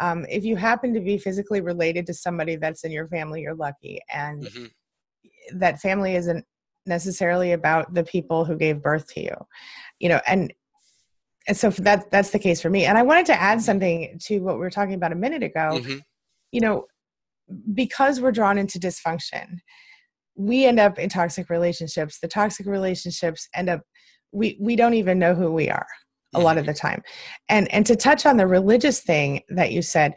um, 0.00 0.26
if 0.28 0.44
you 0.44 0.56
happen 0.56 0.92
to 0.92 1.00
be 1.00 1.16
physically 1.18 1.60
related 1.60 2.04
to 2.06 2.14
somebody 2.14 2.56
that's 2.56 2.82
in 2.84 2.90
your 2.90 3.06
family 3.08 3.42
you're 3.42 3.54
lucky 3.54 4.00
and 4.12 4.44
mm-hmm. 4.44 5.58
that 5.58 5.80
family 5.80 6.16
isn't 6.16 6.44
necessarily 6.87 7.52
about 7.52 7.94
the 7.94 8.02
people 8.02 8.44
who 8.44 8.56
gave 8.56 8.82
birth 8.82 9.06
to 9.14 9.20
you 9.20 9.37
you 10.00 10.08
know 10.08 10.20
and 10.26 10.52
and 11.46 11.56
so 11.56 11.70
that 11.70 12.10
that's 12.10 12.30
the 12.30 12.38
case 12.38 12.60
for 12.60 12.70
me 12.70 12.87
and 12.87 12.98
i 12.98 13.02
wanted 13.02 13.26
to 13.26 13.40
add 13.40 13.60
something 13.60 14.18
to 14.18 14.40
what 14.40 14.54
we 14.54 14.60
were 14.60 14.70
talking 14.70 14.94
about 14.94 15.12
a 15.12 15.16
minute 15.16 15.42
ago 15.42 15.70
mm-hmm. 15.74 15.98
You 16.54 16.60
know 16.60 16.84
because 17.74 18.20
we're 18.20 18.32
drawn 18.32 18.56
into 18.56 18.78
dysfunction 18.78 19.58
we 20.36 20.64
end 20.64 20.78
up 20.78 20.98
in 20.98 21.08
toxic 21.08 21.50
relationships 21.50 22.20
the 22.20 22.28
toxic 22.28 22.66
relationships 22.66 23.48
end 23.54 23.68
up 23.68 23.82
we 24.32 24.56
we 24.60 24.76
don't 24.76 24.94
even 24.94 25.18
know 25.18 25.34
who 25.34 25.52
we 25.52 25.68
are 25.68 25.86
a 26.34 26.40
lot 26.40 26.56
of 26.56 26.62
mm-hmm. 26.62 26.72
the 26.72 26.78
time 26.78 27.02
and 27.48 27.70
and 27.72 27.84
to 27.86 27.96
touch 27.96 28.24
on 28.24 28.36
the 28.36 28.46
religious 28.46 29.00
thing 29.00 29.40
that 29.48 29.72
you 29.72 29.82
said 29.82 30.14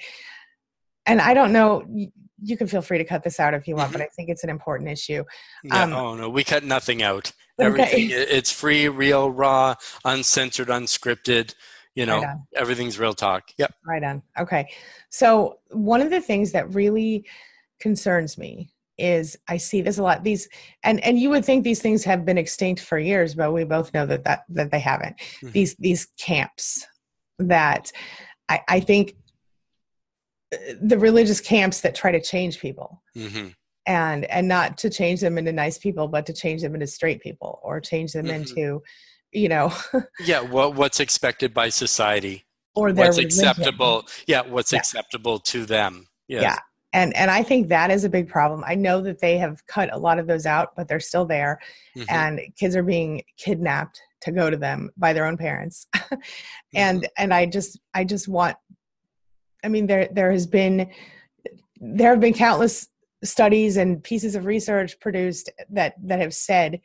and 1.06 1.20
i 1.20 1.34
don't 1.34 1.52
know 1.52 1.84
you 2.44 2.56
can 2.56 2.68
feel 2.68 2.84
free 2.84 3.00
to 3.00 3.04
cut 3.04 3.24
this 3.24 3.40
out 3.40 3.56
if 3.56 3.68
you 3.68 3.76
want 3.76 3.92
but 3.92 4.00
mm-hmm. 4.00 4.06
i 4.06 4.10
think 4.16 4.30
it's 4.30 4.44
an 4.44 4.50
important 4.50 4.90
issue 4.90 5.24
yeah, 5.64 5.84
um, 5.84 5.94
oh 5.94 6.16
no 6.16 6.30
we 6.30 6.44
cut 6.44 6.64
nothing 6.64 7.02
out 7.02 7.32
everything 7.60 8.06
okay. 8.06 8.14
it's 8.14 8.52
free 8.52 8.88
real 8.88 9.32
raw 9.32 9.74
uncensored 10.06 10.68
unscripted 10.68 11.56
you 11.98 12.06
know 12.06 12.22
right 12.22 12.38
everything's 12.56 13.00
real 13.00 13.14
talk 13.14 13.52
yep 13.58 13.74
right 13.86 14.04
on 14.04 14.22
okay 14.40 14.70
so 15.10 15.60
one 15.72 16.02
of 16.02 16.10
the 16.10 16.22
things 16.22 16.52
that 16.52 16.74
really 16.74 17.26
concerns 17.80 18.38
me 18.38 18.70
is 18.98 19.38
I 19.48 19.58
see 19.58 19.82
this 19.82 20.00
a 20.00 20.04
lot. 20.04 20.24
These 20.24 20.50
and 20.84 21.00
and 21.04 21.20
you 21.20 21.30
would 21.30 21.46
think 21.46 21.64
these 21.64 21.82
things 21.82 22.04
have 22.04 22.26
been 22.26 22.38
extinct 22.38 22.82
for 22.82 22.98
years, 22.98 23.36
but 23.36 23.54
we 23.54 23.64
both 23.64 23.94
know 23.94 24.06
that 24.06 24.24
that 24.24 24.44
that 24.50 24.72
they 24.72 24.80
haven't. 24.80 25.18
Mm-hmm. 25.18 25.52
These 25.52 25.76
these 25.76 26.08
camps 26.18 26.86
that 27.40 27.92
I, 28.50 28.62
I 28.68 28.80
think 28.80 29.16
uh, 30.54 30.58
the 30.82 30.98
religious 30.98 31.40
camps 31.40 31.82
that 31.82 31.96
try 31.96 32.12
to 32.12 32.22
change 32.22 32.60
people. 32.60 33.02
Mm-hmm. 33.16 33.50
And 33.86 34.26
and 34.26 34.48
not 34.48 34.78
to 34.80 34.90
change 34.90 35.22
them 35.22 35.38
into 35.38 35.54
nice 35.54 35.78
people, 35.78 36.08
but 36.10 36.26
to 36.26 36.34
change 36.34 36.62
them 36.62 36.74
into 36.74 36.88
straight 36.88 37.22
people 37.22 37.62
or 37.64 37.80
change 37.80 38.12
them 38.14 38.26
mm-hmm. 38.26 38.36
into, 38.36 38.82
you 39.32 39.50
know. 39.50 39.74
yeah, 40.20 40.42
what 40.42 40.76
what's 40.76 41.00
expected 41.00 41.54
by 41.54 41.70
society 41.70 42.46
or 42.76 42.88
what's 42.88 43.18
religion. 43.18 43.26
acceptable. 43.26 44.08
Yeah, 44.28 44.42
what's 44.42 44.74
yeah. 44.74 44.80
acceptable 44.80 45.40
to 45.40 45.66
them. 45.66 46.08
Yes. 46.28 46.42
Yeah, 46.44 46.60
and 46.94 47.16
and 47.16 47.30
i 47.30 47.44
think 47.44 47.68
that 47.68 47.92
is 47.92 48.04
a 48.04 48.10
big 48.10 48.28
problem 48.28 48.64
i 48.66 48.76
know 48.76 49.02
that 49.02 49.20
they 49.20 49.38
have 49.38 49.66
cut 49.68 49.94
a 49.94 49.98
lot 49.98 50.20
of 50.20 50.28
those 50.28 50.46
out 50.46 50.70
but 50.76 50.88
they're 50.88 51.00
still 51.00 51.26
there 51.26 51.60
mm-hmm. 51.96 52.10
and 52.10 52.42
kids 52.58 52.76
are 52.76 52.84
being 52.84 53.22
kidnapped 53.38 54.02
to 54.22 54.32
go 54.32 54.50
to 54.50 54.58
them 54.58 54.90
by 54.98 55.14
their 55.14 55.26
own 55.26 55.38
parents 55.38 55.88
and 56.74 57.02
mm-hmm. 57.02 57.06
and 57.18 57.34
i 57.34 57.46
just 57.46 57.80
i 57.94 58.04
just 58.04 58.28
want 58.28 58.56
i 59.64 59.68
mean 59.68 59.86
there 59.86 60.08
there 60.12 60.32
has 60.32 60.48
been 60.48 60.90
there 61.80 62.12
have 62.12 62.22
been 62.22 62.34
countless 62.34 62.88
studies 63.24 63.78
and 63.78 64.04
pieces 64.04 64.36
of 64.36 64.46
research 64.46 65.00
produced 65.00 65.52
that 65.70 65.96
that 66.02 66.20
have 66.20 66.34
said 66.34 66.80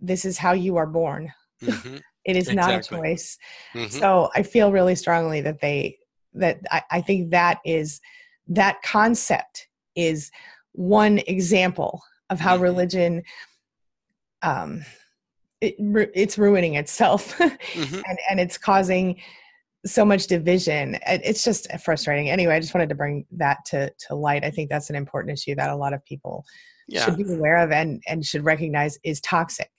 this 0.00 0.24
is 0.24 0.36
how 0.36 0.52
you 0.52 0.76
are 0.76 0.86
born 0.86 1.32
mm-hmm. 1.62 1.96
it 2.24 2.36
is 2.36 2.48
exactly. 2.48 2.72
not 2.72 2.80
a 2.80 2.88
choice 2.88 3.38
mm-hmm. 3.74 3.88
so 3.88 4.28
i 4.34 4.42
feel 4.42 4.72
really 4.72 4.94
strongly 4.94 5.40
that 5.40 5.60
they 5.60 5.96
that 6.36 6.60
I, 6.70 6.82
I 6.90 7.00
think 7.00 7.30
that 7.30 7.60
is 7.64 8.00
that 8.48 8.82
concept 8.82 9.68
is 9.96 10.30
one 10.72 11.18
example 11.26 12.02
of 12.30 12.38
how 12.38 12.54
mm-hmm. 12.54 12.64
religion 12.64 13.22
um, 14.42 14.84
it, 15.60 15.74
it's 16.14 16.38
ruining 16.38 16.74
itself 16.74 17.36
mm-hmm. 17.38 18.00
and, 18.06 18.18
and 18.30 18.38
it's 18.38 18.58
causing 18.58 19.16
so 19.84 20.04
much 20.04 20.26
division 20.26 20.98
it's 21.06 21.44
just 21.44 21.70
frustrating 21.80 22.28
anyway 22.28 22.56
i 22.56 22.60
just 22.60 22.74
wanted 22.74 22.88
to 22.88 22.94
bring 22.94 23.24
that 23.30 23.58
to, 23.64 23.90
to 23.98 24.14
light 24.14 24.44
i 24.44 24.50
think 24.50 24.68
that's 24.68 24.90
an 24.90 24.96
important 24.96 25.32
issue 25.32 25.54
that 25.54 25.70
a 25.70 25.76
lot 25.76 25.92
of 25.92 26.04
people 26.04 26.44
yeah. 26.88 27.04
should 27.04 27.16
be 27.16 27.32
aware 27.32 27.58
of 27.58 27.70
and, 27.70 28.02
and 28.08 28.24
should 28.24 28.44
recognize 28.44 28.98
is 29.04 29.20
toxic 29.20 29.70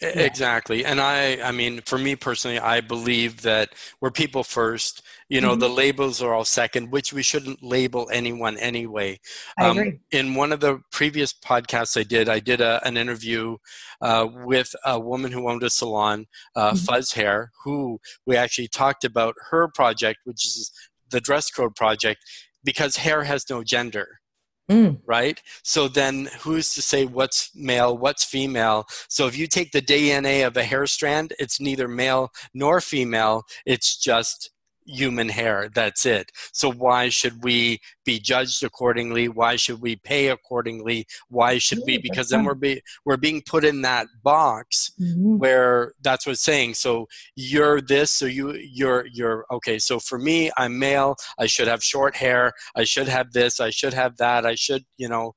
yeah. 0.00 0.08
Exactly. 0.08 0.84
And 0.84 1.00
I 1.00 1.40
I 1.42 1.52
mean 1.52 1.80
for 1.82 1.98
me 1.98 2.16
personally 2.16 2.58
I 2.58 2.80
believe 2.80 3.42
that 3.42 3.70
we're 4.00 4.10
people 4.10 4.44
first. 4.44 5.02
You 5.28 5.40
know, 5.40 5.52
mm-hmm. 5.52 5.60
the 5.60 5.68
labels 5.68 6.20
are 6.22 6.34
all 6.34 6.44
second, 6.44 6.90
which 6.92 7.12
we 7.12 7.22
shouldn't 7.22 7.62
label 7.62 8.08
anyone 8.12 8.58
anyway. 8.58 9.18
I 9.58 9.68
um, 9.68 9.78
agree. 9.78 9.98
In 10.10 10.34
one 10.34 10.52
of 10.52 10.60
the 10.60 10.80
previous 10.92 11.32
podcasts 11.32 11.98
I 11.98 12.02
did, 12.02 12.28
I 12.28 12.40
did 12.40 12.60
a, 12.60 12.86
an 12.86 12.96
interview 12.96 13.56
uh, 14.00 14.26
with 14.30 14.74
a 14.84 15.00
woman 15.00 15.32
who 15.32 15.48
owned 15.48 15.62
a 15.62 15.70
salon, 15.70 16.26
uh, 16.54 16.72
mm-hmm. 16.72 16.76
Fuzz 16.76 17.12
Hair, 17.12 17.52
who 17.64 18.00
we 18.26 18.36
actually 18.36 18.68
talked 18.68 19.04
about 19.04 19.34
her 19.50 19.68
project, 19.68 20.20
which 20.24 20.44
is 20.44 20.70
the 21.10 21.20
dress 21.20 21.50
code 21.50 21.74
project, 21.74 22.20
because 22.62 22.96
hair 22.96 23.24
has 23.24 23.48
no 23.48 23.62
gender. 23.64 24.20
Mm. 24.70 25.00
Right? 25.04 25.42
So 25.62 25.88
then 25.88 26.30
who's 26.40 26.72
to 26.74 26.82
say 26.82 27.04
what's 27.04 27.54
male, 27.54 27.96
what's 27.98 28.24
female? 28.24 28.86
So 29.08 29.26
if 29.26 29.36
you 29.36 29.46
take 29.46 29.72
the 29.72 29.82
DNA 29.82 30.46
of 30.46 30.56
a 30.56 30.64
hair 30.64 30.86
strand, 30.86 31.34
it's 31.38 31.60
neither 31.60 31.86
male 31.86 32.32
nor 32.54 32.80
female, 32.80 33.42
it's 33.66 33.96
just 33.96 34.50
human 34.86 35.28
hair. 35.28 35.68
That's 35.74 36.06
it. 36.06 36.30
So 36.52 36.70
why 36.70 37.08
should 37.08 37.42
we 37.42 37.80
be 38.04 38.18
judged 38.18 38.62
accordingly? 38.62 39.28
Why 39.28 39.56
should 39.56 39.80
we 39.80 39.96
pay 39.96 40.28
accordingly? 40.28 41.06
Why 41.28 41.58
should 41.58 41.80
we? 41.86 41.98
Because 41.98 42.28
then 42.28 42.44
we're 42.44 42.54
be, 42.54 42.82
we're 43.04 43.16
being 43.16 43.42
put 43.46 43.64
in 43.64 43.82
that 43.82 44.06
box 44.22 44.92
mm-hmm. 45.00 45.38
where 45.38 45.92
that's 46.02 46.26
what's 46.26 46.42
saying. 46.42 46.74
So 46.74 47.06
you're 47.36 47.80
this. 47.80 48.10
So 48.10 48.26
you 48.26 48.52
you're 48.54 49.06
you're 49.12 49.46
okay. 49.50 49.78
So 49.78 49.98
for 49.98 50.18
me, 50.18 50.50
I'm 50.56 50.78
male. 50.78 51.16
I 51.38 51.46
should 51.46 51.68
have 51.68 51.82
short 51.82 52.16
hair. 52.16 52.52
I 52.76 52.84
should 52.84 53.08
have 53.08 53.32
this. 53.32 53.60
I 53.60 53.70
should 53.70 53.94
have 53.94 54.16
that. 54.18 54.46
I 54.46 54.54
should 54.54 54.84
you 54.96 55.08
know 55.08 55.34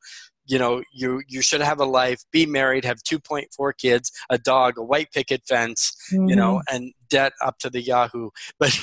you 0.48 0.58
know 0.58 0.82
you 0.92 1.22
you 1.28 1.42
should 1.42 1.62
have 1.62 1.80
a 1.80 1.86
life 1.86 2.24
be 2.32 2.46
married 2.46 2.86
have 2.86 2.98
2.4 3.04 3.72
kids 3.78 4.12
a 4.30 4.38
dog 4.38 4.78
a 4.78 4.84
white 4.84 5.12
picket 5.12 5.42
fence 5.48 5.96
mm-hmm. 6.12 6.28
you 6.30 6.36
know 6.36 6.56
mm-hmm. 6.56 6.76
and 6.76 6.94
debt 7.10 7.34
up 7.44 7.58
to 7.60 7.70
the 7.70 7.82
yahoo 7.82 8.30
but 8.60 8.82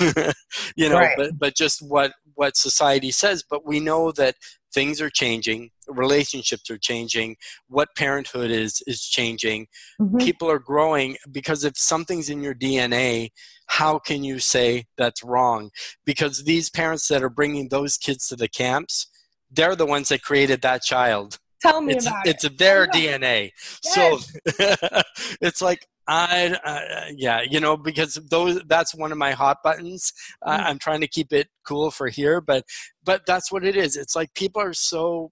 you 0.75 0.89
know 0.89 0.99
right. 0.99 1.17
but, 1.17 1.31
but 1.37 1.55
just 1.55 1.81
what 1.81 2.13
what 2.35 2.55
society 2.55 3.11
says 3.11 3.43
but 3.49 3.65
we 3.65 3.79
know 3.79 4.11
that 4.11 4.35
things 4.73 4.99
are 4.99 5.09
changing 5.09 5.69
relationships 5.87 6.69
are 6.69 6.77
changing 6.77 7.35
what 7.67 7.95
parenthood 7.95 8.51
is 8.51 8.81
is 8.87 9.03
changing 9.03 9.67
mm-hmm. 9.99 10.17
people 10.17 10.49
are 10.49 10.59
growing 10.59 11.15
because 11.31 11.63
if 11.63 11.77
something's 11.77 12.29
in 12.29 12.41
your 12.41 12.55
dna 12.55 13.29
how 13.67 13.97
can 13.97 14.23
you 14.23 14.37
say 14.37 14.85
that's 14.97 15.23
wrong 15.23 15.69
because 16.05 16.43
these 16.43 16.69
parents 16.69 17.07
that 17.07 17.23
are 17.23 17.29
bringing 17.29 17.69
those 17.69 17.97
kids 17.97 18.27
to 18.27 18.35
the 18.35 18.47
camps 18.47 19.07
they're 19.51 19.75
the 19.75 19.85
ones 19.85 20.09
that 20.09 20.21
created 20.21 20.61
that 20.61 20.81
child 20.81 21.39
Tell 21.71 21.81
me 21.81 21.93
it's, 21.93 22.07
about 22.07 22.27
it's 22.27 22.43
it. 22.43 22.57
their 22.57 22.87
DNA. 22.87 23.51
Yes. 23.83 23.93
So 23.93 24.19
it's 25.41 25.61
like 25.61 25.87
I, 26.07 26.55
uh, 26.63 27.11
yeah, 27.15 27.41
you 27.41 27.59
know, 27.59 27.77
because 27.77 28.15
those 28.29 28.61
that's 28.67 28.93
one 28.93 29.11
of 29.11 29.17
my 29.17 29.31
hot 29.31 29.57
buttons. 29.63 30.13
Mm. 30.43 30.51
Uh, 30.51 30.63
I'm 30.63 30.79
trying 30.79 31.01
to 31.01 31.07
keep 31.07 31.33
it 31.33 31.47
cool 31.65 31.91
for 31.91 32.07
here, 32.07 32.41
but 32.41 32.65
but 33.03 33.25
that's 33.25 33.51
what 33.51 33.65
it 33.65 33.75
is. 33.75 33.95
It's 33.95 34.15
like 34.15 34.33
people 34.33 34.61
are 34.61 34.73
so 34.73 35.31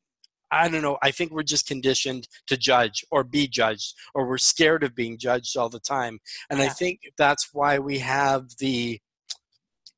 I 0.51 0.69
don't 0.69 0.83
know. 0.83 0.97
I 1.01 1.11
think 1.11 1.31
we're 1.31 1.43
just 1.43 1.67
conditioned 1.67 2.27
to 2.47 2.57
judge 2.57 3.03
or 3.11 3.23
be 3.23 3.47
judged, 3.47 3.95
or 4.13 4.27
we're 4.27 4.37
scared 4.37 4.83
of 4.83 4.95
being 4.95 5.17
judged 5.17 5.57
all 5.57 5.69
the 5.69 5.79
time. 5.79 6.19
And 6.49 6.59
yeah. 6.59 6.65
I 6.65 6.69
think 6.69 6.99
that's 7.17 7.49
why 7.53 7.79
we 7.79 7.99
have 7.99 8.57
the 8.59 8.99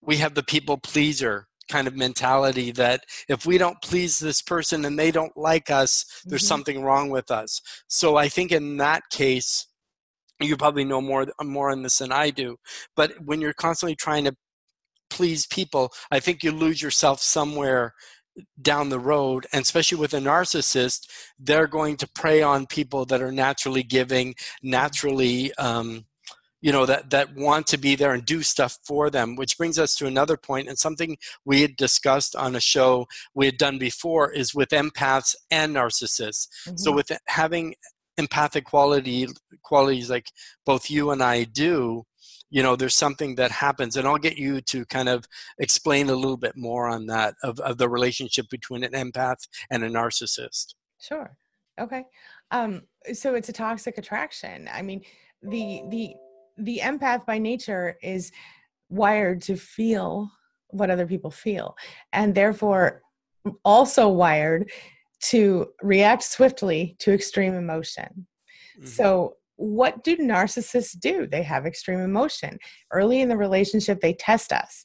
we 0.01 0.17
have 0.17 0.35
the 0.35 0.43
people 0.43 0.77
pleaser 0.77 1.47
kind 1.69 1.87
of 1.87 1.95
mentality 1.95 2.71
that 2.71 3.03
if 3.27 3.45
we 3.45 3.57
don't 3.57 3.81
please 3.81 4.19
this 4.19 4.41
person 4.41 4.85
and 4.85 4.97
they 4.97 5.11
don't 5.11 5.35
like 5.35 5.69
us, 5.69 6.05
there's 6.25 6.41
mm-hmm. 6.41 6.47
something 6.47 6.83
wrong 6.83 7.09
with 7.09 7.31
us. 7.31 7.61
So 7.87 8.17
I 8.17 8.29
think 8.29 8.51
in 8.51 8.77
that 8.77 9.03
case, 9.11 9.67
you 10.41 10.57
probably 10.57 10.83
know 10.83 11.01
more 11.01 11.27
more 11.41 11.71
on 11.71 11.81
this 11.81 11.99
than 11.99 12.11
I 12.11 12.29
do. 12.29 12.57
But 12.95 13.13
when 13.23 13.41
you're 13.41 13.53
constantly 13.53 13.95
trying 13.95 14.25
to 14.25 14.35
please 15.09 15.47
people, 15.47 15.93
I 16.11 16.19
think 16.19 16.43
you 16.43 16.51
lose 16.51 16.81
yourself 16.81 17.21
somewhere 17.21 17.93
down 18.61 18.89
the 18.89 18.99
road 18.99 19.47
and 19.53 19.61
especially 19.61 19.97
with 19.97 20.13
a 20.13 20.19
narcissist 20.19 21.07
they're 21.39 21.67
going 21.67 21.95
to 21.95 22.05
prey 22.05 22.41
on 22.41 22.65
people 22.65 23.05
that 23.05 23.21
are 23.21 23.31
naturally 23.31 23.81
giving 23.81 24.35
naturally 24.61 25.53
um, 25.55 26.05
you 26.65 26.71
know 26.71 26.87
that 26.87 27.11
that 27.11 27.35
want 27.35 27.67
to 27.67 27.77
be 27.77 27.93
there 27.95 28.13
and 28.13 28.25
do 28.25 28.41
stuff 28.41 28.79
for 28.83 29.11
them 29.11 29.35
which 29.35 29.55
brings 29.55 29.77
us 29.77 29.95
to 29.95 30.07
another 30.07 30.35
point 30.35 30.67
and 30.67 30.79
something 30.79 31.15
we 31.45 31.61
had 31.61 31.75
discussed 31.77 32.35
on 32.35 32.55
a 32.55 32.59
show 32.59 33.07
we 33.35 33.45
had 33.45 33.57
done 33.57 33.77
before 33.77 34.31
is 34.31 34.55
with 34.55 34.69
empaths 34.69 35.35
and 35.51 35.75
narcissists. 35.75 36.47
Mm-hmm. 36.47 36.77
so 36.77 36.91
with 36.91 37.11
having 37.27 37.75
empathic 38.17 38.65
quality 38.65 39.27
qualities 39.61 40.09
like 40.09 40.31
both 40.65 40.89
you 40.89 41.11
and 41.11 41.21
I 41.21 41.43
do 41.43 42.03
you 42.49 42.63
know 42.63 42.75
there's 42.75 42.95
something 42.95 43.35
that 43.35 43.51
happens 43.51 43.95
and 43.95 44.07
I'll 44.07 44.17
get 44.17 44.37
you 44.37 44.59
to 44.61 44.85
kind 44.85 45.07
of 45.07 45.25
explain 45.59 46.09
a 46.09 46.15
little 46.15 46.37
bit 46.37 46.57
more 46.57 46.87
on 46.87 47.05
that 47.07 47.35
of, 47.43 47.59
of 47.59 47.77
the 47.77 47.89
relationship 47.89 48.49
between 48.49 48.83
an 48.83 48.93
empath 48.93 49.47
and 49.69 49.83
a 49.83 49.89
narcissist. 49.89 50.73
Sure. 50.99 51.37
Okay. 51.79 52.05
Um 52.49 52.83
so 53.13 53.35
it's 53.35 53.49
a 53.49 53.53
toxic 53.53 53.99
attraction. 53.99 54.67
I 54.73 54.81
mean 54.81 55.01
the 55.43 55.83
the 55.89 56.15
the 56.57 56.79
empath 56.83 57.25
by 57.25 57.37
nature 57.37 57.97
is 58.01 58.31
wired 58.89 59.41
to 59.43 59.55
feel 59.55 60.31
what 60.69 60.89
other 60.89 61.07
people 61.07 61.31
feel 61.31 61.75
and 62.13 62.35
therefore 62.35 63.01
also 63.63 64.09
wired 64.09 64.69
to 65.21 65.67
react 65.81 66.23
swiftly 66.23 66.95
to 66.99 67.13
extreme 67.13 67.53
emotion. 67.53 68.27
Mm-hmm. 68.77 68.87
So, 68.87 69.35
what 69.57 70.03
do 70.03 70.17
narcissists 70.17 70.99
do? 70.99 71.27
They 71.27 71.41
have 71.43 71.65
extreme 71.65 72.01
emotion. 72.01 72.59
Early 72.91 73.21
in 73.21 73.29
the 73.29 73.37
relationship, 73.37 74.01
they 74.01 74.13
test 74.13 74.51
us 74.51 74.83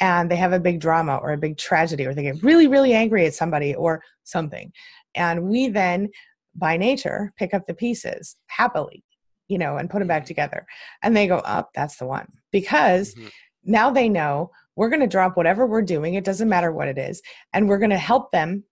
and 0.00 0.30
they 0.30 0.36
have 0.36 0.52
a 0.52 0.60
big 0.60 0.78
drama 0.78 1.16
or 1.16 1.32
a 1.32 1.38
big 1.38 1.58
tragedy, 1.58 2.06
or 2.06 2.14
they 2.14 2.22
get 2.22 2.42
really, 2.42 2.68
really 2.68 2.92
angry 2.92 3.26
at 3.26 3.34
somebody 3.34 3.74
or 3.74 4.02
something. 4.22 4.72
And 5.16 5.48
we 5.48 5.68
then, 5.68 6.10
by 6.54 6.76
nature, 6.76 7.32
pick 7.36 7.54
up 7.54 7.66
the 7.66 7.74
pieces 7.74 8.36
happily 8.46 9.02
you 9.48 9.58
know, 9.58 9.76
and 9.76 9.90
put 9.90 9.98
them 9.98 10.08
back 10.08 10.22
mm-hmm. 10.22 10.28
together. 10.28 10.66
And 11.02 11.16
they 11.16 11.26
go, 11.26 11.38
up, 11.38 11.66
oh, 11.68 11.70
that's 11.74 11.96
the 11.96 12.06
one. 12.06 12.28
Because 12.50 13.14
mm-hmm. 13.14 13.28
now 13.64 13.90
they 13.90 14.08
know 14.08 14.50
we're 14.76 14.88
going 14.88 15.00
to 15.00 15.06
drop 15.06 15.36
whatever 15.36 15.66
we're 15.66 15.82
doing. 15.82 16.14
It 16.14 16.24
doesn't 16.24 16.48
matter 16.48 16.72
what 16.72 16.88
it 16.88 16.98
is. 16.98 17.22
And 17.52 17.68
we're 17.68 17.78
going 17.78 17.90
to 17.90 17.98
help 17.98 18.32
them 18.32 18.64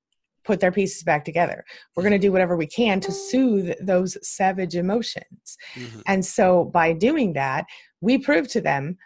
put 0.45 0.59
their 0.59 0.73
pieces 0.73 1.05
back 1.05 1.25
together. 1.25 1.65
We're 1.95 2.03
going 2.03 2.13
to 2.13 2.19
do 2.19 2.33
whatever 2.33 2.57
we 2.57 2.67
can 2.67 3.01
to 3.01 3.13
soothe 3.13 3.75
those 3.81 4.17
savage 4.27 4.75
emotions. 4.75 5.57
Mm-hmm. 5.75 6.01
And 6.07 6.25
so 6.25 6.65
by 6.65 6.93
doing 6.93 7.35
that, 7.35 7.65
we 8.01 8.19
prove 8.19 8.49
to 8.49 8.61
them 8.61 8.97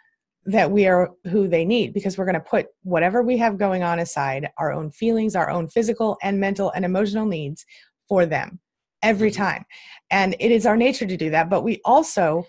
that 0.45 0.71
we 0.71 0.87
are 0.87 1.11
who 1.29 1.47
they 1.47 1.65
need 1.65 1.93
because 1.93 2.17
we're 2.17 2.25
going 2.25 2.33
to 2.33 2.39
put 2.39 2.67
whatever 2.83 3.21
we 3.21 3.37
have 3.37 3.59
going 3.59 3.83
on 3.83 3.99
aside, 3.99 4.49
our 4.57 4.71
own 4.71 4.89
feelings, 4.89 5.35
our 5.35 5.49
own 5.49 5.67
physical 5.67 6.17
and 6.23 6.39
mental 6.39 6.71
and 6.71 6.85
emotional 6.85 7.25
needs 7.25 7.65
for 8.07 8.25
them 8.25 8.59
every 9.01 9.31
mm-hmm. 9.31 9.43
time. 9.43 9.65
And 10.11 10.35
it 10.39 10.51
is 10.51 10.65
our 10.65 10.77
nature 10.77 11.05
to 11.05 11.17
do 11.17 11.29
that. 11.31 11.49
But 11.49 11.63
we 11.63 11.81
also, 11.85 12.45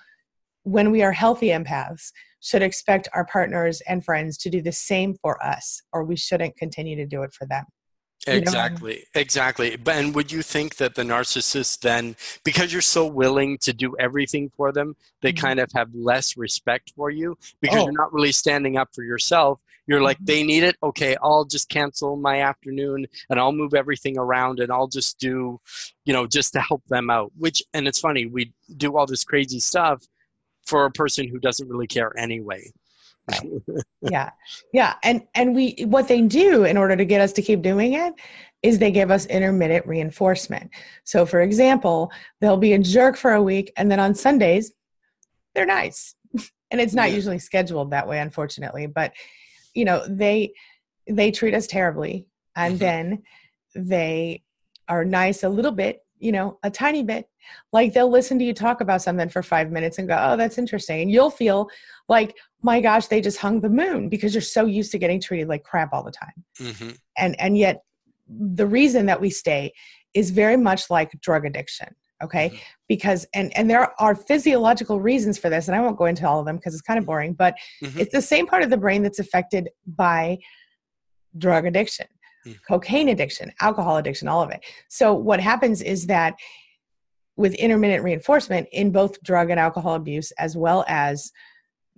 when 0.62 0.90
we 0.90 1.02
are 1.02 1.12
healthy 1.12 1.48
empaths, 1.48 2.12
should 2.40 2.62
expect 2.62 3.08
our 3.14 3.24
partners 3.24 3.80
and 3.88 4.04
friends 4.04 4.38
to 4.38 4.50
do 4.50 4.62
the 4.62 4.72
same 4.72 5.14
for 5.20 5.44
us, 5.44 5.82
or 5.92 6.04
we 6.04 6.16
shouldn't 6.16 6.56
continue 6.56 6.94
to 6.96 7.06
do 7.06 7.22
it 7.22 7.32
for 7.32 7.46
them. 7.46 7.64
Exactly, 8.26 9.04
exactly. 9.14 9.76
And 9.87 10.14
would 10.14 10.33
you 10.33 10.42
think 10.42 10.76
that 10.76 10.94
the 10.94 11.02
narcissist 11.02 11.81
then, 11.81 12.16
because 12.44 12.72
you're 12.72 12.83
so 12.83 13.07
willing 13.07 13.59
to 13.59 13.72
do 13.72 13.96
everything 13.98 14.50
for 14.57 14.72
them, 14.72 14.96
they 15.22 15.33
mm-hmm. 15.33 15.46
kind 15.46 15.61
of 15.61 15.70
have 15.74 15.94
less 15.94 16.37
respect 16.37 16.92
for 16.96 17.11
you 17.11 17.38
because 17.61 17.78
oh. 17.78 17.85
you're 17.85 17.92
not 17.92 18.12
really 18.12 18.33
standing 18.33 18.76
up 18.76 18.90
for 18.94 19.02
yourself. 19.02 19.61
You're 19.87 20.02
like, 20.02 20.18
mm-hmm. 20.18 20.26
they 20.26 20.42
need 20.42 20.64
it. 20.64 20.76
Okay, 20.83 21.16
I'll 21.22 21.44
just 21.44 21.68
cancel 21.68 22.16
my 22.16 22.40
afternoon 22.42 23.07
and 23.31 23.40
I'll 23.40 23.52
move 23.52 23.72
everything 23.72 24.18
around 24.18 24.61
and 24.61 24.70
I'll 24.70 24.88
just 24.88 25.18
do, 25.18 25.61
you 26.04 26.12
know, 26.12 26.26
just 26.26 26.52
to 26.52 26.61
help 26.61 26.85
them 26.88 27.09
out. 27.09 27.33
Which, 27.38 27.62
and 27.72 27.88
it's 27.88 28.00
funny, 28.00 28.26
we 28.26 28.52
do 28.76 28.96
all 28.96 29.07
this 29.07 29.24
crazy 29.24 29.61
stuff 29.61 30.07
for 30.66 30.85
a 30.85 30.90
person 30.90 31.26
who 31.28 31.38
doesn't 31.38 31.68
really 31.68 31.87
care 31.87 32.12
anyway. 32.18 32.70
yeah. 34.03 34.31
Yeah. 34.73 34.95
And 35.03 35.23
and 35.35 35.55
we 35.55 35.77
what 35.87 36.09
they 36.09 36.21
do 36.23 36.64
in 36.64 36.77
order 36.77 36.97
to 36.97 37.05
get 37.05 37.21
us 37.21 37.33
to 37.35 37.43
keep 37.43 37.62
doing 37.62 37.95
it 37.95 38.14
is 38.62 38.79
they 38.79 38.91
give 38.91 39.11
us 39.11 39.27
intermittent 39.27 39.87
reinforcement. 39.87 40.71
So 41.05 41.27
for 41.27 41.41
example 41.41 42.11
they'll 42.41 42.57
be 42.57 42.73
a 42.73 42.79
jerk 42.79 43.17
for 43.17 43.33
a 43.33 43.43
week 43.43 43.73
and 43.77 43.91
then 43.91 44.01
on 44.01 44.14
sundays 44.14 44.73
they're 45.55 45.67
nice. 45.67 46.14
And 46.71 46.83
it's 46.83 46.93
not 46.93 47.09
yeah. 47.09 47.14
usually 47.14 47.38
scheduled 47.38 47.93
that 47.93 48.07
way 48.07 48.21
unfortunately 48.21 48.87
but 48.87 49.14
you 49.73 49.87
know 49.87 50.05
they 50.07 50.53
they 51.07 51.31
treat 51.31 51.55
us 51.55 51.67
terribly. 51.67 52.27
And 52.55 52.75
mm-hmm. 52.75 52.79
then 52.79 53.23
they 53.75 54.43
are 54.88 55.05
nice 55.05 55.43
a 55.43 55.49
little 55.49 55.73
bit 55.73 56.01
you 56.18 56.33
know 56.33 56.59
a 56.62 56.70
tiny 56.70 57.02
bit 57.02 57.28
like 57.72 57.92
they'll 57.92 58.11
listen 58.11 58.38
to 58.38 58.44
you 58.44 58.52
talk 58.52 58.81
about 58.81 59.02
something 59.02 59.28
for 59.28 59.42
five 59.42 59.70
minutes 59.70 59.98
and 59.98 60.09
go 60.09 60.16
oh 60.20 60.37
that's 60.37 60.59
interesting 60.59 61.00
and 61.00 61.11
you'll 61.11 61.31
feel 61.31 61.68
like 62.09 62.37
my 62.62 62.81
gosh 62.81 63.07
they 63.07 63.20
just 63.20 63.38
hung 63.38 63.61
the 63.61 63.68
moon 63.68 64.09
because 64.09 64.35
you're 64.35 64.42
so 64.42 64.66
used 64.66 64.92
to 64.92 64.98
getting 64.98 65.20
treated 65.20 65.48
like 65.48 65.64
crap 65.64 65.92
all 65.92 66.02
the 66.02 66.11
time 66.11 66.44
mm-hmm. 66.61 66.90
and 67.16 67.38
and 67.40 67.57
yet 67.57 67.83
the 68.28 68.66
reason 68.66 69.07
that 69.07 69.20
we 69.20 69.31
stay 69.31 69.72
is 70.14 70.31
very 70.31 70.57
much 70.57 70.90
like 70.90 71.11
drug 71.20 71.44
addiction 71.44 71.88
okay 72.22 72.48
mm-hmm. 72.48 72.57
because 72.88 73.26
and 73.35 73.57
and 73.57 73.70
there 73.70 73.92
are 74.00 74.14
physiological 74.14 75.00
reasons 75.00 75.38
for 75.38 75.48
this 75.48 75.68
and 75.68 75.76
i 75.76 75.81
won't 75.81 75.96
go 75.96 76.07
into 76.07 76.28
all 76.28 76.40
of 76.40 76.46
them 76.46 76.57
because 76.57 76.74
it's 76.74 76.83
kind 76.83 76.98
of 76.98 77.02
mm-hmm. 77.02 77.11
boring 77.11 77.33
but 77.33 77.54
mm-hmm. 77.83 77.98
it's 77.98 78.12
the 78.12 78.22
same 78.22 78.46
part 78.46 78.62
of 78.62 78.70
the 78.70 78.76
brain 78.76 79.02
that's 79.02 79.18
affected 79.18 79.68
by 79.87 80.38
drug 81.37 81.66
addiction. 81.66 82.07
Cocaine 82.66 83.08
addiction 83.08 83.52
alcohol 83.61 83.96
addiction 83.96 84.28
all 84.28 84.42
of 84.42 84.50
it 84.50 84.64
so 84.88 85.14
what 85.14 85.40
happens 85.40 85.82
is 85.82 86.06
that 86.06 86.34
with 87.37 87.54
intermittent 87.54 88.02
reinforcement 88.02 88.68
in 88.72 88.90
both 88.90 89.22
drug 89.22 89.48
and 89.48 89.61
alcohol 89.61 89.94
abuse 89.94 90.32
as 90.32 90.56
well 90.56 90.84
as 90.88 91.32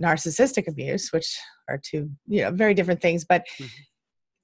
narcissistic 0.00 0.68
abuse, 0.68 1.12
which 1.12 1.38
are 1.68 1.78
two 1.78 2.10
you 2.26 2.42
know 2.42 2.50
very 2.50 2.74
different 2.74 3.00
things, 3.00 3.24
but 3.24 3.46
mm-hmm. 3.58 3.66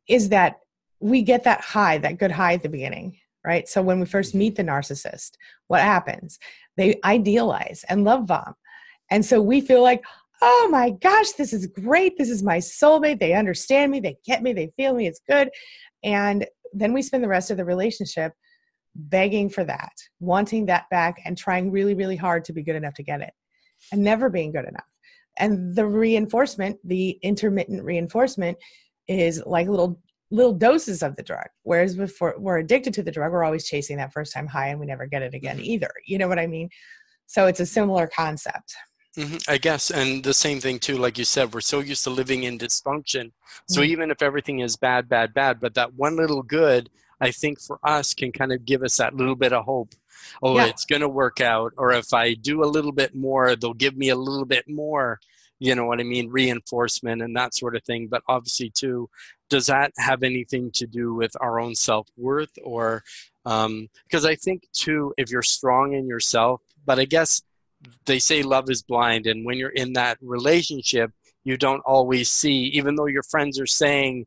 is 0.09 0.31
that 0.31 0.57
we 1.01 1.23
get 1.23 1.45
that 1.45 1.61
high, 1.61 1.99
that 1.99 2.19
good 2.19 2.31
high 2.31 2.55
at 2.55 2.63
the 2.63 2.69
beginning, 2.69 3.17
right? 3.45 3.69
So 3.69 3.83
when 3.83 4.01
we 4.01 4.07
first 4.07 4.31
mm-hmm. 4.31 4.39
meet 4.39 4.57
the 4.57 4.65
narcissist, 4.65 5.33
what 5.69 5.83
happens? 5.83 6.39
They 6.77 6.99
idealize 7.05 7.85
and 7.89 8.05
love 8.05 8.27
bomb. 8.27 8.55
And 9.11 9.25
so 9.25 9.41
we 9.41 9.61
feel 9.61 9.83
like, 9.83 10.03
oh 10.43 10.69
my 10.71 10.91
gosh, 10.91 11.33
this 11.33 11.53
is 11.53 11.67
great. 11.67 12.17
This 12.19 12.31
is 12.31 12.43
my 12.43 12.59
soulmate. 12.59 13.21
They 13.21 13.35
understand 13.35 13.93
me. 13.93 14.01
They 14.01 14.17
get 14.25 14.43
me. 14.43 14.53
They 14.53 14.73
feel 14.77 14.95
me. 14.95 15.07
It's 15.07 15.21
good. 15.29 15.51
And 16.03 16.47
then 16.73 16.93
we 16.93 17.03
spend 17.03 17.25
the 17.25 17.29
rest 17.29 17.51
of 17.51 17.57
the 17.57 17.65
relationship 17.65 18.33
begging 18.95 19.49
for 19.49 19.65
that, 19.65 19.93
wanting 20.21 20.67
that 20.67 20.85
back, 20.91 21.21
and 21.25 21.37
trying 21.37 21.71
really, 21.71 21.95
really 21.95 22.17
hard 22.17 22.45
to 22.47 22.53
be 22.53 22.63
good 22.63 22.77
enough 22.77 22.95
to 22.95 23.03
get 23.03 23.21
it, 23.21 23.33
and 23.93 24.03
never 24.03 24.29
being 24.31 24.53
good 24.53 24.67
enough 24.67 24.85
and 25.39 25.75
the 25.75 25.87
reinforcement 25.87 26.79
the 26.85 27.11
intermittent 27.23 27.83
reinforcement 27.83 28.57
is 29.09 29.43
like 29.47 29.69
little 29.69 30.01
little 30.31 30.53
doses 30.53 31.03
of 31.03 31.15
the 31.17 31.23
drug 31.23 31.47
whereas 31.63 31.95
before 31.97 32.35
we're 32.39 32.59
addicted 32.59 32.93
to 32.93 33.03
the 33.03 33.13
drug 33.13 33.33
we're 33.33 33.45
always 33.45 33.67
chasing 33.67 33.97
that 33.97 34.13
first 34.13 34.33
time 34.33 34.47
high 34.47 34.69
and 34.69 34.81
we 34.81 34.87
never 34.87 35.07
get 35.07 35.23
it 35.23 35.35
again 35.35 35.57
mm-hmm. 35.57 35.67
either 35.67 35.91
you 36.07 36.19
know 36.19 36.29
what 36.29 36.39
i 36.39 36.47
mean 36.47 36.69
so 37.27 37.47
it's 37.47 37.61
a 37.61 37.67
similar 37.67 38.07
concept 38.07 38.75
mm-hmm, 39.17 39.37
I 39.49 39.59
guess, 39.59 39.91
and 39.91 40.23
the 40.23 40.35
same 40.35 40.61
thing 40.61 40.79
too. 40.79 40.97
Like 40.97 41.19
you 41.19 41.25
said, 41.25 41.55
we're 41.55 41.61
so 41.61 41.81
used 41.81 42.05
to 42.05 42.11
living 42.11 42.45
in 42.45 42.59
dysfunction. 42.59 43.33
So 43.69 43.81
mm-hmm. 43.81 43.91
even 43.91 44.11
if 44.11 44.23
everything 44.23 44.61
is 44.61 44.77
bad, 44.77 45.09
bad, 45.09 45.35
bad, 45.35 45.61
but 45.61 45.75
that 45.75 45.95
one 45.95 46.17
little 46.17 46.43
good, 46.43 46.91
I 47.21 47.31
think 47.31 47.61
for 47.61 47.79
us 47.83 48.15
can 48.15 48.33
kind 48.33 48.53
of 48.53 48.65
give 48.65 48.83
us 48.83 48.99
that 48.99 49.15
little 49.15 49.37
bit 49.37 49.53
of 49.53 49.65
hope 49.65 49.95
oh, 50.43 50.57
yeah. 50.57 50.67
it's 50.67 50.85
going 50.85 51.03
to 51.03 51.09
work 51.09 51.41
out. 51.41 51.73
Or 51.77 51.93
if 51.93 52.13
I 52.13 52.35
do 52.35 52.63
a 52.63 52.67
little 52.67 52.93
bit 52.93 53.15
more, 53.15 53.57
they'll 53.57 53.75
give 53.75 53.97
me 53.97 54.11
a 54.11 54.17
little 54.17 54.45
bit 54.45 54.69
more, 54.69 55.21
you 55.59 55.75
know 55.75 55.85
what 55.85 56.01
I 56.01 56.05
mean, 56.05 56.29
reinforcement 56.29 57.23
and 57.23 57.37
that 57.37 57.55
sort 57.55 57.77
of 57.77 57.85
thing. 57.85 58.09
But 58.09 58.23
obviously, 58.29 58.71
too, 58.71 59.09
does 59.49 59.67
that 59.67 59.93
have 59.99 60.23
anything 60.23 60.71
to 60.73 60.87
do 60.87 61.15
with 61.15 61.33
our 61.41 61.61
own 61.61 61.75
self 61.75 62.09
worth? 62.17 62.53
Or 62.63 63.03
because 63.45 63.65
um, 63.65 63.89
I 64.27 64.35
think, 64.35 64.67
too, 64.73 65.15
if 65.17 65.31
you're 65.31 65.43
strong 65.43 65.93
in 65.95 66.07
yourself, 66.07 66.61
but 66.85 66.99
I 66.99 67.05
guess 67.05 67.43
they 68.07 68.19
say 68.19 68.43
love 68.43 68.71
is 68.71 68.83
blind. 68.83 69.27
And 69.27 69.45
when 69.45 69.59
you're 69.59 69.71
in 69.71 69.93
that 69.95 70.19
relationship, 70.21 71.11
you 71.45 71.57
don't 71.57 71.83
always 71.87 72.31
see, 72.31 72.65
even 72.75 72.97
though 72.97 73.07
your 73.07 73.23
friends 73.23 73.61
are 73.61 73.67
saying, 73.67 74.27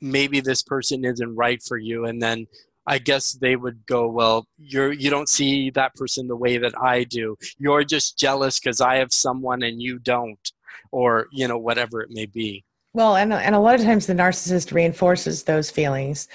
maybe 0.00 0.40
this 0.40 0.62
person 0.62 1.04
isn't 1.04 1.36
right 1.36 1.62
for 1.62 1.78
you 1.78 2.04
and 2.04 2.20
then 2.20 2.46
I 2.86 2.98
guess 2.98 3.32
they 3.32 3.56
would 3.56 3.84
go, 3.86 4.08
well, 4.08 4.46
you're 4.58 4.92
you 4.92 5.10
don't 5.10 5.28
see 5.28 5.70
that 5.70 5.94
person 5.94 6.28
the 6.28 6.36
way 6.36 6.58
that 6.58 6.80
I 6.80 7.04
do. 7.04 7.36
You're 7.58 7.82
just 7.82 8.16
jealous 8.16 8.60
because 8.60 8.80
I 8.80 8.96
have 8.96 9.12
someone 9.12 9.62
and 9.64 9.82
you 9.82 9.98
don't, 9.98 10.52
or 10.92 11.26
you 11.32 11.48
know 11.48 11.58
whatever 11.58 12.00
it 12.00 12.10
may 12.10 12.26
be. 12.26 12.64
Well, 12.94 13.16
and 13.16 13.32
and 13.32 13.54
a 13.54 13.58
lot 13.58 13.74
of 13.74 13.82
times 13.82 14.06
the 14.06 14.14
narcissist 14.14 14.72
reinforces 14.72 15.42
those 15.42 15.70
feelings 15.70 16.28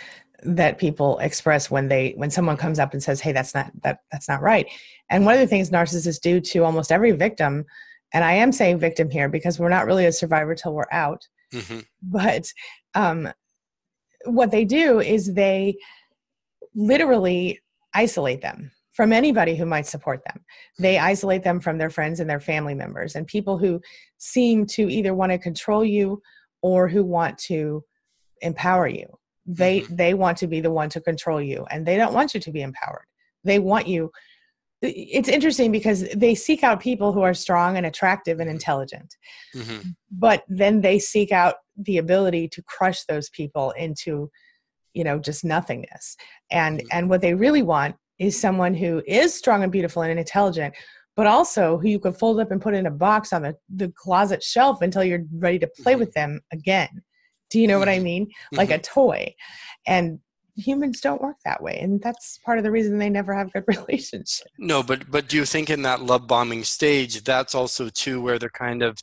that 0.44 0.78
people 0.78 1.20
express 1.20 1.70
when 1.70 1.88
they 1.88 2.14
when 2.18 2.32
someone 2.32 2.58
comes 2.58 2.80
up 2.80 2.94
and 2.94 3.02
says, 3.04 3.22
"Hey, 3.22 3.32
that's 3.32 3.54
not 3.54 3.72
that 3.84 4.00
that's 4.12 4.28
not 4.28 4.42
right." 4.42 4.68
And 5.10 5.26
one 5.26 5.36
of 5.36 5.40
the 5.40 5.48
things 5.48 5.70
narcissists 5.70 6.22
do 6.22 6.40
to 6.40 6.64
almost 6.64 6.92
every 6.92 7.12
victim, 7.12 7.66
and 8.14 8.24
I 8.24 8.34
am 8.34 8.52
saying 8.52 8.80
victim 8.80 9.10
here 9.10 9.30
because 9.30 9.60
we're 9.60 9.70
not 9.70 9.86
really 9.86 10.06
a 10.06 10.12
survivor 10.12 10.56
till 10.56 10.74
we're 10.74 10.86
out, 10.92 11.28
mm-hmm. 11.54 11.80
but 12.02 12.52
um, 12.96 13.32
what 14.26 14.52
they 14.52 14.66
do 14.66 15.00
is 15.00 15.34
they 15.34 15.76
literally 16.76 17.60
isolate 17.94 18.42
them 18.42 18.72
from 18.94 19.14
anybody 19.14 19.56
who 19.56 19.66
might 19.66 19.88
support 19.88 20.22
them. 20.26 20.44
They 20.80 20.98
isolate 20.98 21.44
them 21.44 21.60
from 21.60 21.78
their 21.78 21.90
friends 21.90 22.20
and 22.20 22.30
their 22.30 22.40
family 22.40 22.74
members 22.74 23.16
and 23.16 23.26
people 23.26 23.58
who 23.58 23.82
seem 24.18 24.66
to 24.68 24.90
either 24.90 25.14
want 25.14 25.32
to 25.32 25.38
control 25.38 25.84
you 25.84 26.22
or 26.62 26.88
who 26.88 27.04
want 27.04 27.38
to 27.40 27.84
empower 28.42 28.88
you. 28.88 29.08
They 29.46 29.82
mm-hmm. 29.82 29.96
they 29.96 30.14
want 30.14 30.38
to 30.40 30.48
be 30.48 30.62
the 30.62 30.72
one 30.72 30.90
to 30.90 31.02
control 31.02 31.42
you 31.42 31.66
and 31.70 31.86
they 31.86 31.98
don't 31.98 32.14
want 32.14 32.34
you 32.34 32.40
to 32.40 32.52
be 32.52 32.62
empowered. 32.62 33.06
They 33.44 33.60
want 33.60 33.88
you 33.88 34.12
it's 34.82 35.30
interesting 35.30 35.72
because 35.72 36.10
they 36.16 36.34
seek 36.34 36.64
out 36.64 36.80
people 36.80 37.14
who 37.14 37.22
are 37.22 37.34
strong 37.34 37.78
and 37.78 37.86
attractive 37.86 38.40
and 38.40 38.50
intelligent 38.50 39.16
mm-hmm. 39.56 39.90
but 40.12 40.44
then 40.48 40.82
they 40.82 40.98
seek 40.98 41.32
out 41.32 41.56
the 41.78 41.98
ability 41.98 42.48
to 42.48 42.64
crush 42.64 43.04
those 43.06 43.30
people 43.30 43.72
into 43.72 44.30
you 44.94 45.04
know 45.04 45.20
just 45.20 45.46
nothingness 45.46 46.18
and 46.52 46.80
mm-hmm. 46.80 46.88
and 46.92 47.10
what 47.10 47.22
they 47.22 47.34
really 47.34 47.62
want 47.62 47.96
is 48.18 48.40
someone 48.40 48.74
who 48.74 49.02
is 49.08 49.34
strong 49.34 49.64
and 49.64 49.72
beautiful 49.72 50.02
and 50.02 50.20
intelligent 50.20 50.74
but 51.16 51.28
also 51.28 51.78
who 51.78 51.88
you 51.88 52.00
could 52.00 52.18
fold 52.18 52.40
up 52.40 52.52
and 52.52 52.62
put 52.62 52.74
in 52.74 52.86
a 52.86 52.92
box 52.92 53.34
on 53.34 53.44
the, 53.44 53.56
the 53.76 53.92
closet 53.96 54.42
shelf 54.42 54.82
until 54.82 55.04
you're 55.04 55.26
ready 55.36 55.60
to 55.60 55.68
play 55.68 55.94
mm-hmm. 55.94 56.00
with 56.00 56.14
them 56.14 56.40
again 56.52 57.04
do 57.52 57.60
you 57.60 57.68
know 57.68 57.78
what 57.78 57.90
i 57.90 57.96
mm-hmm. 57.96 58.04
mean? 58.04 58.32
Like 58.52 58.72
a 58.72 58.80
mm-hmm. 58.80 58.94
toy. 58.94 59.36
And 59.86 60.20
humans 60.58 61.00
don't 61.02 61.22
work 61.22 61.38
that 61.46 61.64
way 61.64 61.80
and 61.80 62.02
that's 62.02 62.38
part 62.46 62.58
of 62.58 62.64
the 62.64 62.70
reason 62.70 63.00
they 63.00 63.10
never 63.10 63.34
have 63.34 63.52
good 63.54 63.64
relationships. 63.68 64.44
No 64.58 64.84
but 64.84 65.10
but 65.10 65.28
do 65.28 65.38
you 65.38 65.46
think 65.46 65.70
in 65.70 65.82
that 65.84 66.02
love 66.02 66.28
bombing 66.28 66.64
stage 66.64 67.24
that's 67.24 67.56
also 67.56 67.90
too 67.90 68.22
where 68.22 68.38
they're 68.38 68.50
kind 68.50 68.82
of 68.82 68.98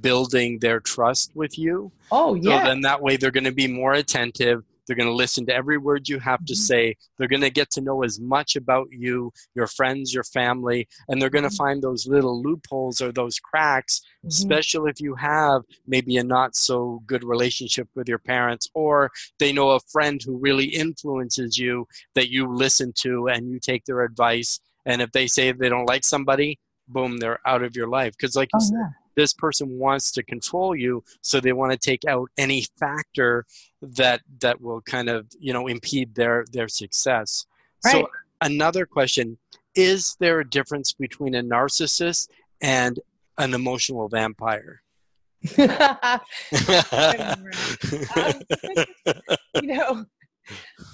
building 0.00 0.58
their 0.60 0.80
trust 0.80 1.32
with 1.34 1.58
you? 1.58 1.90
Oh 2.10 2.34
yeah. 2.34 2.62
so 2.62 2.68
then 2.68 2.80
that 2.82 3.02
way 3.02 3.16
they're 3.16 3.30
going 3.30 3.44
to 3.44 3.52
be 3.52 3.66
more 3.66 3.94
attentive 3.94 4.62
they're 4.86 4.96
going 4.96 5.08
to 5.08 5.14
listen 5.14 5.46
to 5.46 5.54
every 5.54 5.78
word 5.78 6.08
you 6.08 6.18
have 6.18 6.44
to 6.46 6.52
mm-hmm. 6.52 6.58
say. 6.58 6.96
They're 7.18 7.28
going 7.28 7.42
to 7.42 7.50
get 7.50 7.70
to 7.72 7.80
know 7.80 8.02
as 8.02 8.20
much 8.20 8.56
about 8.56 8.88
you, 8.90 9.32
your 9.54 9.66
friends, 9.66 10.12
your 10.12 10.24
family, 10.24 10.88
and 11.08 11.20
they're 11.20 11.30
going 11.30 11.44
to 11.44 11.48
mm-hmm. 11.48 11.56
find 11.56 11.82
those 11.82 12.06
little 12.06 12.42
loopholes 12.42 13.00
or 13.00 13.12
those 13.12 13.38
cracks, 13.38 14.00
mm-hmm. 14.00 14.28
especially 14.28 14.90
if 14.90 15.00
you 15.00 15.14
have 15.14 15.62
maybe 15.86 16.16
a 16.16 16.24
not 16.24 16.54
so 16.56 17.02
good 17.06 17.24
relationship 17.24 17.88
with 17.94 18.08
your 18.08 18.18
parents 18.18 18.68
or 18.74 19.10
they 19.38 19.52
know 19.52 19.70
a 19.70 19.80
friend 19.80 20.20
who 20.24 20.36
really 20.36 20.66
influences 20.66 21.58
you 21.58 21.86
that 22.14 22.30
you 22.30 22.52
listen 22.52 22.92
to 23.00 23.28
and 23.28 23.50
you 23.50 23.58
take 23.58 23.84
their 23.84 24.02
advice. 24.02 24.60
And 24.86 25.00
if 25.00 25.12
they 25.12 25.26
say 25.26 25.52
they 25.52 25.68
don't 25.68 25.88
like 25.88 26.04
somebody, 26.04 26.58
boom, 26.88 27.16
they're 27.16 27.40
out 27.46 27.62
of 27.62 27.74
your 27.74 27.88
life. 27.88 28.12
Because, 28.16 28.36
like 28.36 28.50
you 28.52 28.58
oh, 28.60 28.64
said, 28.64 28.76
yeah 28.78 29.03
this 29.16 29.32
person 29.32 29.78
wants 29.78 30.10
to 30.12 30.22
control 30.22 30.74
you 30.74 31.02
so 31.20 31.40
they 31.40 31.52
want 31.52 31.72
to 31.72 31.78
take 31.78 32.04
out 32.04 32.28
any 32.38 32.66
factor 32.78 33.44
that 33.82 34.20
that 34.40 34.60
will 34.60 34.80
kind 34.82 35.08
of 35.08 35.26
you 35.38 35.52
know 35.52 35.66
impede 35.66 36.14
their 36.14 36.44
their 36.52 36.68
success 36.68 37.46
right. 37.84 37.92
so 37.92 38.08
another 38.40 38.86
question 38.86 39.38
is 39.74 40.16
there 40.20 40.40
a 40.40 40.48
difference 40.48 40.92
between 40.92 41.34
a 41.34 41.42
narcissist 41.42 42.28
and 42.60 43.00
an 43.38 43.54
emotional 43.54 44.08
vampire 44.08 44.82
um, 45.58 46.20
you 49.62 49.68
know 49.68 50.04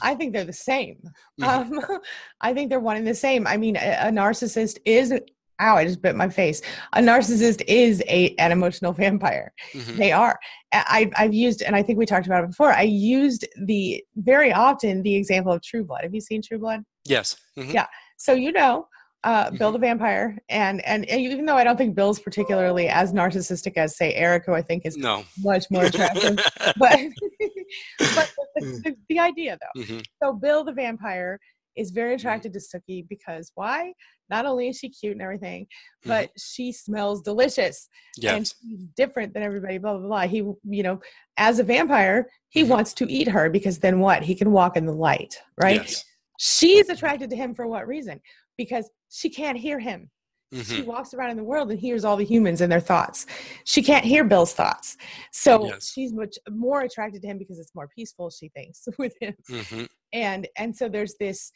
I 0.03 0.15
think 0.15 0.33
they're 0.33 0.45
the 0.45 0.53
same. 0.53 0.99
Mm-hmm. 1.41 1.79
Um, 1.79 2.01
I 2.41 2.55
think 2.55 2.71
they're 2.71 2.81
one 2.81 2.97
and 2.97 3.07
the 3.07 3.15
same. 3.15 3.47
I 3.47 3.57
mean, 3.57 3.77
a, 3.77 3.97
a 4.03 4.11
narcissist 4.11 4.79
is 4.85 5.13
ow, 5.61 5.77
I 5.77 5.85
just 5.85 6.03
bit 6.03 6.17
my 6.17 6.29
face. 6.29 6.63
A 6.95 7.01
narcissist 7.01 7.63
is 7.67 8.03
a 8.09 8.35
an 8.37 8.53
emotional 8.53 8.93
vampire. 8.93 9.53
Mm-hmm. 9.73 9.97
They 9.97 10.13
are. 10.13 10.39
I, 10.73 11.11
I've 11.17 11.35
used, 11.35 11.63
and 11.63 11.75
I 11.75 11.83
think 11.83 11.99
we 11.99 12.07
talked 12.07 12.27
about 12.27 12.45
it 12.45 12.51
before. 12.51 12.73
I 12.73 12.83
used 12.83 13.47
the 13.65 14.05
very 14.17 14.53
often 14.53 15.03
the 15.03 15.15
example 15.15 15.53
of 15.53 15.63
True 15.63 15.85
Blood. 15.85 16.03
Have 16.03 16.15
you 16.15 16.21
seen 16.21 16.43
True 16.43 16.59
Blood? 16.59 16.85
Yes. 17.05 17.37
Mm-hmm. 17.59 17.73
Yeah. 17.73 17.87
So 18.19 18.33
you 18.33 18.53
know, 18.53 18.87
uh, 19.25 19.47
mm-hmm. 19.47 19.57
Bill 19.57 19.73
the 19.73 19.79
vampire, 19.79 20.39
and, 20.49 20.85
and 20.87 21.05
and 21.07 21.21
even 21.21 21.45
though 21.45 21.57
I 21.57 21.65
don't 21.65 21.77
think 21.77 21.95
Bill's 21.95 22.19
particularly 22.19 22.89
as 22.89 23.13
narcissistic 23.13 23.77
as 23.77 23.97
say 23.97 24.15
Eric, 24.15 24.45
who 24.47 24.55
I 24.55 24.63
think 24.63 24.87
is 24.87 24.97
no. 24.97 25.25
much 25.39 25.67
more 25.71 25.85
attractive, 25.85 26.37
but 26.57 26.75
but 27.99 28.33
the, 28.57 28.81
the, 28.85 28.97
the 29.09 29.19
idea 29.19 29.59
though. 29.61 29.83
Mm-hmm. 29.83 30.01
So 30.23 30.33
Bill 30.33 30.65
the 30.65 30.73
vampire 30.73 31.39
is 31.77 31.91
very 31.91 32.11
mm-hmm. 32.11 32.21
attracted 32.21 32.53
to 32.53 32.61
Sookie 32.61 33.07
because 33.09 33.53
why? 33.55 33.93
Not 34.29 34.47
only 34.47 34.69
is 34.69 34.79
she 34.79 34.89
cute 34.89 35.13
and 35.13 35.23
everything, 35.23 35.67
but 36.05 36.27
mm-hmm. 36.27 36.39
she 36.39 36.73
smells 36.73 37.23
delicious 37.23 37.89
yes. 38.17 38.37
and 38.37 38.47
she's 38.47 38.85
different 38.97 39.35
than 39.35 39.43
everybody. 39.43 39.79
Blah 39.79 39.99
blah 39.99 40.07
blah. 40.07 40.21
He, 40.23 40.39
you 40.39 40.83
know, 40.83 41.01
as 41.37 41.59
a 41.59 41.65
vampire, 41.65 42.29
he 42.51 42.63
mm-hmm. 42.63 42.71
wants 42.71 42.93
to 42.95 43.11
eat 43.11 43.29
her 43.29 43.51
because 43.51 43.79
then 43.79 44.01
what? 44.01 44.23
He 44.23 44.35
can 44.35 44.53
walk 44.53 44.77
in 44.77 44.87
the 44.87 44.93
light, 44.93 45.39
right? 45.61 45.83
Yes. 45.83 46.05
She's 46.39 46.89
attracted 46.89 47.31
to 47.31 47.37
him 47.37 47.55
for 47.55 47.67
what 47.67 47.87
reason? 47.87 48.21
Because 48.57 48.89
she 49.11 49.29
can't 49.29 49.59
hear 49.59 49.79
him. 49.79 50.11
Mm-hmm. 50.53 50.75
She 50.75 50.83
walks 50.83 51.15
around 51.15 51.31
in 51.31 51.37
the 51.37 51.45
world 51.45 51.71
and 51.71 51.79
hears 51.79 52.05
all 52.05 52.17
the 52.17 52.25
humans 52.25 52.61
and 52.61 52.71
their 52.71 52.81
thoughts. 52.81 53.27
She 53.65 53.83
can't 53.83 54.05
hear 54.05 54.25
Bill's 54.25 54.53
thoughts. 54.53 54.97
So 55.31 55.67
yes. 55.67 55.93
she's 55.93 56.13
much 56.13 56.39
more 56.51 56.81
attracted 56.83 57.23
to 57.23 57.29
him 57.29 57.39
because 57.39 57.59
it's 57.59 57.75
more 57.75 57.89
peaceful, 57.89 58.31
she 58.31 58.49
thinks, 58.49 58.89
with 58.99 59.15
him. 59.21 59.35
Mm-hmm. 59.49 59.85
And 60.13 60.49
and 60.57 60.77
so 60.77 60.89
there's 60.89 61.15
this 61.21 61.53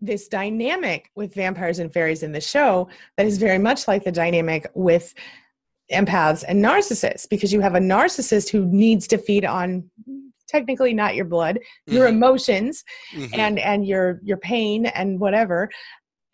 this 0.00 0.28
dynamic 0.28 1.10
with 1.14 1.34
vampires 1.34 1.78
and 1.78 1.92
fairies 1.92 2.22
in 2.22 2.32
the 2.32 2.40
show 2.40 2.88
that 3.16 3.26
is 3.26 3.38
very 3.38 3.58
much 3.58 3.88
like 3.88 4.04
the 4.04 4.12
dynamic 4.12 4.70
with 4.74 5.14
empaths 5.90 6.44
and 6.46 6.62
narcissists 6.62 7.28
because 7.28 7.52
you 7.52 7.60
have 7.60 7.74
a 7.74 7.80
narcissist 7.80 8.50
who 8.50 8.66
needs 8.66 9.06
to 9.06 9.16
feed 9.16 9.44
on 9.44 9.88
technically 10.48 10.92
not 10.92 11.14
your 11.14 11.24
blood 11.24 11.58
your 11.86 12.06
mm-hmm. 12.06 12.16
emotions 12.16 12.84
mm-hmm. 13.14 13.38
and 13.38 13.58
and 13.58 13.86
your 13.86 14.20
your 14.22 14.36
pain 14.36 14.86
and 14.86 15.18
whatever 15.18 15.70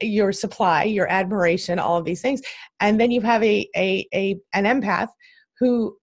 your 0.03 0.33
supply, 0.33 0.85
your 0.85 1.11
admiration, 1.11 1.79
all 1.79 1.97
of 1.97 2.05
these 2.05 2.21
things. 2.21 2.43
And 2.81 3.01
then 3.01 3.11
you 3.11 3.21
have 3.21 3.43
a, 3.43 3.69
a, 3.77 4.07
a 4.15 4.41
an 4.55 4.65
empath 4.65 5.09
who 5.59 5.97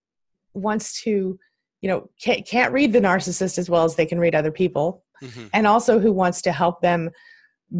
wants 0.53 1.01
to, 1.03 1.37
you 1.81 1.89
know, 1.89 2.09
can't, 2.21 2.45
can't 2.45 2.73
read 2.73 2.93
the 2.93 2.99
narcissist 2.99 3.57
as 3.57 3.69
well 3.69 3.83
as 3.83 3.95
they 3.95 4.05
can 4.05 4.19
read 4.19 4.35
other 4.35 4.51
people. 4.51 5.03
Mm-hmm. 5.21 5.47
And 5.53 5.67
also 5.67 5.99
who 5.99 6.13
wants 6.13 6.41
to 6.43 6.51
help 6.51 6.81
them 6.81 7.09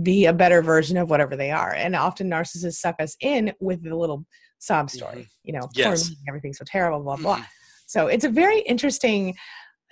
be 0.04 0.26
a 0.26 0.34
better 0.34 0.62
version 0.62 0.98
of 0.98 1.10
whatever 1.10 1.36
they 1.36 1.52
are. 1.52 1.74
And 1.74 1.96
often 1.96 2.30
narcissists 2.30 2.76
suck 2.76 2.96
us 3.00 3.16
in 3.22 3.54
with 3.60 3.84
the 3.84 3.96
little 3.96 4.26
sob 4.60 4.90
story, 4.90 5.14
mm-hmm. 5.14 5.22
you 5.44 5.54
know, 5.54 5.68
yes. 5.74 6.12
everything's 6.28 6.58
so 6.58 6.66
terrible, 6.68 7.02
blah, 7.02 7.16
blah. 7.16 7.36
Mm-hmm. 7.36 7.44
So 7.88 8.08
it's 8.08 8.26
a 8.26 8.30
very 8.30 8.60
interesting 8.62 9.36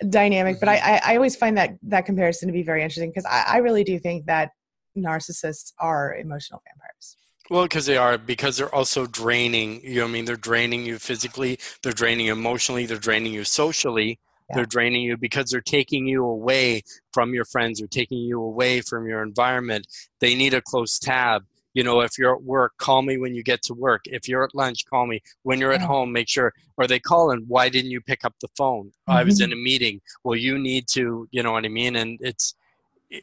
dynamic, 0.08 0.60
but 0.60 0.68
mm-hmm. 0.68 0.86
I, 0.86 1.12
I, 1.12 1.16
always 1.16 1.34
find 1.34 1.56
that 1.56 1.76
that 1.82 2.06
comparison 2.06 2.46
to 2.46 2.52
be 2.52 2.62
very 2.62 2.82
interesting 2.82 3.10
because 3.10 3.24
I, 3.24 3.44
I 3.48 3.56
really 3.56 3.82
do 3.82 3.98
think 3.98 4.26
that 4.26 4.50
narcissists 4.96 5.72
are 5.78 6.14
emotional 6.14 6.62
vampires. 6.66 7.16
Well, 7.50 7.62
because 7.62 7.86
they 7.86 7.96
are, 7.96 8.18
because 8.18 8.58
they're 8.58 8.74
also 8.74 9.06
draining. 9.06 9.80
You 9.82 10.00
know, 10.00 10.04
I 10.04 10.08
mean, 10.08 10.26
they're 10.26 10.36
draining 10.36 10.84
you 10.84 10.98
physically, 10.98 11.58
they're 11.82 11.92
draining 11.92 12.26
you 12.26 12.32
emotionally, 12.32 12.86
they're 12.86 12.98
draining 12.98 13.32
you 13.32 13.44
socially. 13.44 14.18
Yeah. 14.50 14.56
They're 14.56 14.66
draining 14.66 15.02
you 15.02 15.18
because 15.18 15.50
they're 15.50 15.60
taking 15.60 16.06
you 16.06 16.24
away 16.24 16.82
from 17.12 17.34
your 17.34 17.44
friends, 17.44 17.80
they're 17.80 17.88
taking 17.88 18.18
you 18.18 18.40
away 18.40 18.80
from 18.80 19.06
your 19.06 19.22
environment. 19.22 19.86
They 20.20 20.34
need 20.34 20.54
a 20.54 20.62
close 20.62 20.98
tab. 20.98 21.44
You 21.74 21.84
know, 21.84 22.00
if 22.00 22.18
you're 22.18 22.34
at 22.34 22.42
work, 22.42 22.72
call 22.78 23.02
me 23.02 23.18
when 23.18 23.34
you 23.34 23.42
get 23.42 23.62
to 23.64 23.74
work. 23.74 24.02
If 24.06 24.26
you're 24.26 24.42
at 24.42 24.54
lunch, 24.54 24.86
call 24.86 25.06
me. 25.06 25.20
When 25.42 25.60
you're 25.60 25.72
at 25.72 25.82
home, 25.82 26.12
make 26.12 26.28
sure. 26.28 26.52
Or 26.78 26.86
they 26.86 26.98
call 26.98 27.30
and 27.30 27.46
why 27.46 27.68
didn't 27.68 27.90
you 27.90 28.00
pick 28.00 28.24
up 28.24 28.34
the 28.40 28.48
phone? 28.56 28.86
Mm-hmm. 28.86 29.10
I 29.12 29.22
was 29.22 29.40
mm-hmm. 29.40 29.52
in 29.52 29.58
a 29.58 29.62
meeting. 29.62 30.00
Well, 30.24 30.34
you 30.34 30.58
need 30.58 30.88
to. 30.88 31.28
You 31.30 31.42
know 31.42 31.52
what 31.52 31.66
I 31.66 31.68
mean? 31.68 31.96
And 31.96 32.18
it's 32.22 32.54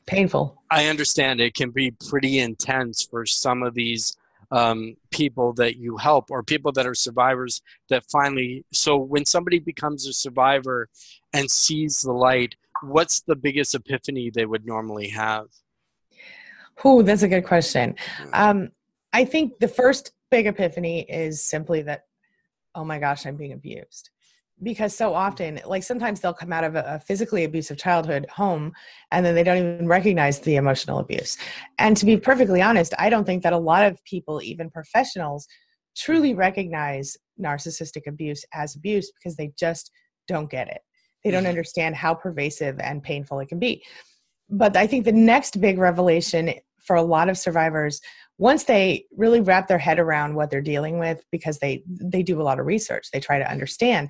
painful. 0.06 0.62
I 0.72 0.88
understand 0.88 1.40
it 1.40 1.54
can 1.54 1.72
be 1.72 1.92
pretty 1.92 2.40
intense 2.40 3.04
for 3.04 3.26
some 3.26 3.64
of 3.64 3.74
these 3.74 4.18
um, 4.52 4.96
people 5.12 5.54
that 5.54 5.78
you 5.78 5.98
help 5.98 6.30
or 6.30 6.44
people 6.44 6.72
that 6.74 6.86
are 6.86 6.96
survivors 6.96 7.62
that 7.90 8.04
finally. 8.12 8.66
So 8.72 8.98
when 8.98 9.26
somebody 9.26 9.60
becomes 9.60 10.08
a 10.08 10.14
survivor 10.14 10.90
and 11.34 11.50
sees 11.50 12.02
the 12.02 12.12
light, 12.12 12.56
what's 12.82 13.22
the 13.22 13.36
biggest 13.36 13.76
epiphany 13.76 14.30
they 14.30 14.46
would 14.46 14.66
normally 14.66 15.10
have? 15.10 15.48
Oh, 16.84 17.02
that's 17.02 17.24
a 17.24 17.28
good 17.28 17.46
question. 17.46 17.96
Hmm. 18.18 18.30
Um, 18.34 18.72
I 19.14 19.26
think 19.26 19.60
the 19.60 19.68
first 19.68 20.12
big 20.30 20.46
epiphany 20.46 21.02
is 21.02 21.42
simply 21.42 21.82
that, 21.84 22.06
oh 22.74 22.84
my 22.84 23.00
gosh, 23.00 23.26
I'm 23.26 23.38
being 23.38 23.54
abused 23.54 24.10
because 24.64 24.96
so 24.96 25.14
often 25.14 25.60
like 25.66 25.84
sometimes 25.84 26.20
they'll 26.20 26.34
come 26.34 26.54
out 26.54 26.64
of 26.64 26.76
a, 26.76 27.02
physically 27.06 27.44
abusive 27.44 27.78
childhood 27.78 28.26
home 28.30 28.72
and 29.12 29.26
then 29.26 29.36
they 29.36 29.44
don't 29.44 29.58
even 29.58 29.88
recognize 29.88 30.40
the 30.40 30.56
emotional 30.56 31.00
abuse. 31.00 31.38
And 31.78 31.98
to 31.98 32.06
be 32.06 32.18
perfectly 32.18 32.62
honest 32.62 32.94
i 32.98 33.10
don't 33.10 33.26
think 33.26 33.44
that 33.44 33.54
a 33.54 33.58
lot 33.58 33.86
of 33.86 34.04
people 34.06 34.42
even 34.42 34.70
professionals 34.70 35.48
truly 35.96 36.34
recognize 36.34 37.18
narcissistic 37.40 38.08
abuse 38.08 38.46
as 38.54 38.76
abuse 38.76 39.12
because 39.12 39.36
they 39.36 39.52
just 39.58 39.92
don't 40.28 40.50
get 40.50 40.68
it. 40.68 40.82
They 41.24 41.32
don't 41.32 41.44
mm-hmm. 41.44 41.50
understand 41.50 41.96
how 41.96 42.14
pervasive 42.14 42.80
and 42.80 43.02
painful 43.02 43.40
it 43.40 43.48
can 43.48 43.60
be. 43.60 43.84
But 44.50 44.78
i 44.78 44.86
think 44.86 45.06
the 45.06 45.12
next 45.12 45.60
big 45.60 45.80
revelation 45.80 46.54
for 46.78 46.96
a 46.96 47.02
lot 47.02 47.30
of 47.30 47.38
survivors 47.38 48.00
once 48.38 48.66
they 48.66 49.06
really 49.16 49.42
wrap 49.42 49.68
their 49.68 49.80
head 49.80 49.98
around 49.98 50.36
what 50.36 50.52
they're 50.52 50.62
dealing 50.62 51.00
with 51.00 51.24
because 51.32 51.58
they 51.60 51.84
they 51.88 52.22
do 52.22 52.40
a 52.40 52.44
lot 52.44 52.60
of 52.60 52.66
research 52.68 53.08
they 53.12 53.20
try 53.20 53.40
to 53.40 53.52
understand 53.52 54.10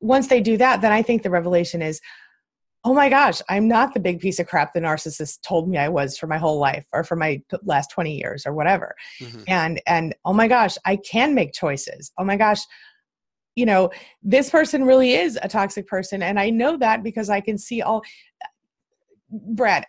once 0.00 0.28
they 0.28 0.40
do 0.40 0.56
that, 0.56 0.80
then 0.80 0.92
I 0.92 1.02
think 1.02 1.22
the 1.22 1.30
revelation 1.30 1.82
is, 1.82 2.00
oh 2.84 2.94
my 2.94 3.08
gosh, 3.08 3.42
I'm 3.48 3.66
not 3.66 3.94
the 3.94 4.00
big 4.00 4.20
piece 4.20 4.38
of 4.38 4.46
crap 4.46 4.72
the 4.72 4.80
narcissist 4.80 5.42
told 5.42 5.68
me 5.68 5.76
I 5.76 5.88
was 5.88 6.16
for 6.16 6.28
my 6.28 6.38
whole 6.38 6.60
life 6.60 6.86
or 6.92 7.02
for 7.02 7.16
my 7.16 7.42
last 7.64 7.90
20 7.90 8.16
years 8.16 8.46
or 8.46 8.54
whatever. 8.54 8.94
Mm-hmm. 9.20 9.42
And 9.48 9.82
and 9.88 10.14
oh 10.24 10.32
my 10.32 10.46
gosh, 10.46 10.76
I 10.84 10.96
can 10.96 11.34
make 11.34 11.52
choices. 11.52 12.12
Oh 12.16 12.24
my 12.24 12.36
gosh, 12.36 12.60
you 13.56 13.66
know, 13.66 13.90
this 14.22 14.50
person 14.50 14.84
really 14.84 15.14
is 15.14 15.36
a 15.42 15.48
toxic 15.48 15.88
person 15.88 16.22
and 16.22 16.38
I 16.38 16.50
know 16.50 16.76
that 16.76 17.02
because 17.02 17.28
I 17.28 17.40
can 17.40 17.58
see 17.58 17.82
all 17.82 18.02
Brad, 19.30 19.84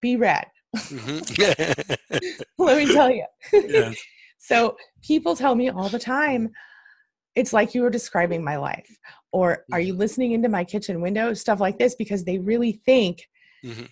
be 0.00 0.16
rad. 0.16 0.46
Mm-hmm. 0.76 1.92
Let 2.58 2.78
me 2.78 2.92
tell 2.92 3.10
you. 3.10 3.26
Yes. 3.52 3.96
so 4.38 4.76
people 5.02 5.36
tell 5.36 5.54
me 5.54 5.70
all 5.70 5.88
the 5.88 6.00
time, 6.00 6.50
it's 7.36 7.52
like 7.52 7.74
you 7.74 7.82
were 7.82 7.90
describing 7.90 8.42
my 8.42 8.56
life 8.56 8.98
or 9.32 9.64
are 9.72 9.80
you 9.80 9.92
mm-hmm. 9.92 10.00
listening 10.00 10.32
into 10.32 10.48
my 10.48 10.64
kitchen 10.64 11.00
window 11.00 11.34
stuff 11.34 11.60
like 11.60 11.78
this 11.78 11.94
because 11.94 12.24
they 12.24 12.38
really 12.38 12.80
think 12.86 13.28
mm-hmm. 13.64 13.84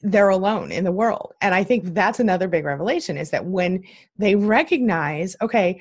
they're 0.00 0.30
alone 0.30 0.72
in 0.72 0.84
the 0.84 0.92
world 0.92 1.32
and 1.40 1.54
i 1.54 1.62
think 1.62 1.94
that's 1.94 2.20
another 2.20 2.48
big 2.48 2.64
revelation 2.64 3.16
is 3.16 3.30
that 3.30 3.44
when 3.44 3.82
they 4.18 4.34
recognize 4.34 5.36
okay 5.42 5.80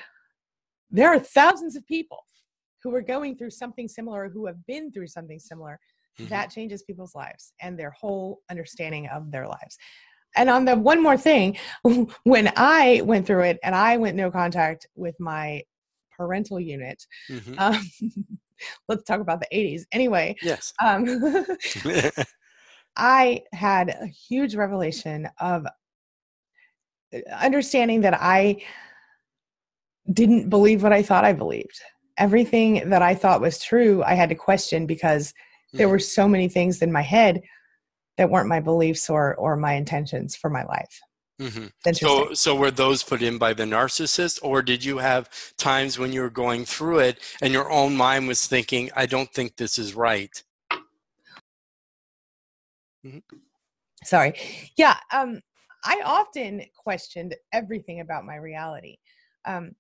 there 0.92 1.10
are 1.10 1.20
thousands 1.20 1.76
of 1.76 1.86
people 1.88 2.20
who 2.84 2.94
are 2.94 3.02
going 3.02 3.36
through 3.36 3.50
something 3.50 3.88
similar 3.88 4.26
or 4.26 4.30
who 4.30 4.46
have 4.46 4.64
been 4.68 4.92
through 4.92 5.08
something 5.08 5.40
similar 5.40 5.80
mm-hmm. 6.20 6.30
that 6.30 6.52
changes 6.52 6.84
people's 6.84 7.16
lives 7.16 7.54
and 7.62 7.80
their 7.80 7.92
whole 7.92 8.42
understanding 8.50 9.08
of 9.08 9.32
their 9.32 9.48
lives 9.48 9.78
and 10.36 10.50
on 10.50 10.66
the 10.66 10.76
one 10.76 11.02
more 11.02 11.18
thing 11.18 11.58
when 12.24 12.52
i 12.58 13.02
went 13.06 13.26
through 13.26 13.44
it 13.44 13.58
and 13.64 13.74
i 13.74 13.96
went 13.98 14.18
no 14.18 14.30
contact 14.30 14.88
with 14.96 15.16
my 15.20 15.62
parental 16.16 16.60
unit 16.60 17.04
mm-hmm. 17.30 17.54
um, 17.58 17.82
let's 18.88 19.04
talk 19.04 19.20
about 19.20 19.40
the 19.40 19.48
80s 19.54 19.84
anyway 19.92 20.36
yes 20.42 20.74
um, 20.82 21.06
i 22.98 23.42
had 23.54 23.90
a 23.90 24.08
huge 24.08 24.56
revelation 24.56 25.30
of 25.40 25.66
uh, 27.14 27.20
understanding 27.40 28.02
that 28.02 28.20
i 28.22 28.62
didn't 30.12 30.50
believe 30.50 30.84
what 30.84 30.94
i 30.94 31.02
thought 31.02 31.26
i 31.26 31.34
believed 31.34 31.80
everything 32.18 32.90
that 32.90 33.02
i 33.02 33.14
thought 33.14 33.42
was 33.42 33.60
true 33.60 34.04
i 34.04 34.14
had 34.14 34.30
to 34.30 34.36
question 34.36 34.86
because 34.86 35.34
there 35.74 35.88
mm. 35.88 35.92
were 35.92 36.00
so 36.00 36.28
many 36.28 36.48
things 36.48 36.82
in 36.82 36.92
my 36.92 37.02
head 37.02 37.42
that 38.18 38.30
weren't 38.30 38.48
my 38.48 38.60
beliefs 38.60 39.10
or 39.10 39.36
or 39.36 39.58
my 39.58 39.74
intentions 39.74 40.36
for 40.36 40.50
my 40.50 40.64
life 40.66 41.02
Mm-hmm. 41.42 41.94
So, 41.94 42.34
so 42.34 42.56
were 42.56 42.72
those 42.72 43.04
put 43.04 43.22
in 43.22 43.38
by 43.38 43.54
the 43.54 43.66
narcissist, 43.66 44.40
or 44.42 44.62
did 44.62 44.86
you 44.86 45.00
have 45.00 45.30
times 45.58 46.00
when 46.00 46.14
you 46.14 46.22
were 46.22 46.30
going 46.30 46.64
through 46.64 47.00
it 47.00 47.20
and 47.42 47.52
your 47.52 47.70
own 47.70 47.98
mind 47.98 48.28
was 48.28 48.48
thinking, 48.48 48.90
"I 48.96 49.06
don't 49.06 49.32
think 49.34 49.58
this 49.58 49.78
is 49.78 49.94
right"? 49.96 50.42
Mm-hmm. 53.06 53.20
Sorry. 54.04 54.34
Yeah. 54.78 54.96
Um, 55.12 55.42
I 55.84 56.02
often 56.06 56.64
questioned 56.76 57.36
everything 57.54 58.00
about 58.00 58.26
my 58.26 58.36
reality. 58.36 58.98
Um, 59.46 59.72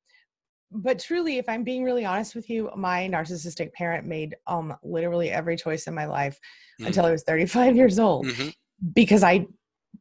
but 0.71 0.99
truly, 0.99 1.37
if 1.37 1.47
I'm 1.47 1.63
being 1.63 1.83
really 1.83 2.05
honest 2.05 2.35
with 2.35 2.49
you, 2.49 2.69
my 2.75 3.07
narcissistic 3.07 3.71
parent 3.73 4.05
made 4.05 4.35
um 4.47 4.75
literally 4.83 5.31
every 5.31 5.55
choice 5.55 5.87
in 5.87 5.93
my 5.93 6.05
life 6.05 6.37
mm-hmm. 6.79 6.87
until 6.87 7.05
I 7.05 7.11
was 7.11 7.23
35 7.23 7.75
years 7.75 7.97
old 7.97 8.25
mm-hmm. 8.25 8.49
because 8.93 9.23
I 9.23 9.47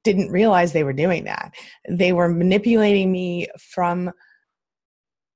didn't 0.05 0.31
realize 0.31 0.73
they 0.73 0.85
were 0.85 0.93
doing 0.93 1.25
that. 1.25 1.53
They 1.89 2.13
were 2.13 2.29
manipulating 2.29 3.11
me 3.11 3.49
from 3.59 4.13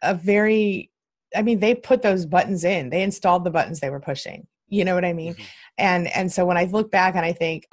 a 0.03 0.15
very 0.15 0.91
I 1.35 1.43
mean 1.43 1.59
they 1.59 1.75
put 1.75 2.03
those 2.03 2.27
buttons 2.27 2.65
in. 2.65 2.91
They 2.91 3.03
installed 3.03 3.45
the 3.45 3.51
buttons 3.51 3.81
they 3.81 3.91
were 3.91 4.01
pushing. 4.01 4.47
You 4.69 4.85
know 4.85 4.95
what 4.95 5.05
I 5.05 5.13
mean? 5.13 5.35
Mm-hmm. 5.35 5.45
And 5.79 6.09
and 6.09 6.33
so 6.33 6.47
when 6.47 6.57
I 6.57 6.65
look 6.65 6.91
back 6.91 7.17
and 7.17 7.25
I 7.25 7.33
think 7.33 7.67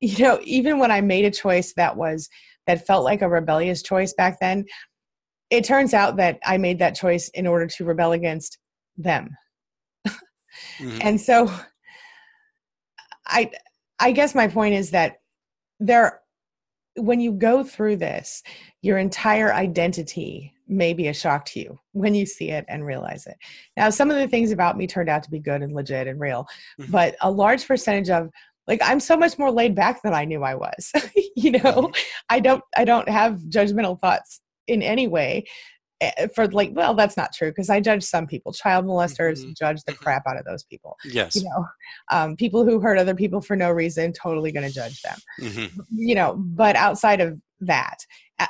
you 0.00 0.24
know, 0.24 0.40
even 0.42 0.78
when 0.78 0.90
I 0.90 1.00
made 1.00 1.24
a 1.24 1.30
choice 1.30 1.74
that 1.74 1.96
was 1.96 2.28
that 2.66 2.86
felt 2.86 3.04
like 3.04 3.22
a 3.22 3.28
rebellious 3.28 3.82
choice 3.82 4.12
back 4.12 4.38
then, 4.40 4.64
it 5.50 5.64
turns 5.64 5.94
out 5.94 6.16
that 6.16 6.38
I 6.44 6.58
made 6.58 6.78
that 6.80 6.96
choice 6.96 7.28
in 7.30 7.46
order 7.46 7.66
to 7.66 7.84
rebel 7.84 8.12
against 8.12 8.58
them. 8.96 9.30
mm-hmm. 10.06 10.98
And 11.02 11.20
so 11.20 11.50
I 13.26 13.50
I 14.00 14.12
guess 14.12 14.34
my 14.34 14.48
point 14.48 14.74
is 14.74 14.90
that 14.90 15.18
there 15.86 16.20
when 16.96 17.20
you 17.20 17.32
go 17.32 17.64
through 17.64 17.96
this 17.96 18.42
your 18.82 18.98
entire 18.98 19.52
identity 19.52 20.52
may 20.68 20.92
be 20.92 21.08
a 21.08 21.14
shock 21.14 21.44
to 21.44 21.60
you 21.60 21.78
when 21.92 22.14
you 22.14 22.24
see 22.26 22.50
it 22.50 22.64
and 22.68 22.86
realize 22.86 23.26
it 23.26 23.36
now 23.76 23.90
some 23.90 24.10
of 24.10 24.16
the 24.16 24.28
things 24.28 24.52
about 24.52 24.76
me 24.76 24.86
turned 24.86 25.08
out 25.08 25.22
to 25.22 25.30
be 25.30 25.38
good 25.38 25.62
and 25.62 25.74
legit 25.74 26.06
and 26.06 26.20
real 26.20 26.46
mm-hmm. 26.80 26.90
but 26.90 27.16
a 27.22 27.30
large 27.30 27.66
percentage 27.66 28.10
of 28.10 28.30
like 28.66 28.80
i'm 28.84 29.00
so 29.00 29.16
much 29.16 29.38
more 29.38 29.50
laid 29.50 29.74
back 29.74 30.02
than 30.02 30.14
i 30.14 30.24
knew 30.24 30.42
i 30.42 30.54
was 30.54 30.92
you 31.36 31.50
know 31.50 31.58
mm-hmm. 31.58 32.00
i 32.28 32.38
don't 32.38 32.62
i 32.76 32.84
don't 32.84 33.08
have 33.08 33.40
judgmental 33.48 33.98
thoughts 34.00 34.40
in 34.68 34.82
any 34.82 35.08
way 35.08 35.44
for 36.34 36.48
like 36.48 36.70
well 36.74 36.94
that's 36.94 37.16
not 37.16 37.32
true 37.32 37.50
because 37.50 37.70
i 37.70 37.80
judge 37.80 38.02
some 38.02 38.26
people 38.26 38.52
child 38.52 38.84
molesters 38.84 39.40
mm-hmm. 39.40 39.52
judge 39.56 39.82
the 39.84 39.92
mm-hmm. 39.92 40.02
crap 40.02 40.22
out 40.26 40.36
of 40.36 40.44
those 40.44 40.64
people 40.64 40.96
yes 41.04 41.36
you 41.36 41.44
know 41.44 41.66
um, 42.10 42.36
people 42.36 42.64
who 42.64 42.80
hurt 42.80 42.98
other 42.98 43.14
people 43.14 43.40
for 43.40 43.56
no 43.56 43.70
reason 43.70 44.12
totally 44.12 44.52
going 44.52 44.66
to 44.66 44.72
judge 44.72 45.00
them 45.02 45.18
mm-hmm. 45.40 45.80
you 45.94 46.14
know 46.14 46.34
but 46.36 46.76
outside 46.76 47.20
of 47.20 47.38
that 47.60 47.98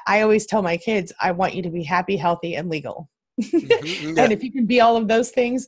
i 0.07 0.23
always 0.23 0.47
tell 0.47 0.63
my 0.63 0.77
kids 0.77 1.13
i 1.21 1.31
want 1.31 1.55
you 1.55 1.63
to 1.63 1.71
be 1.71 1.83
happy 1.83 2.17
healthy 2.17 2.55
and 2.55 2.69
legal 2.69 3.09
mm-hmm. 3.41 4.09
yeah. 4.17 4.25
and 4.25 4.33
if 4.33 4.43
you 4.43 4.51
can 4.51 4.67
be 4.67 4.81
all 4.81 4.97
of 4.97 5.09
those 5.09 5.31
things 5.31 5.67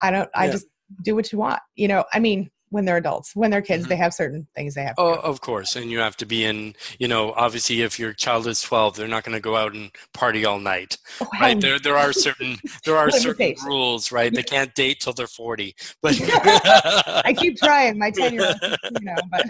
i 0.00 0.10
don't 0.10 0.30
i 0.34 0.46
yeah. 0.46 0.52
just 0.52 0.66
do 1.02 1.14
what 1.14 1.32
you 1.32 1.38
want 1.38 1.60
you 1.74 1.88
know 1.88 2.04
i 2.12 2.18
mean 2.18 2.48
when 2.76 2.84
they're 2.84 2.98
adults 2.98 3.34
when 3.34 3.50
they're 3.50 3.62
kids 3.62 3.84
mm-hmm. 3.84 3.88
they 3.88 3.96
have 3.96 4.12
certain 4.12 4.46
things 4.54 4.74
they 4.74 4.82
have 4.82 4.94
oh 4.98 5.14
of 5.14 5.40
course 5.40 5.76
and 5.76 5.90
you 5.90 5.98
have 5.98 6.14
to 6.14 6.26
be 6.26 6.44
in 6.44 6.74
you 6.98 7.08
know 7.08 7.32
obviously 7.32 7.80
if 7.80 7.98
your 7.98 8.12
child 8.12 8.46
is 8.46 8.60
12 8.60 8.96
they're 8.96 9.08
not 9.08 9.24
going 9.24 9.34
to 9.34 9.40
go 9.40 9.56
out 9.56 9.72
and 9.72 9.90
party 10.12 10.44
all 10.44 10.58
night 10.58 10.98
oh, 11.22 11.26
right? 11.40 11.58
There 11.58 11.78
there 11.78 11.96
are 11.96 12.12
certain 12.12 12.58
there 12.84 12.98
are 12.98 13.10
certain 13.10 13.54
rules 13.64 14.12
right? 14.12 14.30
They 14.30 14.42
can't 14.42 14.74
date 14.74 15.00
till 15.00 15.14
they're 15.14 15.26
40 15.26 15.74
but 16.02 16.20
i 17.24 17.34
keep 17.34 17.56
trying 17.56 17.98
my 17.98 18.10
10 18.10 18.34
year 18.34 18.46
old 18.46 18.76
you 19.00 19.06
know 19.06 19.16
but 19.30 19.46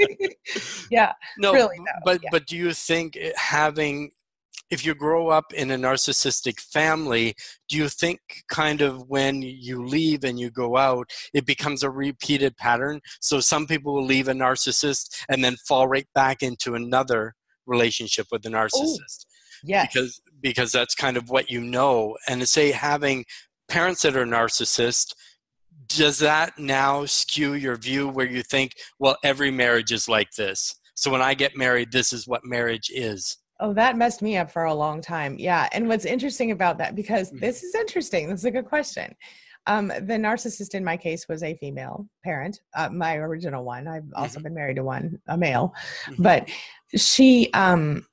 yeah 0.90 1.12
no 1.38 1.52
really 1.52 1.78
no, 1.78 1.92
but 2.04 2.20
yeah. 2.24 2.28
but 2.32 2.44
do 2.46 2.56
you 2.56 2.72
think 2.72 3.16
having 3.36 4.10
if 4.70 4.84
you 4.84 4.94
grow 4.94 5.28
up 5.28 5.52
in 5.52 5.70
a 5.70 5.76
narcissistic 5.76 6.60
family, 6.60 7.34
do 7.68 7.76
you 7.76 7.88
think 7.88 8.20
kind 8.48 8.80
of 8.80 9.08
when 9.08 9.42
you 9.42 9.84
leave 9.84 10.24
and 10.24 10.38
you 10.38 10.50
go 10.50 10.76
out, 10.76 11.10
it 11.32 11.46
becomes 11.46 11.82
a 11.82 11.90
repeated 11.90 12.56
pattern? 12.56 13.00
So 13.20 13.40
some 13.40 13.66
people 13.66 13.94
will 13.94 14.04
leave 14.04 14.28
a 14.28 14.32
narcissist 14.32 15.24
and 15.28 15.44
then 15.44 15.56
fall 15.68 15.86
right 15.86 16.08
back 16.14 16.42
into 16.42 16.74
another 16.74 17.34
relationship 17.66 18.26
with 18.30 18.42
the 18.42 18.48
oh, 18.48 18.52
narcissist. 18.52 19.26
Yes. 19.62 19.92
Because 19.92 20.20
because 20.40 20.72
that's 20.72 20.94
kind 20.94 21.16
of 21.16 21.30
what 21.30 21.50
you 21.50 21.60
know. 21.60 22.16
And 22.28 22.40
to 22.40 22.46
say 22.46 22.70
having 22.70 23.24
parents 23.68 24.02
that 24.02 24.16
are 24.16 24.26
narcissist, 24.26 25.14
does 25.86 26.18
that 26.18 26.58
now 26.58 27.04
skew 27.06 27.54
your 27.54 27.76
view 27.76 28.08
where 28.08 28.28
you 28.28 28.42
think, 28.42 28.72
well, 28.98 29.16
every 29.24 29.50
marriage 29.50 29.92
is 29.92 30.08
like 30.08 30.32
this? 30.32 30.74
So 30.94 31.10
when 31.10 31.22
I 31.22 31.34
get 31.34 31.56
married, 31.56 31.92
this 31.92 32.12
is 32.12 32.28
what 32.28 32.44
marriage 32.44 32.90
is. 32.92 33.38
Oh, 33.60 33.72
that 33.74 33.96
messed 33.96 34.20
me 34.20 34.36
up 34.36 34.50
for 34.50 34.64
a 34.64 34.74
long 34.74 35.00
time. 35.00 35.36
Yeah. 35.38 35.68
And 35.72 35.88
what's 35.88 36.04
interesting 36.04 36.50
about 36.50 36.78
that, 36.78 36.94
because 36.96 37.28
mm-hmm. 37.28 37.40
this 37.40 37.62
is 37.62 37.74
interesting, 37.74 38.28
this 38.28 38.40
is 38.40 38.44
a 38.44 38.50
good 38.50 38.66
question. 38.66 39.14
Um, 39.66 39.88
the 39.88 40.18
narcissist 40.18 40.74
in 40.74 40.84
my 40.84 40.96
case 40.96 41.26
was 41.28 41.42
a 41.42 41.56
female 41.56 42.06
parent, 42.22 42.60
uh, 42.74 42.90
my 42.90 43.16
original 43.16 43.64
one. 43.64 43.88
I've 43.88 44.04
also 44.14 44.38
mm-hmm. 44.38 44.44
been 44.44 44.54
married 44.54 44.76
to 44.76 44.84
one, 44.84 45.18
a 45.28 45.38
male, 45.38 45.72
mm-hmm. 46.06 46.22
but 46.22 46.48
she 46.94 47.50
um, 47.54 48.06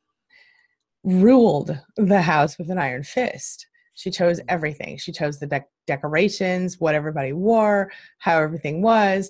ruled 1.04 1.78
the 1.98 2.22
house 2.22 2.58
with 2.58 2.70
an 2.70 2.78
iron 2.78 3.04
fist. 3.04 3.68
She 3.96 4.12
chose 4.12 4.39
mm-hmm. 4.39 4.46
everything. 4.50 4.98
She 4.98 5.12
chose 5.12 5.39
the 5.39 5.48
de- 5.48 5.66
decorations, 5.88 6.80
what 6.80 6.96
everybody 6.96 7.34
wore, 7.34 7.92
how 8.20 8.39
everything 8.42 8.82
was. 8.82 9.30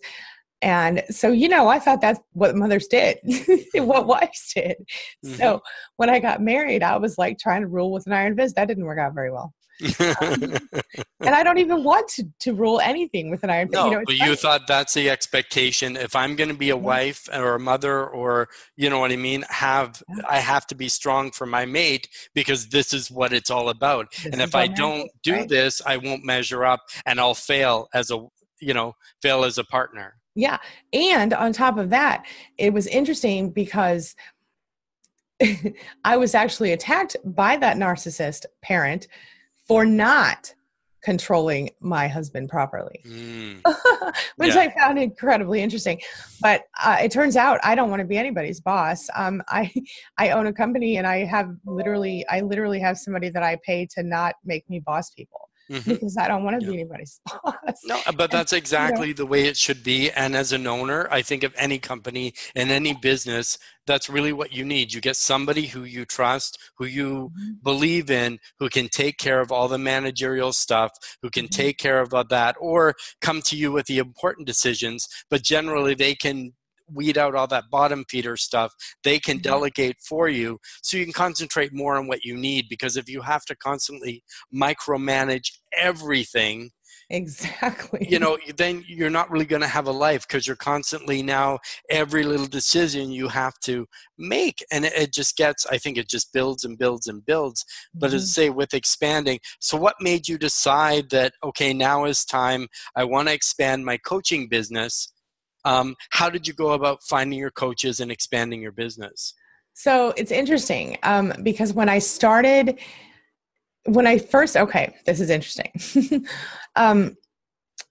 And 0.62 1.04
so, 1.10 1.32
you 1.32 1.50
know, 1.50 1.68
I 1.68 1.80
thought 1.80 2.02
that's 2.02 2.20
what 2.34 2.56
mothers 2.56 2.88
did, 2.88 3.20
what 3.74 4.08
wives 4.08 4.52
did. 4.56 4.78
Mm-hmm. 5.26 5.36
So 5.36 5.62
when 5.98 6.10
I 6.10 6.20
got 6.20 6.42
married, 6.42 6.84
I 6.84 6.98
was 6.98 7.18
like 7.18 7.40
trying 7.40 7.62
to 7.62 7.68
rule 7.68 7.92
with 7.92 8.06
an 8.08 8.14
iron 8.14 8.36
fist. 8.36 8.56
That 8.56 8.68
didn't 8.68 8.86
work 8.86 9.00
out 9.00 9.14
very 9.14 9.32
well. 9.32 9.54
um, 10.00 10.58
and 11.22 11.34
I 11.34 11.42
don't 11.42 11.58
even 11.58 11.84
want 11.84 12.08
to, 12.10 12.26
to 12.42 12.54
rule 12.54 12.80
anything 12.80 13.32
with 13.32 13.44
an 13.44 13.50
iron 13.50 13.70
fist. 13.70 13.74
No, 13.74 13.86
you 13.86 13.92
know, 13.92 14.04
but 14.06 14.16
funny. 14.16 14.30
you 14.30 14.36
thought 14.36 14.68
that's 14.68 14.94
the 14.94 15.10
expectation. 15.10 15.98
If 15.98 16.16
I'm 16.16 16.36
going 16.36 16.50
to 16.50 16.56
be 16.56 16.70
a 16.70 16.78
wife 16.78 17.28
or 17.34 17.56
a 17.56 17.60
mother 17.60 18.06
or, 18.06 18.50
you 18.76 18.92
know 18.92 19.00
what 19.00 19.12
I 19.12 19.16
mean, 19.16 19.44
have, 19.50 20.04
I 20.30 20.38
have 20.38 20.68
to 20.68 20.76
be 20.76 20.88
strong 20.88 21.32
for 21.32 21.48
my 21.48 21.66
mate 21.66 22.08
because 22.36 22.68
this 22.68 22.94
is 22.94 23.10
what 23.10 23.34
it's 23.34 23.50
all 23.50 23.70
about. 23.70 24.12
This 24.12 24.26
and 24.28 24.42
if 24.42 24.54
I 24.54 24.68
don't 24.68 25.10
do 25.24 25.34
right? 25.34 25.50
this, 25.50 25.82
I 25.84 25.98
won't 25.98 26.24
measure 26.24 26.64
up 26.64 26.82
and 27.08 27.20
I'll 27.20 27.34
fail 27.34 27.88
as 27.94 28.12
a, 28.12 28.24
you 28.60 28.76
know, 28.76 28.94
fail 29.24 29.44
as 29.44 29.58
a 29.58 29.64
partner. 29.64 30.21
Yeah. 30.36 30.58
And 30.94 31.34
on 31.34 31.54
top 31.54 31.78
of 31.78 31.90
that, 31.90 32.26
it 32.58 32.74
was 32.74 32.88
interesting 32.88 33.50
because 33.52 34.16
I 36.06 36.18
was 36.18 36.36
actually 36.36 36.72
attacked 36.72 37.18
by 37.24 37.58
that 37.58 37.78
narcissist 37.78 38.46
parent 38.62 39.08
for 39.68 39.86
not 39.86 40.54
controlling 41.04 41.70
my 41.80 42.08
husband 42.08 42.48
properly, 42.48 43.02
mm. 43.06 43.60
which 44.36 44.54
yeah. 44.54 44.62
I 44.62 44.74
found 44.78 45.00
incredibly 45.00 45.62
interesting. 45.62 46.00
But 46.42 46.64
uh, 46.84 46.98
it 47.02 47.12
turns 47.12 47.36
out 47.36 47.60
I 47.64 47.76
don't 47.76 47.90
want 47.90 48.02
to 48.02 48.08
be 48.08 48.18
anybody's 48.18 48.60
boss. 48.60 49.10
Um, 49.16 49.42
I 49.50 49.72
I 50.18 50.30
own 50.30 50.48
a 50.48 50.54
company 50.54 50.98
and 50.98 51.08
I 51.08 51.26
have 51.26 51.56
literally 51.66 52.26
I 52.30 52.42
literally 52.42 52.80
have 52.80 52.98
somebody 52.98 53.30
that 53.30 53.44
I 53.44 53.58
pay 53.66 53.88
to 53.96 54.04
not 54.04 54.36
make 54.46 54.70
me 54.70 54.80
boss 54.80 55.10
people. 55.12 55.50
Mm-hmm. 55.70 55.92
Because 55.92 56.18
I 56.18 56.28
don't 56.28 56.44
want 56.44 56.60
to 56.60 56.66
yeah. 56.66 56.72
be 56.72 56.80
anybody's 56.80 57.20
boss. 57.44 57.80
No, 57.86 58.00
but 58.16 58.32
that's 58.32 58.54
exactly 58.54 59.10
you 59.10 59.14
know, 59.14 59.18
the 59.18 59.26
way 59.26 59.46
it 59.46 59.58
should 59.58 59.84
be. 59.84 60.12
And 60.12 60.36
as 60.36 60.52
an 60.52 60.68
owner, 60.68 61.08
I 61.12 61.22
think 61.22 61.44
of 61.44 61.54
any 61.58 61.80
company 61.80 62.34
and 62.56 62.72
any 62.72 62.94
business, 62.94 63.58
that's 63.88 64.10
really 64.10 64.34
what 64.34 64.52
you 64.52 64.64
need. 64.66 64.94
You 64.94 65.02
get 65.02 65.16
somebody 65.16 65.68
who 65.68 65.84
you 65.84 66.06
trust, 66.06 66.58
who 66.78 66.86
you 66.86 67.32
mm-hmm. 67.38 67.52
believe 67.64 68.12
in, 68.12 68.40
who 68.60 68.70
can 68.70 68.90
take 68.90 69.18
care 69.18 69.40
of 69.40 69.52
all 69.52 69.68
the 69.68 69.78
managerial 69.78 70.54
stuff, 70.54 70.92
who 71.22 71.30
can 71.30 71.46
mm-hmm. 71.46 71.62
take 71.62 71.78
care 71.78 72.00
of 72.00 72.12
that, 72.30 72.56
or 72.60 72.96
come 73.22 73.42
to 73.44 73.56
you 73.56 73.72
with 73.72 73.86
the 73.88 73.98
important 73.98 74.48
decisions. 74.48 75.08
But 75.30 75.44
generally, 75.44 75.96
they 75.96 76.16
can 76.16 76.54
weed 76.94 77.18
out 77.18 77.36
all 77.36 77.48
that 77.48 77.70
bottom 77.70 78.06
feeder 78.10 78.38
stuff 78.38 78.74
they 79.04 79.20
can 79.20 79.38
mm-hmm. 79.38 79.44
delegate 79.44 79.98
for 80.00 80.30
you 80.30 80.60
so 80.82 80.98
you 80.98 81.04
can 81.04 81.14
concentrate 81.14 81.74
more 81.74 81.98
on 81.98 82.08
what 82.08 82.24
you 82.24 82.38
need 82.38 82.66
because 82.70 82.98
if 82.98 83.10
you 83.10 83.22
have 83.22 83.46
to 83.46 83.56
constantly 83.56 84.24
micromanage 84.54 85.52
everything 85.78 86.70
Exactly. 87.12 88.08
You 88.10 88.20
know, 88.20 88.38
then 88.56 88.86
you're 88.88 89.10
not 89.10 89.30
really 89.30 89.46
going 89.46 89.62
to 89.62 89.68
have 89.68 89.88
a 89.88 89.92
life 89.92 90.26
because 90.26 90.48
you're 90.48 90.56
constantly 90.56 91.22
now 91.22 91.60
every 91.90 92.24
little 92.24 92.46
decision 92.46 93.12
you 93.12 93.28
have 93.28 93.60
to 93.64 93.86
make. 94.18 94.64
And 94.72 94.86
it, 94.86 94.94
it, 94.94 95.14
just 95.14 95.36
gets, 95.36 95.66
I 95.66 95.78
think 95.78 95.98
it 95.98 96.08
just 96.08 96.32
builds 96.32 96.64
and 96.64 96.78
builds 96.78 97.08
and 97.08 97.26
builds. 97.26 97.66
But 97.94 98.08
mm-hmm. 98.08 98.16
as 98.16 98.24
I 98.24 98.28
say, 98.28 98.50
with 98.50 98.74
expanding, 98.74 99.40
so 99.60 99.76
what 99.76 99.96
made 100.00 100.30
you 100.30 100.38
decide 100.38 101.10
that, 101.10 101.34
okay, 101.44 101.74
now 101.74 102.06
is 102.06 102.24
time, 102.24 102.68
I 102.96 103.04
want 103.04 103.28
to 103.28 103.34
expand 103.34 103.86
my 103.86 103.98
coaching 103.98 104.48
business? 104.48 105.11
Um, 105.66 105.96
how 106.10 106.30
did 106.30 106.48
you 106.48 106.54
go 106.54 106.72
about 106.72 107.04
finding 107.04 107.40
your 107.40 107.52
coaches 107.52 108.00
and 108.00 108.12
expanding 108.12 108.62
your 108.62 108.72
business? 108.72 109.34
So 109.74 110.14
it's 110.18 110.32
interesting 110.32 110.98
um, 111.04 111.34
because 111.44 111.74
when 111.74 111.90
I 111.90 112.00
started, 112.00 112.80
when 113.86 114.06
I 114.06 114.18
first, 114.18 114.58
okay, 114.58 114.96
this 115.06 115.20
is 115.20 115.30
interesting. 115.30 116.26
um, 116.76 117.16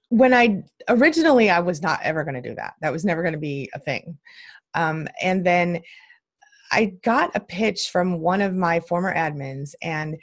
when 0.09 0.35
I 0.35 0.63
originally, 0.89 1.51
I 1.51 1.61
was 1.61 1.83
not 1.83 2.01
ever 2.03 2.25
going 2.25 2.41
to 2.41 2.49
do 2.49 2.55
that. 2.57 2.75
That 2.81 2.93
was 2.93 3.05
never 3.05 3.23
going 3.23 3.35
to 3.35 3.39
be 3.39 3.71
a 3.75 3.79
thing. 3.79 4.19
Um, 4.75 5.09
and 5.23 5.45
then 5.45 5.81
I 6.73 6.95
got 7.03 7.35
a 7.35 7.41
pitch 7.41 7.91
from 7.91 8.21
one 8.21 8.41
of 8.41 8.55
my 8.55 8.81
former 8.81 9.15
admins, 9.15 9.75
and 9.83 10.17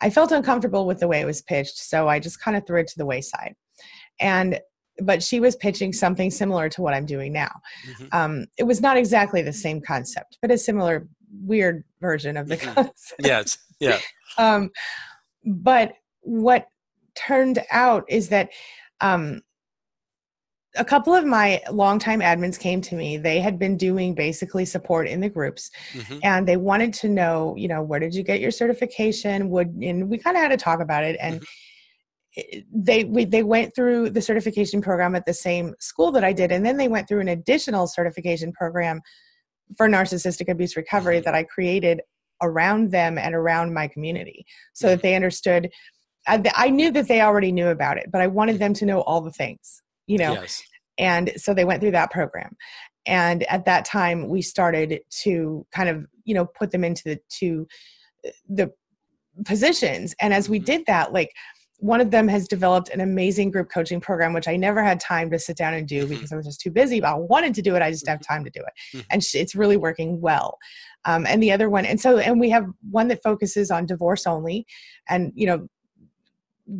I 0.00 0.10
felt 0.10 0.32
uncomfortable 0.32 0.86
with 0.86 1.00
the 1.00 1.08
way 1.08 1.20
it 1.20 1.26
was 1.26 1.42
pitched, 1.42 1.78
so 1.78 2.08
I 2.08 2.18
just 2.18 2.40
kind 2.40 2.56
of 2.56 2.66
threw 2.66 2.80
it 2.80 2.88
to 2.88 2.98
the 2.98 3.06
wayside. 3.06 3.54
And 4.20 4.60
but 5.00 5.22
she 5.22 5.40
was 5.40 5.56
pitching 5.56 5.92
something 5.92 6.30
similar 6.30 6.68
to 6.70 6.82
what 6.82 6.94
I'm 6.94 7.06
doing 7.06 7.32
now. 7.32 7.60
Mm-hmm. 7.88 8.06
Um, 8.12 8.46
it 8.58 8.64
was 8.64 8.80
not 8.80 8.96
exactly 8.96 9.42
the 9.42 9.52
same 9.52 9.80
concept, 9.80 10.38
but 10.42 10.50
a 10.50 10.58
similar 10.58 11.08
weird 11.44 11.84
version 12.00 12.36
of 12.36 12.48
the 12.48 12.56
mm-hmm. 12.56 12.74
concept. 12.74 13.14
Yes, 13.20 13.58
yeah. 13.80 13.98
um, 14.38 14.70
but 15.44 15.94
what 16.20 16.66
turned 17.14 17.58
out 17.70 18.04
is 18.08 18.28
that 18.28 18.50
um, 19.00 19.42
a 20.76 20.84
couple 20.84 21.14
of 21.14 21.24
my 21.24 21.60
longtime 21.70 22.20
admins 22.20 22.58
came 22.58 22.80
to 22.80 22.94
me. 22.94 23.16
They 23.16 23.40
had 23.40 23.58
been 23.58 23.76
doing 23.76 24.14
basically 24.14 24.64
support 24.64 25.06
in 25.06 25.20
the 25.20 25.28
groups, 25.28 25.70
mm-hmm. 25.92 26.18
and 26.22 26.46
they 26.46 26.56
wanted 26.56 26.94
to 26.94 27.08
know, 27.08 27.54
you 27.56 27.68
know, 27.68 27.82
where 27.82 28.00
did 28.00 28.14
you 28.14 28.22
get 28.22 28.40
your 28.40 28.50
certification? 28.50 29.50
Would 29.50 29.68
and 29.82 30.08
we 30.08 30.18
kind 30.18 30.36
of 30.36 30.42
had 30.42 30.48
to 30.48 30.56
talk 30.56 30.80
about 30.80 31.04
it, 31.04 31.16
and 31.20 31.36
mm-hmm. 31.36 31.44
They 32.72 33.04
we, 33.04 33.24
they 33.24 33.42
went 33.42 33.74
through 33.74 34.10
the 34.10 34.22
certification 34.22 34.80
program 34.80 35.14
at 35.14 35.26
the 35.26 35.34
same 35.34 35.74
school 35.80 36.10
that 36.12 36.24
I 36.24 36.32
did, 36.32 36.50
and 36.52 36.64
then 36.64 36.76
they 36.76 36.88
went 36.88 37.08
through 37.08 37.20
an 37.20 37.28
additional 37.28 37.86
certification 37.86 38.52
program 38.52 39.00
for 39.76 39.88
narcissistic 39.88 40.50
abuse 40.50 40.76
recovery 40.76 41.16
mm-hmm. 41.16 41.24
that 41.24 41.34
I 41.34 41.44
created 41.44 42.00
around 42.42 42.90
them 42.90 43.16
and 43.16 43.34
around 43.34 43.72
my 43.72 43.88
community 43.88 44.44
so 44.74 44.88
that 44.88 45.02
they 45.02 45.14
understood 45.14 45.70
I, 46.26 46.42
I, 46.54 46.70
knew 46.70 46.90
that 46.92 47.08
they 47.08 47.20
already 47.20 47.52
knew 47.52 47.68
about 47.68 47.96
it 47.98 48.10
but 48.10 48.20
i 48.20 48.26
wanted 48.26 48.58
them 48.58 48.74
to 48.74 48.86
know 48.86 49.00
all 49.02 49.20
the 49.20 49.30
things 49.30 49.80
you 50.06 50.18
know 50.18 50.32
yes. 50.32 50.62
and 50.98 51.32
so 51.36 51.54
they 51.54 51.64
went 51.64 51.80
through 51.80 51.92
that 51.92 52.10
program 52.10 52.56
and 53.06 53.44
at 53.44 53.64
that 53.64 53.84
time 53.84 54.28
we 54.28 54.42
started 54.42 55.00
to 55.22 55.64
kind 55.72 55.88
of 55.88 56.04
you 56.24 56.34
know 56.34 56.44
put 56.44 56.70
them 56.70 56.84
into 56.84 57.02
the 57.04 57.18
to 57.28 57.66
the 58.48 58.70
positions 59.44 60.14
and 60.20 60.34
as 60.34 60.48
we 60.48 60.58
mm-hmm. 60.58 60.66
did 60.66 60.86
that 60.86 61.12
like 61.12 61.32
one 61.82 62.00
of 62.00 62.12
them 62.12 62.28
has 62.28 62.46
developed 62.46 62.90
an 62.90 63.00
amazing 63.00 63.50
group 63.50 63.68
coaching 63.68 64.00
program 64.00 64.32
which 64.32 64.46
i 64.46 64.56
never 64.56 64.82
had 64.82 65.00
time 65.00 65.30
to 65.30 65.38
sit 65.38 65.56
down 65.56 65.74
and 65.74 65.88
do 65.88 66.04
mm-hmm. 66.04 66.14
because 66.14 66.32
i 66.32 66.36
was 66.36 66.46
just 66.46 66.60
too 66.60 66.70
busy 66.70 67.00
but 67.00 67.10
i 67.10 67.14
wanted 67.14 67.52
to 67.52 67.60
do 67.60 67.74
it 67.74 67.82
i 67.82 67.90
just 67.90 68.06
have 68.06 68.20
mm-hmm. 68.20 68.32
time 68.32 68.44
to 68.44 68.50
do 68.50 68.60
it 68.60 68.96
mm-hmm. 68.96 69.06
and 69.10 69.22
it's 69.34 69.54
really 69.54 69.76
working 69.76 70.20
well 70.20 70.58
um, 71.04 71.26
and 71.26 71.42
the 71.42 71.50
other 71.50 71.68
one 71.68 71.84
and 71.84 72.00
so 72.00 72.18
and 72.18 72.38
we 72.38 72.48
have 72.48 72.66
one 72.90 73.08
that 73.08 73.22
focuses 73.22 73.70
on 73.70 73.84
divorce 73.84 74.26
only 74.26 74.64
and 75.08 75.32
you 75.34 75.46
know 75.46 75.66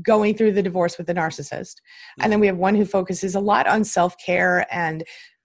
going 0.03 0.37
through 0.37 0.53
the 0.53 0.63
divorce 0.63 0.97
with 0.97 1.09
the 1.09 1.15
narcissist 1.15 1.75
and 2.21 2.33
then 2.33 2.39
we 2.39 2.47
have 2.47 2.57
one 2.57 2.77
who 2.77 2.85
focuses 2.85 3.35
a 3.35 3.41
lot 3.41 3.67
on 3.67 3.83
self-care 3.83 4.65
and 4.73 5.03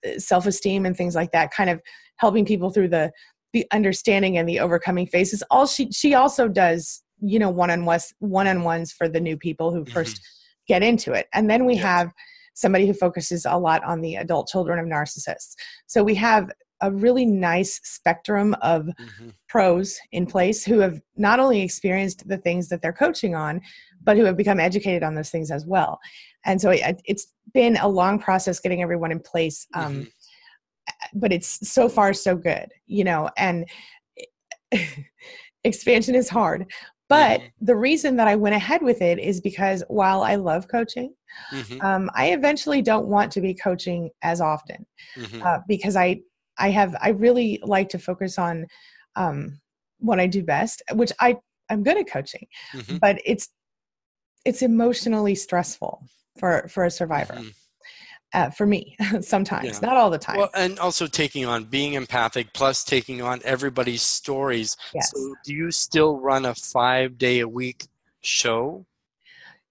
uh, 0.08 0.20
self-esteem 0.20 0.86
and 0.86 0.96
things 0.96 1.16
like 1.16 1.32
that 1.32 1.52
kind 1.52 1.72
of 1.72 1.82
helping 2.18 2.46
people 2.46 2.70
through 2.70 2.88
the 2.88 3.12
the 3.54 3.66
understanding 3.72 4.38
and 4.38 4.48
the 4.48 4.60
overcoming 4.60 5.08
phases 5.08 5.42
all 5.50 5.66
she 5.66 5.92
she 5.92 6.14
also 6.14 6.48
does 6.48 7.02
you 7.22 7.40
know 7.40 7.50
one-on-ones 7.50 8.14
one-on-ones 8.20 8.92
for 8.92 9.08
the 9.10 9.20
new 9.20 9.38
people 9.38 9.74
who 9.74 9.84
1st 9.86 9.94
mm-hmm. 9.94 10.68
get 10.68 10.84
into 10.84 11.14
it 11.14 11.28
and 11.34 11.50
then 11.50 11.66
we 11.66 11.76
yes. 11.76 11.84
have 11.84 12.12
somebody 12.54 12.88
who 12.88 12.94
focuses 12.94 13.46
a 13.46 13.58
lot 13.58 13.84
on 13.84 14.02
the 14.02 14.16
adult 14.16 14.48
children 14.48 14.80
of 14.80 14.86
narcissists 14.86 15.54
so 15.88 16.04
we 16.04 16.16
have 16.16 16.50
a 16.82 16.92
really 16.92 17.26
nice 17.26 17.80
spectrum 17.84 18.56
of 18.62 18.84
mm-hmm. 18.84 19.30
pros 19.50 20.00
in 20.12 20.26
place 20.26 20.64
who 20.64 20.80
have 20.80 21.02
not 21.16 21.40
only 21.40 21.62
experienced 21.62 22.28
the 22.28 22.38
things 22.38 22.70
that 22.70 22.82
they're 22.82 22.94
coaching 22.94 23.36
on, 23.36 23.62
but 24.04 24.18
who 24.18 24.24
have 24.26 24.38
become 24.38 24.60
educated 24.60 25.04
on 25.04 25.16
those 25.16 25.30
things 25.30 25.50
as 25.50 25.66
well. 25.66 26.00
And 26.46 26.62
so 26.62 26.70
it, 26.70 27.02
has 27.08 27.28
been 27.54 27.78
a 27.78 27.88
long 27.88 28.20
process 28.20 28.60
getting 28.60 28.82
everyone 28.82 29.12
in 29.12 29.20
place. 29.20 29.68
Um, 29.74 29.94
mm-hmm. 29.94 30.04
But 31.14 31.34
it's 31.34 31.68
so 31.70 31.90
far 31.90 32.14
so 32.14 32.36
good, 32.36 32.72
you 32.86 33.04
know, 33.04 33.30
and 33.38 33.68
expansion 35.64 36.16
is 36.16 36.30
hard. 36.30 36.72
But 37.10 37.40
mm-hmm. 37.40 37.66
the 37.66 37.76
reason 37.76 38.18
that 38.18 38.28
I 38.28 38.36
went 38.36 38.56
ahead 38.56 38.82
with 38.82 39.02
it 39.02 39.20
is 39.20 39.40
because 39.40 39.84
while 39.88 40.24
I 40.24 40.36
love 40.36 40.68
coaching, 40.68 41.14
mm-hmm. 41.54 41.82
um, 41.82 42.10
I 42.14 42.32
eventually 42.32 42.82
don't 42.82 43.08
want 43.08 43.32
to 43.34 43.42
be 43.42 43.54
coaching 43.54 44.10
as 44.24 44.42
often 44.42 44.86
mm-hmm. 45.16 45.42
uh, 45.42 45.60
because 45.68 45.96
I 45.96 46.22
I 46.58 46.70
have 46.72 46.96
I 47.02 47.10
really 47.10 47.60
like 47.64 47.90
to 47.90 48.00
focus 48.00 48.38
on 48.38 48.66
um, 49.16 49.60
what 50.00 50.20
I 50.20 50.28
do 50.28 50.44
best, 50.44 50.82
which 50.94 51.12
I 51.20 51.38
I'm 51.70 51.84
good 51.84 51.98
at 51.98 52.10
coaching, 52.10 52.48
mm-hmm. 52.74 52.98
but 52.98 53.20
it's 53.26 53.50
it's 54.46 54.62
emotionally 54.62 55.36
stressful 55.36 56.04
for 56.38 56.68
for 56.68 56.86
a 56.86 56.92
survivor. 56.92 57.40
Uh, 58.38 58.52
for 58.52 58.68
me, 58.68 58.96
sometimes, 59.22 59.80
yeah. 59.82 59.88
not 59.88 59.98
all 59.98 60.12
the 60.12 60.18
time. 60.18 60.38
Well, 60.38 60.52
and 60.54 60.78
also 60.78 61.08
taking 61.08 61.46
on 61.46 61.64
being 61.64 61.94
empathic, 61.94 62.54
plus 62.54 62.84
taking 62.84 63.20
on 63.20 63.42
everybody's 63.44 64.04
stories. 64.04 64.78
Yes. 64.94 65.12
So, 65.12 65.36
do 65.44 65.56
you 65.56 65.72
still 65.72 66.20
run 66.20 66.46
a 66.46 66.54
five 66.54 67.18
day 67.18 67.40
a 67.40 67.48
week 67.48 67.88
show? 68.22 68.86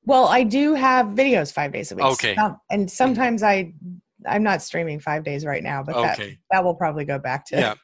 Well, 0.05 0.27
I 0.27 0.43
do 0.43 0.75
have 0.75 1.07
videos 1.07 1.53
five 1.53 1.73
days 1.73 1.93
a 1.93 1.95
week. 1.95 2.07
Okay. 2.07 2.35
Um, 2.35 2.59
and 2.69 2.91
sometimes 2.91 3.45
I 3.45 3.73
I'm 4.27 4.43
not 4.43 4.63
streaming 4.63 4.99
five 4.99 5.25
days 5.25 5.45
right 5.45 5.63
now, 5.63 5.83
but 5.83 5.95
okay. 5.95 6.31
that, 6.31 6.37
that 6.51 6.65
will 6.65 6.75
probably 6.75 7.05
go 7.05 7.19
back 7.19 7.47
to. 7.47 7.57
Yeah. 7.57 7.75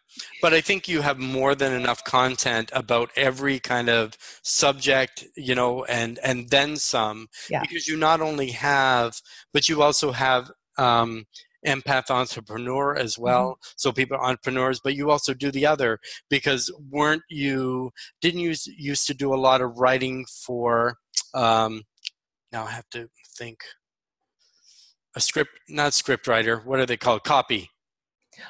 But 0.40 0.54
I 0.54 0.60
think 0.60 0.88
you 0.88 1.00
have 1.02 1.18
more 1.18 1.54
than 1.54 1.72
enough 1.72 2.02
content 2.04 2.70
about 2.72 3.10
every 3.16 3.60
kind 3.60 3.88
of 3.88 4.16
subject, 4.42 5.24
you 5.36 5.54
know, 5.54 5.84
and, 5.84 6.18
and 6.24 6.48
then 6.50 6.76
some, 6.76 7.28
yeah. 7.48 7.60
because 7.60 7.86
you 7.86 7.96
not 7.96 8.20
only 8.20 8.50
have, 8.50 9.20
but 9.52 9.68
you 9.68 9.82
also 9.82 10.12
have, 10.12 10.50
um, 10.78 11.24
empath 11.66 12.10
entrepreneur 12.10 12.96
as 12.96 13.14
mm-hmm. 13.14 13.22
well 13.22 13.50
mm-hmm. 13.50 13.72
so 13.76 13.92
people 13.92 14.16
are 14.16 14.24
entrepreneurs 14.24 14.80
but 14.82 14.94
you 14.96 15.10
also 15.10 15.32
do 15.32 15.50
the 15.50 15.66
other 15.66 15.98
because 16.28 16.70
weren't 16.90 17.22
you 17.30 17.90
didn't 18.20 18.40
you 18.40 18.54
used 18.66 19.06
to 19.06 19.14
do 19.14 19.32
a 19.32 19.36
lot 19.36 19.60
of 19.60 19.78
writing 19.78 20.24
for 20.44 20.96
um 21.34 21.82
now 22.52 22.64
i 22.64 22.70
have 22.70 22.88
to 22.90 23.08
think 23.38 23.58
a 25.14 25.20
script, 25.20 25.50
not 25.68 25.94
script 25.94 26.26
writer. 26.26 26.58
What 26.58 26.80
are 26.80 26.86
they 26.86 26.96
called? 26.96 27.24
Copy. 27.24 27.70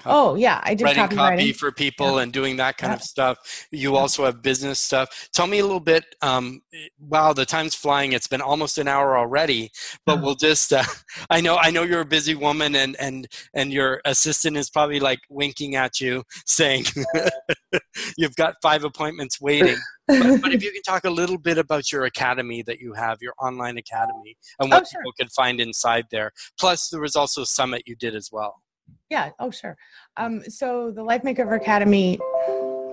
Oh 0.06 0.34
yeah, 0.36 0.60
I 0.64 0.74
did 0.74 0.84
writing 0.84 1.08
copy 1.16 1.52
for 1.52 1.72
people 1.72 2.16
Yeah. 2.16 2.22
and 2.22 2.32
doing 2.32 2.56
that 2.56 2.76
kind 2.78 2.92
Yeah. 2.92 2.96
of 2.96 3.02
stuff. 3.02 3.66
You 3.70 3.92
Yeah. 3.92 3.98
also 3.98 4.24
have 4.24 4.42
business 4.42 4.78
stuff. 4.78 5.28
Tell 5.32 5.46
me 5.46 5.58
a 5.58 5.62
little 5.62 5.80
bit. 5.80 6.04
Um, 6.22 6.62
wow, 6.98 7.32
the 7.32 7.44
time's 7.44 7.74
flying. 7.74 8.12
It's 8.12 8.26
been 8.28 8.40
almost 8.40 8.78
an 8.78 8.88
hour 8.88 9.18
already, 9.18 9.70
but 10.06 10.18
Oh. 10.18 10.22
we'll 10.22 10.34
just. 10.34 10.72
Uh, 10.72 10.84
I 11.30 11.40
know. 11.40 11.56
I 11.56 11.70
know 11.70 11.82
you're 11.82 12.00
a 12.00 12.04
busy 12.06 12.34
woman, 12.34 12.76
and 12.76 12.96
and 13.00 13.26
and 13.54 13.72
your 13.72 14.00
assistant 14.04 14.56
is 14.56 14.70
probably 14.70 15.00
like 15.00 15.20
winking 15.28 15.76
at 15.76 16.00
you, 16.00 16.24
saying 16.46 16.84
you've 18.16 18.36
got 18.36 18.54
five 18.62 18.84
appointments 18.84 19.40
waiting. 19.40 19.76
But, 20.06 20.40
but 20.42 20.52
if 20.52 20.62
you 20.64 20.72
can 20.72 20.82
talk 20.82 21.04
a 21.04 21.10
little 21.10 21.38
bit 21.38 21.58
about 21.58 21.92
your 21.92 22.04
academy 22.04 22.62
that 22.62 22.78
you 22.80 22.92
have, 22.94 23.18
your 23.20 23.34
online 23.40 23.78
academy, 23.78 24.36
and 24.58 24.70
what 24.70 24.82
Oh, 24.82 24.86
sure. 24.90 25.00
people 25.00 25.12
can 25.18 25.28
find 25.28 25.60
inside 25.60 26.06
there. 26.10 26.32
Plus, 26.58 26.88
there 26.88 27.00
was 27.00 27.16
also 27.16 27.42
a 27.42 27.46
summit 27.46 27.82
you 27.86 27.94
did 27.96 28.14
as 28.14 28.30
well. 28.32 28.62
Yeah. 29.10 29.30
Oh, 29.38 29.50
sure. 29.50 29.76
Um, 30.16 30.42
so 30.44 30.90
the 30.94 31.02
Life 31.02 31.22
Makeover 31.22 31.56
Academy. 31.56 32.18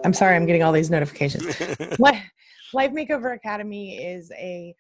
I'm 0.04 0.14
sorry, 0.14 0.36
I'm 0.36 0.46
getting 0.46 0.64
all 0.64 0.72
these 0.72 0.90
notifications. 0.90 1.46
Li- 2.00 2.22
Life 2.74 2.92
Makeover 2.92 3.36
Academy 3.36 3.98
is 4.04 4.32
a. 4.38 4.74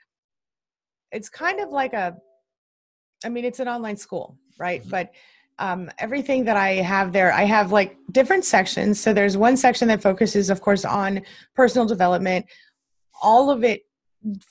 It's 1.11 1.30
kind 1.30 1.59
of 1.59 1.70
like 1.70 1.93
a. 1.93 2.15
I 3.26 3.30
mean, 3.30 3.45
it's 3.45 3.59
an 3.59 3.67
online 3.67 3.97
school, 3.97 4.38
right? 4.57 4.84
Mhm. 4.84 4.89
But 4.89 5.11
um, 5.59 5.91
everything 5.99 6.45
that 6.45 6.55
I 6.55 6.76
have 6.76 7.11
there, 7.11 7.34
I 7.34 7.43
have 7.43 7.72
like 7.72 7.97
different 8.11 8.45
sections. 8.45 8.99
So 8.99 9.11
there's 9.13 9.36
one 9.36 9.57
section 9.57 9.89
that 9.89 10.01
focuses, 10.01 10.49
of 10.49 10.61
course, 10.61 10.86
on 10.86 11.22
personal 11.53 11.86
development. 11.86 12.45
All 13.22 13.49
of 13.51 13.63
it 13.65 13.82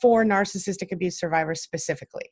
for 0.00 0.24
narcissistic 0.24 0.92
abuse 0.92 1.18
survivors 1.18 1.62
specifically. 1.62 2.30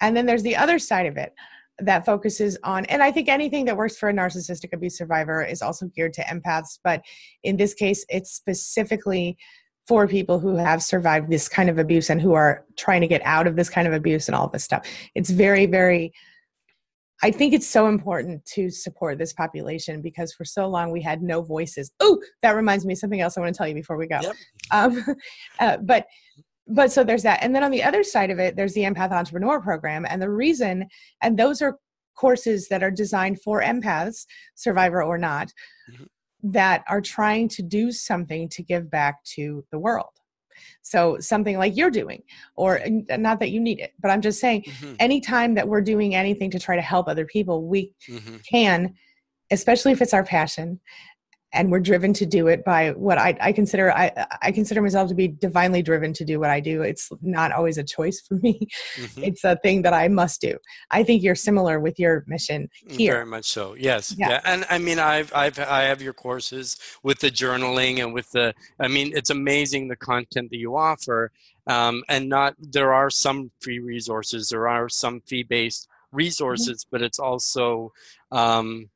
And 0.00 0.16
then 0.16 0.26
there's 0.26 0.42
the 0.42 0.56
other 0.56 0.78
side 0.80 1.06
of 1.06 1.16
it 1.16 1.32
that 1.78 2.04
focuses 2.04 2.58
on, 2.64 2.84
and 2.86 3.02
I 3.02 3.10
think 3.10 3.28
anything 3.28 3.64
that 3.66 3.76
works 3.76 3.96
for 3.96 4.08
a 4.08 4.12
narcissistic 4.12 4.72
abuse 4.72 4.96
survivor 4.96 5.44
is 5.44 5.62
also 5.62 5.86
geared 5.86 6.12
to 6.14 6.22
empaths, 6.22 6.78
but 6.82 7.02
in 7.42 7.56
this 7.56 7.74
case, 7.74 8.04
it's 8.08 8.32
specifically 8.32 9.36
for 9.86 10.06
people 10.06 10.38
who 10.38 10.56
have 10.56 10.82
survived 10.82 11.30
this 11.30 11.48
kind 11.48 11.68
of 11.68 11.78
abuse 11.78 12.08
and 12.08 12.20
who 12.20 12.34
are 12.34 12.64
trying 12.76 13.00
to 13.00 13.06
get 13.06 13.20
out 13.24 13.46
of 13.46 13.56
this 13.56 13.68
kind 13.68 13.88
of 13.88 13.94
abuse 13.94 14.28
and 14.28 14.34
all 14.34 14.48
this 14.48 14.62
stuff. 14.62 14.86
It's 15.14 15.30
very, 15.30 15.66
very, 15.66 16.12
I 17.22 17.30
think 17.30 17.52
it's 17.52 17.66
so 17.66 17.88
important 17.88 18.44
to 18.46 18.70
support 18.70 19.18
this 19.18 19.32
population 19.32 20.00
because 20.00 20.32
for 20.32 20.44
so 20.44 20.68
long 20.68 20.92
we 20.92 21.02
had 21.02 21.22
no 21.22 21.42
voices. 21.42 21.90
Oh, 22.00 22.20
that 22.42 22.52
reminds 22.52 22.86
me 22.86 22.92
of 22.92 22.98
something 22.98 23.20
else 23.20 23.36
I 23.36 23.40
want 23.40 23.54
to 23.54 23.58
tell 23.58 23.68
you 23.68 23.74
before 23.74 23.96
we 23.96 24.06
go. 24.06 24.20
Yep. 24.22 24.36
Um, 24.70 25.04
uh, 25.60 25.76
but 25.78 26.06
but 26.66 26.92
so 26.92 27.02
there's 27.04 27.22
that 27.22 27.42
and 27.42 27.54
then 27.54 27.64
on 27.64 27.70
the 27.70 27.82
other 27.82 28.02
side 28.04 28.30
of 28.30 28.38
it 28.38 28.56
there's 28.56 28.74
the 28.74 28.82
empath 28.82 29.10
entrepreneur 29.10 29.60
program 29.60 30.06
and 30.08 30.20
the 30.22 30.30
reason 30.30 30.86
and 31.22 31.38
those 31.38 31.60
are 31.60 31.78
courses 32.14 32.68
that 32.68 32.82
are 32.82 32.90
designed 32.90 33.40
for 33.40 33.62
empaths 33.62 34.26
survivor 34.54 35.02
or 35.02 35.18
not 35.18 35.52
Mhm. 35.90 36.06
that 36.44 36.84
are 36.88 37.00
trying 37.00 37.48
to 37.48 37.62
do 37.62 37.90
something 37.92 38.48
to 38.50 38.62
give 38.62 38.90
back 38.90 39.22
to 39.24 39.64
the 39.70 39.78
world 39.78 40.10
so 40.82 41.18
something 41.18 41.58
like 41.58 41.76
you're 41.76 41.90
doing 41.90 42.22
or 42.54 42.80
not 43.18 43.40
that 43.40 43.50
you 43.50 43.60
need 43.60 43.80
it 43.80 43.92
but 44.00 44.10
i'm 44.10 44.20
just 44.20 44.38
saying 44.40 44.62
Mhm, 44.62 44.96
anytime 45.00 45.54
that 45.54 45.66
we're 45.66 45.80
doing 45.80 46.14
anything 46.14 46.50
to 46.50 46.58
try 46.60 46.76
to 46.76 46.82
help 46.82 47.08
other 47.08 47.26
people 47.26 47.66
we 47.66 47.92
mhm. 48.08 48.44
can 48.46 48.94
especially 49.50 49.92
if 49.92 50.00
it's 50.00 50.14
our 50.14 50.24
passion 50.24 50.80
and 51.52 51.70
we're 51.70 51.80
driven 51.80 52.12
to 52.14 52.26
do 52.26 52.48
it 52.48 52.64
by 52.64 52.90
what 52.90 53.18
I, 53.18 53.36
I 53.40 53.52
consider 53.52 53.92
I, 53.92 54.26
I 54.40 54.52
consider 54.52 54.80
myself 54.80 55.08
to 55.08 55.14
be 55.14 55.28
divinely 55.28 55.82
driven 55.82 56.12
to 56.14 56.24
do 56.24 56.40
what 56.40 56.50
I 56.50 56.60
do. 56.60 56.82
It's 56.82 57.10
not 57.20 57.52
always 57.52 57.78
a 57.78 57.84
choice 57.84 58.20
for 58.20 58.34
me. 58.36 58.68
Mhm. 58.96 59.26
It's 59.26 59.44
a 59.44 59.56
thing 59.56 59.82
that 59.82 59.92
I 59.92 60.08
must 60.08 60.40
do. 60.40 60.56
I 60.90 61.02
think 61.02 61.22
you're 61.22 61.34
similar 61.34 61.80
with 61.80 61.98
your 61.98 62.24
mission 62.26 62.68
here. 62.88 63.14
Very 63.14 63.26
much 63.26 63.44
so. 63.46 63.74
Yes. 63.74 64.14
Yeah. 64.16 64.30
Yeah. 64.30 64.40
And 64.44 64.64
I 64.70 64.78
mean, 64.78 64.98
I've, 64.98 65.32
I've, 65.34 65.58
I 65.58 65.82
have 65.82 66.00
your 66.00 66.14
courses 66.14 66.78
with 67.02 67.18
the 67.18 67.30
journaling 67.30 67.98
and 67.98 68.14
with 68.14 68.30
the, 68.30 68.54
I 68.80 68.88
mean, 68.88 69.12
it's 69.14 69.30
amazing 69.30 69.88
the 69.88 69.96
content 69.96 70.50
that 70.50 70.58
you 70.58 70.76
offer. 70.76 71.32
Um, 71.66 72.02
and 72.08 72.28
not, 72.28 72.54
there 72.58 72.92
are 72.92 73.10
some 73.10 73.50
free 73.60 73.78
resources, 73.78 74.48
there 74.48 74.68
are 74.68 74.88
some 74.88 75.20
fee 75.26 75.44
based 75.44 75.86
resources, 76.10 76.84
but 76.90 77.02
it's 77.02 77.18
also, 77.18 77.92
um, 78.32 78.88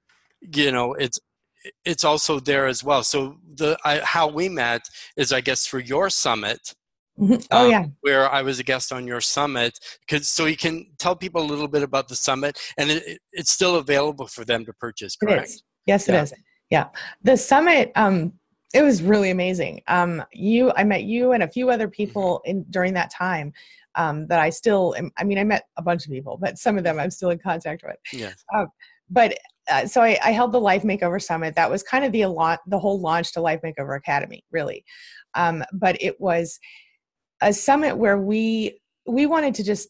you 0.55 0.73
know, 0.73 0.95
it's, 0.95 1.21
it's 1.85 2.05
also 2.05 2.41
there 2.41 2.67
as 2.67 2.83
well. 2.85 3.03
So 3.03 3.37
the 3.55 3.77
I, 3.85 3.99
how 4.01 4.29
we 4.29 4.49
met 4.49 4.83
is, 5.17 5.33
I 5.33 5.41
guess, 5.41 5.67
for 5.67 5.79
your 5.79 6.11
summit, 6.11 6.75
Mhm. 7.19 7.47
Oh 7.51 7.65
um, 7.65 7.71
yeah. 7.71 7.85
where 8.03 8.31
I 8.31 8.43
was 8.43 8.59
a 8.59 8.63
guest 8.63 8.93
on 8.93 9.07
your 9.07 9.21
summit. 9.23 9.79
Cause, 10.09 10.29
so 10.29 10.45
you 10.45 10.57
can 10.57 10.87
tell 10.99 11.17
people 11.17 11.43
a 11.43 11.47
little 11.49 11.69
bit 11.69 11.83
about 11.83 12.09
the 12.09 12.17
summit, 12.17 12.59
and 12.77 12.91
it, 12.91 13.07
it- 13.07 13.21
it's 13.33 13.51
still 13.51 13.77
available 13.77 14.27
for 14.27 14.45
them 14.45 14.65
to 14.67 14.73
purchase. 14.75 15.17
Correct? 15.17 15.49
is. 15.49 15.63
Yes, 15.87 16.09
Yeah. 16.09 16.15
it 16.21 16.23
is. 16.25 16.35
Yeah. 16.71 16.89
The 17.23 17.37
summit, 17.37 17.93
um, 17.97 18.33
it 18.75 18.83
was 18.83 19.01
really 19.03 19.31
amazing. 19.31 19.81
Um, 19.89 20.23
you, 20.33 20.73
I 20.77 20.85
met 20.85 21.05
you 21.05 21.33
and 21.33 21.43
a 21.43 21.49
few 21.49 21.71
other 21.71 21.89
people 21.89 22.43
in 22.45 22.65
during 22.71 22.93
that 22.95 23.11
time. 23.11 23.53
Um, 23.95 24.27
that 24.27 24.39
I 24.41 24.51
still, 24.51 24.95
am, 24.99 25.11
I 25.17 25.25
mean, 25.25 25.39
I 25.39 25.45
met 25.45 25.63
a 25.79 25.83
bunch 25.83 26.05
of 26.05 26.13
people, 26.13 26.37
but 26.39 26.59
some 26.59 26.77
of 26.77 26.85
them 26.85 26.99
I'm 26.99 27.11
still 27.11 27.31
in 27.31 27.39
contact 27.39 27.83
with. 27.83 27.97
Yes. 28.13 28.45
but 29.09 29.39
uh, 29.71 29.87
so 29.87 30.03
I, 30.03 30.19
I 30.25 30.31
held 30.33 30.53
the 30.53 30.61
Life 30.61 30.83
Makeover 30.83 31.23
Summit. 31.23 31.55
That 31.55 31.71
was 31.71 31.83
kind 31.83 32.05
of 32.05 32.13
the 32.13 32.27
lot, 32.27 32.61
the 32.67 32.79
whole 32.79 33.01
launch 33.01 33.33
to 33.33 33.41
Life 33.41 33.61
Makeover 33.65 33.97
Academy, 33.97 34.45
really. 34.51 34.85
Um, 35.35 35.65
but 35.73 36.01
it 36.01 36.21
was 36.21 36.59
a 37.43 37.53
summit 37.53 37.97
where 37.97 38.19
we 38.19 38.81
we 39.07 39.27
wanted 39.27 39.55
to 39.55 39.63
just 39.65 39.89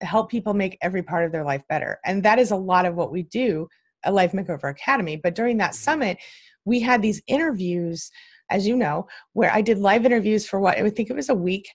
help 0.00 0.30
people 0.30 0.54
make 0.54 0.78
every 0.82 1.02
part 1.02 1.24
of 1.24 1.32
their 1.32 1.44
life 1.44 1.62
better, 1.68 1.98
and 2.04 2.22
that 2.22 2.38
is 2.38 2.50
a 2.50 2.56
lot 2.56 2.86
of 2.86 2.94
what 2.94 3.12
we 3.12 3.22
do 3.24 3.68
at 4.04 4.14
Life 4.14 4.32
Makeover 4.32 4.70
Academy. 4.70 5.16
But 5.16 5.34
during 5.34 5.56
that 5.58 5.72
Mhm. 5.72 5.76
summit, 5.76 6.18
we 6.64 6.80
had 6.80 7.02
these 7.02 7.22
interviews, 7.26 8.10
as 8.50 8.66
you 8.66 8.76
know, 8.76 9.06
where 9.32 9.52
I 9.52 9.60
did 9.62 9.78
live 9.78 10.04
interviews 10.04 10.46
for 10.46 10.60
what 10.60 10.78
I 10.78 10.82
would 10.82 10.94
think 10.96 11.10
it 11.10 11.16
was 11.16 11.28
a 11.28 11.34
week, 11.34 11.66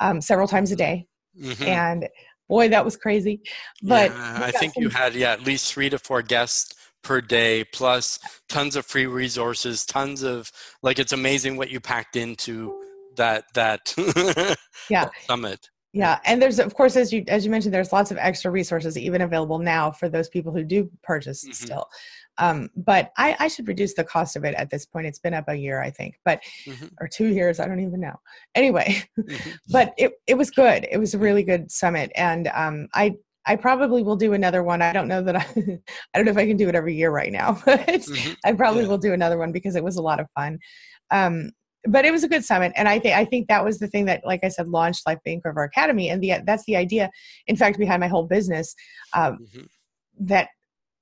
um, 0.00 0.20
several 0.20 0.48
times 0.48 0.70
a 0.72 0.76
day, 0.76 1.06
Mhm. 1.40 1.66
and 1.66 2.08
boy, 2.48 2.68
that 2.68 2.84
was 2.84 2.96
crazy. 2.96 3.40
But 3.82 4.10
Yeah, 4.10 4.40
I 4.44 4.50
think 4.52 4.74
some- 4.74 4.82
you 4.82 4.88
had 4.90 5.14
yeah 5.14 5.32
at 5.32 5.42
least 5.42 5.72
three 5.72 5.90
to 5.90 5.98
four 5.98 6.22
guests 6.22 6.74
per 7.08 7.22
day, 7.22 7.64
plus 7.64 8.18
tons 8.50 8.76
of 8.76 8.84
free 8.84 9.06
resources, 9.06 9.86
tons 9.86 10.22
of 10.22 10.52
like 10.82 10.98
it's 10.98 11.14
amazing 11.14 11.56
what 11.56 11.70
you 11.70 11.80
packed 11.80 12.16
into 12.16 12.70
that 13.16 13.44
that 13.54 13.94
Yeah. 14.90 15.08
summit. 15.26 15.70
Yeah, 15.94 16.18
and 16.26 16.40
there's 16.40 16.58
of 16.58 16.74
course 16.74 16.96
as 16.96 17.10
you 17.10 17.24
as 17.28 17.46
you 17.46 17.50
mentioned, 17.50 17.72
there's 17.72 17.94
lots 17.94 18.10
of 18.10 18.18
extra 18.18 18.50
resources 18.50 18.98
even 18.98 19.22
available 19.22 19.58
now 19.58 19.90
for 19.90 20.10
those 20.10 20.28
people 20.28 20.52
who 20.52 20.62
do 20.62 20.90
purchase 21.02 21.44
Mhm. 21.48 21.54
still. 21.54 21.86
Um, 22.36 22.68
but 22.76 23.10
I, 23.16 23.34
I 23.40 23.48
should 23.48 23.66
reduce 23.66 23.94
the 23.94 24.04
cost 24.04 24.36
of 24.36 24.44
it 24.44 24.54
at 24.54 24.68
this 24.70 24.84
point. 24.84 25.06
It's 25.06 25.18
been 25.18 25.34
up 25.34 25.48
a 25.48 25.56
year, 25.56 25.80
I 25.82 25.90
think, 25.90 26.20
but 26.26 26.40
Mhm. 26.66 26.90
or 27.00 27.08
two 27.08 27.28
years, 27.28 27.58
I 27.58 27.66
don't 27.66 27.80
even 27.80 28.00
know. 28.00 28.16
Anyway, 28.54 29.02
Mhm. 29.18 29.58
but 29.70 29.94
it 29.96 30.12
it 30.26 30.34
was 30.34 30.50
good. 30.50 30.86
It 30.92 30.98
was 30.98 31.14
a 31.14 31.18
really 31.18 31.42
good 31.42 31.70
summit, 31.72 32.12
and 32.14 32.48
um, 32.48 32.88
I 32.92 33.14
I 33.48 33.56
probably 33.56 34.02
will 34.02 34.16
do 34.16 34.34
another 34.34 34.62
one. 34.62 34.82
I 34.82 34.92
don't 34.92 35.08
know 35.08 35.22
that 35.22 35.36
I 35.36 35.40
I 36.14 36.18
don't 36.18 36.26
know 36.26 36.30
if 36.30 36.36
I 36.38 36.46
can 36.46 36.56
do 36.56 36.68
it 36.68 36.74
every 36.74 36.94
year 36.94 37.10
right 37.10 37.32
now, 37.32 37.60
but 37.66 37.80
Mhm. 37.86 38.36
I 38.44 38.52
probably 38.52 38.82
Yeah. 38.82 38.88
will 38.88 38.98
do 38.98 39.12
another 39.12 39.38
one 39.38 39.50
because 39.52 39.74
it 39.74 39.82
was 39.82 39.96
a 39.96 40.02
lot 40.02 40.20
of 40.20 40.26
fun. 40.34 40.58
Um, 41.10 41.50
but 41.88 42.04
it 42.04 42.10
was 42.12 42.24
a 42.24 42.28
good 42.28 42.44
summit, 42.44 42.72
and 42.76 42.88
I 42.88 42.98
think 42.98 43.16
I 43.16 43.24
think 43.24 43.48
that 43.48 43.64
was 43.64 43.78
the 43.78 43.86
thing 43.88 44.04
that, 44.06 44.22
like 44.26 44.40
I 44.44 44.48
said, 44.48 44.68
launched 44.68 45.06
Life 45.06 45.18
Makeover 45.26 45.64
Academy, 45.64 46.10
and 46.10 46.22
the 46.22 46.34
that's 46.44 46.64
the 46.66 46.76
idea. 46.76 47.08
In 47.46 47.56
fact, 47.56 47.78
behind 47.78 48.00
my 48.00 48.08
whole 48.08 48.26
business, 48.26 48.74
um, 49.14 49.38
Mhm. 49.56 49.66
that 50.20 50.48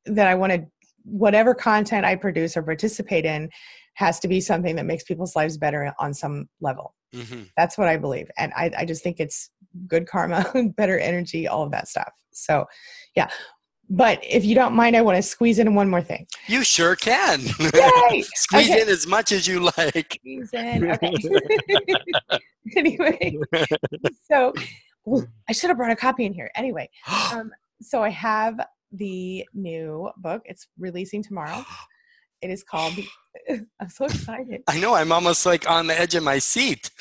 that 0.07 0.29
I 0.29 0.35
wanted 0.35 0.67
whatever 1.05 1.55
content 1.55 2.05
I 2.05 2.15
produce 2.17 2.57
or 2.57 2.63
participate 2.63 3.25
in 3.25 3.49
has 3.95 4.21
to 4.21 4.29
be 4.29 4.41
something 4.41 4.77
that 4.77 4.85
makes 4.87 5.05
people's 5.05 5.35
lives 5.35 5.57
better 5.57 5.93
on 5.99 6.13
some 6.13 6.49
level. 6.61 6.95
Mhm. 7.17 7.51
That's 7.57 7.79
what 7.79 7.89
I 7.89 7.97
believe, 7.97 8.31
and 8.37 8.53
I, 8.55 8.71
I 8.77 8.85
just 8.85 9.03
think 9.03 9.21
it's 9.21 9.51
good 9.89 10.07
karma, 10.07 10.45
better 10.77 10.99
energy, 10.99 11.49
all 11.49 11.63
of 11.63 11.71
that 11.73 11.89
stuff. 11.89 12.13
So, 12.33 12.67
yeah. 13.15 13.29
But 13.89 14.19
if 14.23 14.45
you 14.45 14.57
don't 14.57 14.75
mind, 14.75 14.97
I 14.97 15.03
want 15.03 15.17
to 15.17 15.23
squeeze 15.23 15.61
in 15.61 15.75
one 15.77 15.89
more 15.89 16.03
thing. 16.03 16.27
You 16.49 16.65
sure 16.65 16.97
can. 16.97 17.39
Squeeze 17.41 18.29
Okay. 18.53 18.83
in 18.83 18.89
as 18.89 19.07
much 19.07 19.31
as 19.31 19.47
you 19.47 19.61
like. 19.77 20.19
Squeeze 20.21 20.51
in. 20.53 20.91
Okay. 20.91 21.15
anyway, 22.77 23.39
so 24.29 24.53
I 25.49 25.53
should 25.53 25.71
have 25.71 25.77
brought 25.77 25.93
a 25.93 25.97
copy 25.97 26.25
in 26.25 26.35
here. 26.35 26.51
Anyway, 26.57 26.91
um, 27.33 27.53
so 27.81 28.03
I 28.03 28.09
have 28.09 28.59
the 28.91 29.47
new 29.55 30.11
book. 30.17 30.43
It's 30.47 30.67
releasing 30.79 31.23
tomorrow. 31.23 31.65
It 32.43 32.51
is 32.51 32.63
called. 32.63 32.99
I'm 33.81 33.89
so 33.89 34.07
excited. 34.07 34.63
I 34.67 34.79
know. 34.81 34.95
I'm 34.95 35.13
almost 35.13 35.47
like 35.47 35.69
on 35.69 35.87
the 35.87 35.99
edge 35.99 36.15
of 36.15 36.23
my 36.23 36.39
seat. 36.39 36.91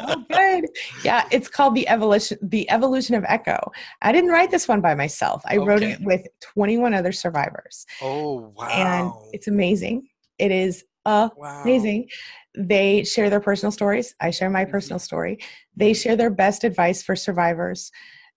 Oh, 0.00 0.24
good. 0.30 0.64
Yeah, 1.02 1.24
it's 1.30 1.48
called 1.48 1.74
the 1.74 1.88
evolution. 1.88 2.38
The 2.42 2.70
evolution 2.70 3.14
of 3.14 3.24
Echo. 3.26 3.58
I 4.02 4.12
didn't 4.12 4.30
write 4.30 4.50
this 4.50 4.68
one 4.68 4.80
by 4.80 4.94
myself. 4.94 5.42
I 5.46 5.56
wrote 5.56 5.82
it 5.82 6.00
with 6.02 6.26
21 6.40 6.94
other 6.94 7.12
survivors, 7.12 7.86
oh 8.02 8.52
wow! 8.56 8.68
and 8.70 9.12
it's 9.32 9.48
amazing. 9.48 10.08
It 10.38 10.50
is 10.50 10.84
wow. 11.04 11.62
amazing. 11.62 12.08
They 12.56 13.04
share 13.04 13.30
their 13.30 13.40
personal 13.40 13.72
stories. 13.72 14.14
I 14.20 14.30
share 14.30 14.50
my 14.50 14.64
Mhm. 14.64 14.70
personal 14.70 14.98
story. 14.98 15.38
They 15.76 15.94
share 15.94 16.16
their 16.16 16.30
best 16.30 16.64
advice 16.64 17.02
for 17.02 17.16
survivors. 17.16 17.90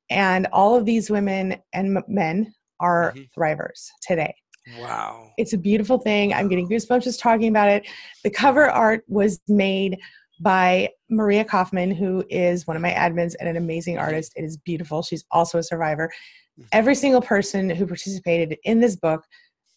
And 0.09 0.47
all 0.51 0.75
of 0.75 0.85
these 0.85 1.09
women 1.09 1.57
and 1.73 2.03
men 2.07 2.53
are 2.79 3.13
Mhm. 3.15 3.29
thrivers 3.37 3.89
today. 4.01 4.35
Wow. 4.77 5.31
It's 5.37 5.53
a 5.53 5.57
beautiful 5.57 5.97
thing. 5.97 6.33
I'm 6.33 6.47
getting 6.47 6.69
goosebumps 6.69 7.03
just 7.03 7.19
talking 7.19 7.49
about 7.49 7.69
it. 7.69 7.87
The 8.23 8.29
cover 8.29 8.69
art 8.69 9.03
was 9.07 9.39
made 9.47 9.97
by 10.39 10.89
Maria 11.09 11.43
Kaufman, 11.43 11.91
who 11.91 12.23
is 12.29 12.65
one 12.65 12.75
of 12.75 12.81
my 12.81 12.91
admins 12.91 13.35
and 13.39 13.47
an 13.47 13.57
amazing 13.57 13.97
artist. 13.97 14.33
It 14.35 14.43
is 14.43 14.57
beautiful. 14.57 15.03
She's 15.03 15.23
also 15.31 15.59
a 15.59 15.63
survivor. 15.63 16.11
Mm-hmm. 16.59 16.67
Every 16.71 16.95
single 16.95 17.21
person 17.21 17.69
who 17.69 17.85
participated 17.85 18.57
in 18.63 18.79
this 18.79 18.95
book 18.95 19.23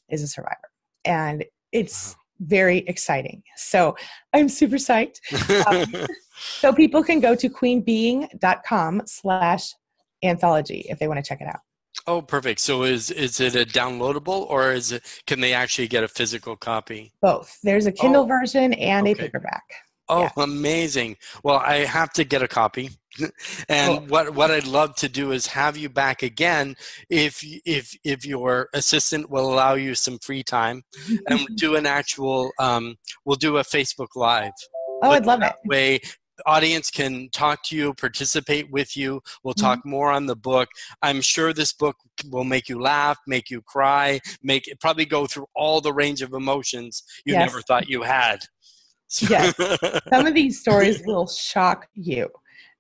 is 0.09 0.23
a 0.23 0.29
survivor. 0.29 0.57
And 1.05 1.45
it's 1.73 2.17
very 2.41 2.79
exciting. 2.79 3.43
So 3.57 3.97
I'm 4.33 4.49
super 4.49 4.77
psyched. 4.77 5.21
Um, 5.67 6.07
so 6.37 6.73
people 6.73 7.03
can 7.03 7.21
go 7.21 7.35
to 7.35 7.49
queenbeeing.com 7.49 9.03
slash 9.07 9.73
anthology 10.23 10.87
if 10.89 10.99
they 10.99 11.09
want 11.09 11.23
to 11.23 11.29
check 11.29 11.41
it 11.41 11.47
out. 11.47 11.61
Oh, 12.07 12.23
perfect. 12.23 12.61
So 12.61 12.83
is 12.83 13.11
is 13.11 13.41
it 13.41 13.55
a 13.55 13.65
downloadable 13.65 14.49
or 14.49 14.73
is 14.73 14.93
it 14.93 15.03
can 15.27 15.41
they 15.41 15.55
actually 15.55 15.89
get 15.89 16.05
a 16.05 16.09
physical 16.09 16.57
copy? 16.57 17.13
Both. 17.23 17.59
There's 17.63 17.87
a 17.87 17.93
Kindle 17.93 18.25
oh, 18.25 18.27
version 18.27 18.75
and 18.75 19.07
okay. 19.07 19.13
a 19.13 19.17
paperback. 19.17 19.63
Oh, 20.09 20.23
yeah. 20.23 20.45
amazing. 20.45 21.17
Well, 21.43 21.57
I 21.57 21.77
have 21.87 22.13
to 22.15 22.25
get 22.25 22.43
a 22.43 22.49
copy. 22.49 22.91
and 23.69 23.99
cool. 23.99 24.07
what 24.09 24.35
what 24.35 24.51
I'd 24.51 24.67
love 24.67 24.97
to 24.97 25.09
do 25.09 25.31
is 25.31 25.47
have 25.47 25.77
you 25.77 25.89
back 25.89 26.23
again 26.23 26.75
if 27.09 27.45
if 27.65 27.97
if 28.03 28.27
your 28.27 28.69
assistant 28.75 29.31
will 29.31 29.53
allow 29.53 29.75
you 29.75 29.95
some 29.95 30.19
free 30.19 30.43
time 30.43 30.83
and 31.29 31.47
do 31.55 31.77
an 31.77 31.87
actual 31.87 32.51
um, 32.59 32.97
we'll 33.25 33.37
do 33.37 33.59
a 33.59 33.63
Facebook 33.63 34.09
live. 34.17 34.53
Oh, 35.03 35.11
I'd 35.11 35.27
love 35.27 35.43
it. 35.43 35.53
Way 35.65 36.01
audience 36.47 36.91
can 36.91 37.29
talk 37.31 37.63
to 37.65 37.77
you, 37.77 37.95
participate 37.95 38.71
with 38.71 38.97
you. 38.97 39.21
We'll 39.43 39.55
talk 39.55 39.81
mm-hmm. 39.81 39.91
more 39.91 40.11
on 40.11 40.27
the 40.27 40.37
book. 40.37 40.69
I'm 41.03 41.21
sure 41.21 41.53
this 41.53 41.73
book 41.73 41.97
will 42.31 42.45
make 42.45 42.69
you 42.69 42.81
laugh, 42.81 43.19
make 43.27 43.51
you 43.51 43.63
cry, 43.63 44.21
make 44.43 44.69
it 44.69 44.81
probably 44.81 45.07
go 45.07 45.27
through 45.27 45.47
all 45.55 45.81
the 45.81 45.93
range 45.93 46.23
of 46.23 46.33
emotions 46.33 47.03
you 47.25 47.35
yes. 47.35 47.49
never 47.49 47.63
thought 47.63 47.89
you 47.89 48.03
had. 48.03 48.41
yes. 49.21 49.55
Some 50.13 50.27
of 50.27 50.35
these 50.35 50.61
stories 50.61 51.03
will 51.05 51.27
shock 51.27 51.87
you, 51.95 52.29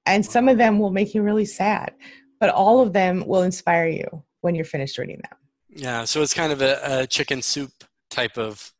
and 0.06 0.24
some 0.24 0.48
of 0.48 0.58
them 0.58 0.78
will 0.78 0.90
make 0.90 1.14
you 1.14 1.22
really 1.22 1.46
sad, 1.46 1.92
but 2.40 2.50
all 2.50 2.80
of 2.80 2.92
them 2.92 3.24
will 3.26 3.42
inspire 3.42 3.86
you 3.86 4.24
when 4.40 4.54
you're 4.54 4.64
finished 4.64 4.98
reading 4.98 5.20
them. 5.22 5.38
Yeah, 5.68 6.04
so 6.04 6.22
it's 6.22 6.34
kind 6.34 6.52
of 6.52 6.62
a, 6.62 6.78
a 6.82 7.06
chicken 7.06 7.42
soup 7.42 7.72
type 8.10 8.38
of 8.38 8.73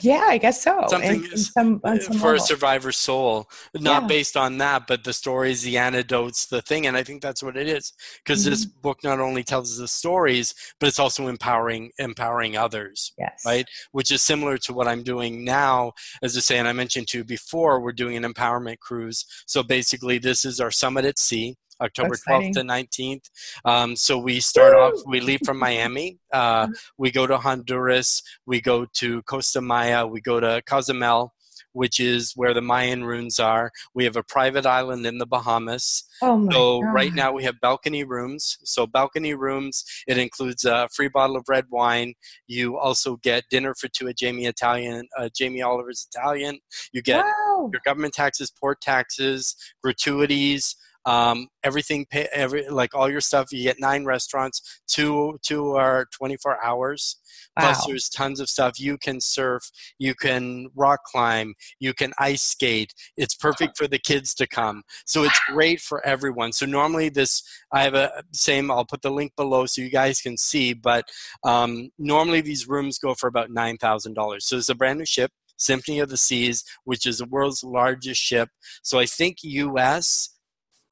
yeah, 0.00 0.26
I 0.28 0.38
guess 0.38 0.62
so. 0.62 0.84
Something 0.88 1.24
in, 1.24 1.30
in 1.32 1.36
some, 1.38 1.80
uh, 1.84 1.98
some 1.98 2.18
for 2.18 2.32
level. 2.32 2.42
a 2.42 2.46
survivor's 2.46 2.96
soul, 2.96 3.48
not 3.74 4.02
yeah. 4.02 4.08
based 4.08 4.36
on 4.36 4.58
that, 4.58 4.86
but 4.86 5.04
the 5.04 5.12
stories, 5.12 5.62
the 5.62 5.78
anecdotes, 5.78 6.46
the 6.46 6.62
thing, 6.62 6.86
and 6.86 6.96
I 6.96 7.02
think 7.02 7.22
that's 7.22 7.42
what 7.42 7.56
it 7.56 7.68
is. 7.68 7.92
Because 8.24 8.42
mm-hmm. 8.42 8.50
this 8.50 8.64
book 8.64 8.98
not 9.04 9.20
only 9.20 9.42
tells 9.42 9.76
the 9.76 9.88
stories, 9.88 10.54
but 10.78 10.88
it's 10.88 10.98
also 10.98 11.28
empowering, 11.28 11.90
empowering 11.98 12.56
others. 12.56 13.12
Yes. 13.18 13.42
Right, 13.44 13.66
which 13.92 14.10
is 14.10 14.22
similar 14.22 14.58
to 14.58 14.72
what 14.72 14.88
I'm 14.88 15.02
doing 15.02 15.44
now. 15.44 15.92
As 16.22 16.36
I 16.36 16.40
say, 16.40 16.58
and 16.58 16.68
I 16.68 16.72
mentioned 16.72 17.08
to 17.08 17.18
you 17.18 17.24
before, 17.24 17.80
we're 17.80 17.92
doing 17.92 18.16
an 18.16 18.24
empowerment 18.24 18.78
cruise. 18.78 19.24
So 19.46 19.62
basically, 19.62 20.18
this 20.18 20.44
is 20.44 20.60
our 20.60 20.70
summit 20.70 21.04
at 21.04 21.18
sea. 21.18 21.56
October 21.82 22.16
12th 22.16 22.52
to 22.52 22.60
19th. 22.60 23.30
Um, 23.64 23.96
so 23.96 24.18
we 24.18 24.40
start 24.40 24.74
Woo! 24.74 24.80
off, 24.80 24.94
we 25.06 25.20
leave 25.20 25.40
from 25.44 25.58
Miami, 25.58 26.18
uh, 26.32 26.66
mm-hmm. 26.66 26.72
we 26.98 27.10
go 27.10 27.26
to 27.26 27.36
Honduras, 27.38 28.22
we 28.46 28.60
go 28.60 28.86
to 28.94 29.22
Costa 29.22 29.60
Maya, 29.60 30.06
we 30.06 30.20
go 30.20 30.40
to 30.40 30.62
Cozumel, 30.66 31.32
which 31.72 32.00
is 32.00 32.32
where 32.36 32.54
the 32.54 32.60
Mayan 32.60 33.04
ruins 33.04 33.38
are. 33.38 33.70
We 33.94 34.04
have 34.04 34.16
a 34.16 34.22
private 34.22 34.66
island 34.66 35.06
in 35.06 35.18
the 35.18 35.26
Bahamas. 35.26 36.04
Oh 36.20 36.48
so 36.50 36.80
God. 36.82 36.92
right 36.92 37.12
now 37.12 37.32
we 37.32 37.44
have 37.44 37.60
balcony 37.60 38.04
rooms. 38.04 38.58
So 38.64 38.86
balcony 38.86 39.34
rooms, 39.34 39.84
it 40.06 40.18
includes 40.18 40.64
a 40.64 40.88
free 40.94 41.08
bottle 41.08 41.36
of 41.36 41.44
red 41.48 41.66
wine. 41.70 42.14
You 42.46 42.78
also 42.78 43.16
get 43.16 43.44
dinner 43.50 43.74
for 43.78 43.88
two 43.88 44.08
at 44.08 44.18
Jamie 44.18 44.46
Italian, 44.46 45.08
uh, 45.18 45.28
Jamie 45.36 45.62
Oliver's 45.62 46.06
Italian. 46.14 46.58
You 46.92 47.02
get 47.02 47.24
wow. 47.24 47.70
your 47.72 47.80
government 47.84 48.14
taxes, 48.14 48.50
port 48.50 48.80
taxes, 48.80 49.56
gratuities 49.82 50.76
um, 51.04 51.48
everything 51.64 52.06
pay, 52.10 52.28
every 52.32 52.68
like 52.68 52.94
all 52.94 53.10
your 53.10 53.20
stuff 53.20 53.52
you 53.52 53.62
get 53.62 53.80
nine 53.80 54.04
restaurants 54.04 54.80
two 54.86 55.38
two 55.42 55.72
are 55.72 56.06
24 56.12 56.62
hours 56.64 57.16
wow. 57.56 57.66
plus 57.66 57.86
there's 57.86 58.08
tons 58.08 58.40
of 58.40 58.48
stuff. 58.48 58.78
You 58.78 58.98
can 58.98 59.20
surf 59.20 59.62
you 59.98 60.14
can 60.14 60.68
rock 60.74 61.00
climb 61.04 61.54
you 61.80 61.94
can 61.94 62.12
ice 62.18 62.42
skate. 62.42 62.94
It's 63.16 63.34
perfect 63.34 63.76
for 63.76 63.88
the 63.88 63.98
kids 63.98 64.34
to 64.34 64.46
come. 64.46 64.82
So 65.06 65.24
it's 65.24 65.40
great 65.48 65.80
for 65.80 66.04
everyone. 66.06 66.52
So 66.52 66.66
normally 66.66 67.08
this 67.08 67.42
i 67.72 67.82
have 67.82 67.94
a 67.94 68.22
same 68.32 68.70
i'll 68.70 68.84
put 68.84 69.02
the 69.02 69.10
link 69.10 69.32
below 69.36 69.66
so 69.66 69.82
you 69.82 69.90
guys 69.90 70.20
can 70.20 70.36
see 70.36 70.72
but 70.72 71.04
um, 71.44 71.90
normally 71.98 72.40
these 72.40 72.68
rooms 72.68 72.98
go 72.98 73.14
for 73.14 73.26
about 73.26 73.50
$9000 73.50 74.42
so 74.42 74.56
it's 74.56 74.68
a 74.68 74.74
brand 74.74 74.98
new 74.98 75.06
ship 75.06 75.30
Symphony 75.58 76.00
of 76.00 76.08
the 76.08 76.16
Seas, 76.16 76.64
which 76.84 77.06
is 77.06 77.18
the 77.18 77.26
world's 77.26 77.62
largest 77.62 78.20
ship. 78.20 78.48
So 78.82 78.98
I 78.98 79.06
think 79.06 79.36
US 79.42 80.30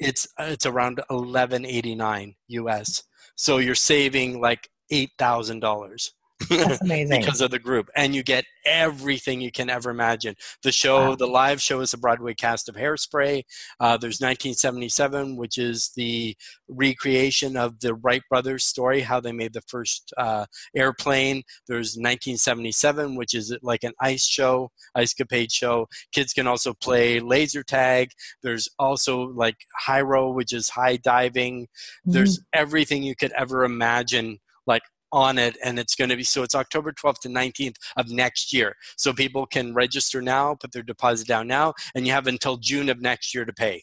it's 0.01 0.27
it's 0.39 0.67
around 0.67 1.01
1189 1.09 2.35
US. 2.49 3.03
So 3.37 3.59
you're 3.59 3.75
saving 3.75 4.41
like 4.41 4.69
eight 4.91 5.11
thousand 5.19 5.61
dollars. 5.61 6.13
That's 6.51 6.81
amazing. 6.83 7.21
because 7.21 7.41
of 7.41 7.51
the 7.51 7.59
group. 7.59 7.89
And 7.95 8.15
you 8.15 8.23
get 8.23 8.45
everything 8.67 9.41
you 9.41 9.51
can 9.51 9.71
ever 9.71 9.91
imagine. 9.91 10.35
The 10.63 10.73
show, 10.73 11.11
wow. 11.11 11.15
the 11.15 11.27
live 11.27 11.63
show 11.63 11.81
is 11.81 11.95
a 11.95 11.99
Broadway 11.99 12.35
cast 12.35 12.69
of 12.69 12.75
Hairspray. 12.75 13.43
Uh, 13.79 13.97
there's 13.97 14.21
1977, 14.21 15.37
which 15.37 15.59
is 15.59 15.91
the 15.97 16.37
recreation 16.69 17.57
of 17.57 17.81
the 17.81 17.95
Wright 17.95 18.23
brothers 18.29 18.65
story, 18.65 19.01
how 19.01 19.21
they 19.21 19.33
made 19.33 19.53
the 19.53 19.63
first 19.63 20.13
uh, 20.17 20.47
airplane. 20.75 21.43
There's 21.67 21.97
1977, 21.97 23.15
which 23.15 23.35
is 23.35 23.57
like 23.63 23.85
an 23.85 23.93
ice 24.01 24.27
show, 24.27 24.71
ice 24.95 25.15
capade 25.15 25.53
show. 25.53 25.87
Kids 26.13 26.33
can 26.33 26.47
also 26.47 26.75
play 26.75 27.21
laser 27.21 27.63
tag. 27.63 28.11
There's 28.43 28.69
also 28.79 29.29
like 29.29 29.57
HiRO, 29.87 30.35
which 30.35 30.53
is 30.53 30.69
high 30.69 30.97
diving. 30.97 31.63
Mm-hmm. 31.63 32.13
There's 32.13 32.41
everything 32.53 33.03
you 33.03 33.17
could 33.17 33.33
ever 33.33 33.65
imagine 33.65 34.39
like 34.67 34.83
on 35.13 35.39
it 35.39 35.57
and 35.65 35.79
it's 35.79 35.95
going 35.95 36.11
to 36.11 36.17
be 36.17 36.23
so 36.23 36.43
it's 36.43 36.55
october 36.55 36.93
12th 36.93 37.21
to 37.21 37.29
19th 37.29 37.77
of 37.97 38.11
next 38.11 38.53
year. 38.53 38.75
So 38.97 39.13
people 39.13 39.47
can 39.47 39.75
register 39.75 40.23
now 40.23 40.55
put 40.55 40.73
their 40.73 40.83
deposit 40.83 41.27
down 41.27 41.47
now 41.47 41.75
and 41.95 42.07
you 42.07 42.13
have 42.13 42.27
until 42.27 42.57
june 42.57 42.89
of 42.89 43.01
next 43.01 43.35
year 43.35 43.45
to 43.45 43.53
pay. 43.53 43.83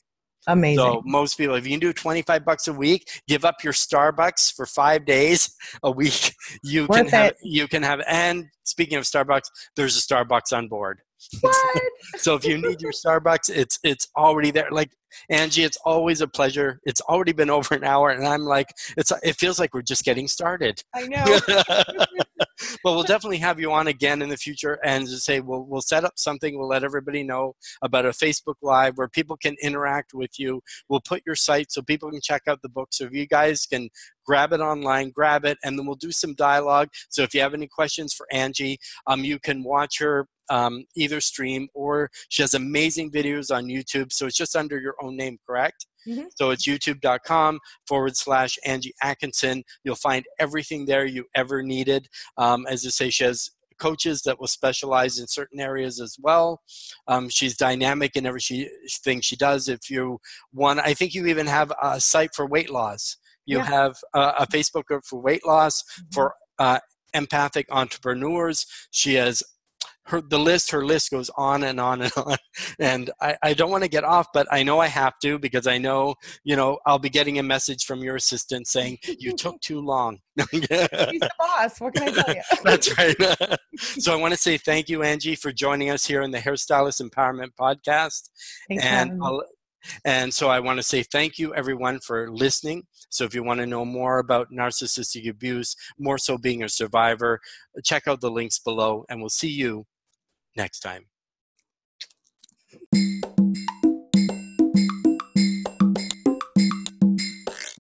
Amazing. 0.50 0.78
so 0.78 1.02
most 1.06 1.38
people 1.38 1.56
if 1.56 1.66
you 1.66 1.72
can 1.72 1.80
do 1.80 1.92
25 1.92 2.46
bucks 2.46 2.68
a 2.70 2.74
week 2.74 3.10
give 3.28 3.44
up 3.44 3.64
your 3.64 3.74
starbucks 3.74 4.54
for 4.54 4.66
five 4.66 5.06
days 5.06 5.54
a 5.84 5.92
week 5.92 6.34
you 6.64 6.84
Worth 6.88 6.98
can 6.98 7.08
have 7.10 7.32
it. 7.32 7.38
you 7.44 7.68
can 7.68 7.84
have 7.84 8.02
and 8.08 8.46
speaking 8.64 8.98
of 8.98 9.04
starbucks 9.04 9.50
there's 9.76 9.98
a 9.98 10.00
starbucks 10.00 10.56
on 10.56 10.70
board 10.70 11.02
so 12.18 12.36
if 12.36 12.46
you 12.46 12.58
need 12.58 12.82
your 12.82 12.92
Starbucks, 12.92 13.50
it's 13.50 13.80
it's 13.84 14.08
already 14.16 14.52
there. 14.52 14.70
Like 14.72 14.92
Angie, 15.30 15.64
it's 15.64 15.78
always 15.86 16.22
a 16.22 16.28
pleasure. 16.28 16.80
It's 16.86 17.02
already 17.02 17.34
been 17.34 17.50
over 17.50 17.76
an 17.76 17.84
hour, 17.84 18.10
and 18.10 18.26
I'm 18.26 18.44
like, 18.44 18.68
it's 18.98 19.12
it 19.24 19.36
feels 19.36 19.60
like 19.60 19.74
we're 19.74 19.82
just 19.82 20.04
getting 20.04 20.28
started. 20.28 20.84
I 20.94 21.02
know. 21.08 21.26
but 22.84 22.94
we'll 22.94 23.04
definitely 23.04 23.38
have 23.38 23.60
you 23.60 23.72
on 23.72 23.88
again 23.88 24.22
in 24.22 24.30
the 24.30 24.38
future, 24.38 24.80
and 24.84 25.08
to 25.08 25.18
say 25.18 25.40
we'll 25.40 25.66
we'll 25.66 25.82
set 25.82 26.04
up 26.04 26.14
something. 26.18 26.58
We'll 26.58 26.68
let 26.68 26.84
everybody 26.84 27.24
know 27.24 27.56
about 27.82 28.06
a 28.06 28.10
Facebook 28.10 28.56
Live 28.62 28.98
where 28.98 29.10
people 29.10 29.38
can 29.38 29.56
interact 29.62 30.14
with 30.14 30.38
you. 30.38 30.62
We'll 30.90 31.02
put 31.02 31.24
your 31.26 31.36
site 31.36 31.72
so 31.72 31.82
people 31.82 32.12
can 32.12 32.22
check 32.22 32.44
out 32.48 32.62
the 32.62 32.70
book. 32.70 32.90
So 32.92 33.06
if 33.06 33.14
you 33.14 33.28
guys 33.28 33.66
can 33.66 33.90
grab 34.28 34.54
it 34.54 34.60
online, 34.60 35.10
grab 35.10 35.46
it, 35.46 35.58
and 35.64 35.78
then 35.78 35.86
we'll 35.86 35.96
do 35.96 36.12
some 36.12 36.34
dialogue. 36.36 36.90
So 37.10 37.24
if 37.24 37.34
you 37.34 37.42
have 37.42 37.54
any 37.54 37.68
questions 37.68 38.14
for 38.14 38.28
Angie, 38.32 38.78
um, 39.08 39.24
you 39.24 39.40
can 39.40 39.64
watch 39.64 40.00
her 40.00 40.28
um, 40.50 40.86
either 40.96 41.20
stream 41.20 41.68
or 41.74 42.10
she 42.30 42.42
has 42.42 42.54
amazing 42.54 43.12
videos 43.12 43.56
on 43.56 43.66
YouTube. 43.66 44.12
So 44.12 44.28
it's 44.28 44.38
just 44.38 44.56
under 44.56 44.80
your 44.80 44.96
own 45.02 45.18
name, 45.18 45.38
correct? 45.46 45.88
Mm-hmm. 46.08 46.28
So 46.36 46.52
it's 46.52 46.68
youtube.com 46.68 47.60
forward 47.86 48.16
slash 48.16 48.58
Angie 48.66 48.94
Atkinson. 49.02 49.64
You'll 49.84 49.96
find 49.96 50.26
everything 50.40 50.86
there 50.86 51.06
you 51.06 51.26
ever 51.36 51.64
needed. 51.64 52.08
Um, 52.38 52.66
as 52.68 52.86
I 52.86 52.90
say, 52.90 53.10
she 53.10 53.26
has 53.26 53.50
coaches 53.78 54.22
that 54.24 54.40
will 54.40 54.48
specialize 54.48 55.20
in 55.20 55.28
certain 55.28 55.60
areas 55.60 56.00
as 56.00 56.18
well. 56.20 56.62
Um, 57.08 57.30
she's 57.30 57.56
dynamic 57.56 58.16
in 58.16 58.26
everything 58.26 59.22
she 59.22 59.36
does. 59.36 59.68
If 59.68 59.90
you 59.90 60.20
want, 60.54 60.80
I 60.80 60.94
think 60.94 61.14
you 61.14 61.28
even 61.28 61.48
have 61.48 61.72
a 61.82 62.00
site 62.00 62.34
for 62.34 62.46
weight 62.46 62.70
loss. 62.70 63.18
You 63.48 63.58
yeah. 63.58 63.66
have 63.66 63.98
a, 64.14 64.20
a, 64.40 64.48
Facebook 64.48 64.84
group 64.86 65.04
for 65.04 65.20
weight 65.20 65.46
loss, 65.46 65.82
mm-hmm. 65.82 66.14
for 66.14 66.36
uh, 66.60 66.80
empathic 67.14 67.66
entrepreneurs. 67.72 68.68
She 68.92 69.16
has 69.16 69.42
her 70.08 70.22
the 70.22 70.40
list 70.40 70.72
her 70.72 70.86
list 70.86 71.12
goes 71.12 71.30
on 71.38 71.64
and 71.64 71.80
on 71.80 72.02
and 72.02 72.12
on 72.18 72.38
and 72.80 73.12
I, 73.22 73.38
I 73.44 73.54
don't 73.54 73.72
want 73.72 73.84
to 73.84 73.90
get 73.90 74.04
off 74.04 74.28
but 74.34 74.48
i 74.52 74.64
know 74.64 74.80
i 74.80 74.88
have 74.88 75.20
to 75.20 75.38
because 75.38 75.68
i 75.68 75.78
know 75.78 76.16
you 76.44 76.56
know 76.56 76.80
i'll 76.86 77.00
be 77.00 77.10
getting 77.10 77.40
a 77.40 77.44
message 77.44 77.86
from 77.86 78.00
your 78.00 78.16
assistant 78.16 78.68
saying 78.68 78.98
you 79.20 79.36
took 79.36 79.60
too 79.62 79.82
long 79.82 80.20
he's 80.52 80.62
the 80.62 81.30
boss 81.38 81.80
what 81.80 81.94
can 81.94 82.10
i 82.10 82.12
tell 82.12 82.36
you 82.36 82.42
that's 82.64 82.98
right 82.98 83.16
so 83.78 84.14
i 84.14 84.16
want 84.16 84.34
to 84.34 84.40
say 84.40 84.58
thank 84.58 84.90
you 84.90 85.04
angie 85.04 85.36
for 85.36 85.52
joining 85.52 85.90
us 85.90 86.06
here 86.06 86.22
in 86.22 86.32
the 86.32 86.40
hairstylist 86.40 87.02
empowerment 87.02 87.50
podcast 87.60 88.30
Thanks 88.70 88.86
and 88.86 89.22
and 90.06 90.34
so 90.34 90.50
I 90.50 90.60
want 90.60 90.78
to 90.78 90.84
say 90.84 91.04
thank 91.04 91.38
you, 91.38 91.54
everyone, 91.56 92.00
for 92.00 92.32
listening. 92.32 92.84
So 93.10 93.24
if 93.24 93.34
you 93.34 93.44
want 93.44 93.60
to 93.60 93.66
know 93.66 93.86
more 93.86 94.20
about 94.20 94.52
narcissistic 94.52 95.30
abuse, 95.30 95.76
more 95.98 96.18
so 96.18 96.38
being 96.38 96.64
a 96.64 96.70
survivor, 96.70 97.40
check 97.84 98.08
out 98.08 98.22
the 98.22 98.32
links 98.32 98.60
below, 98.60 99.06
and 99.10 99.20
we'll 99.20 99.30
see 99.30 99.50
you 99.50 99.86
next 100.56 100.80
time. 100.80 101.06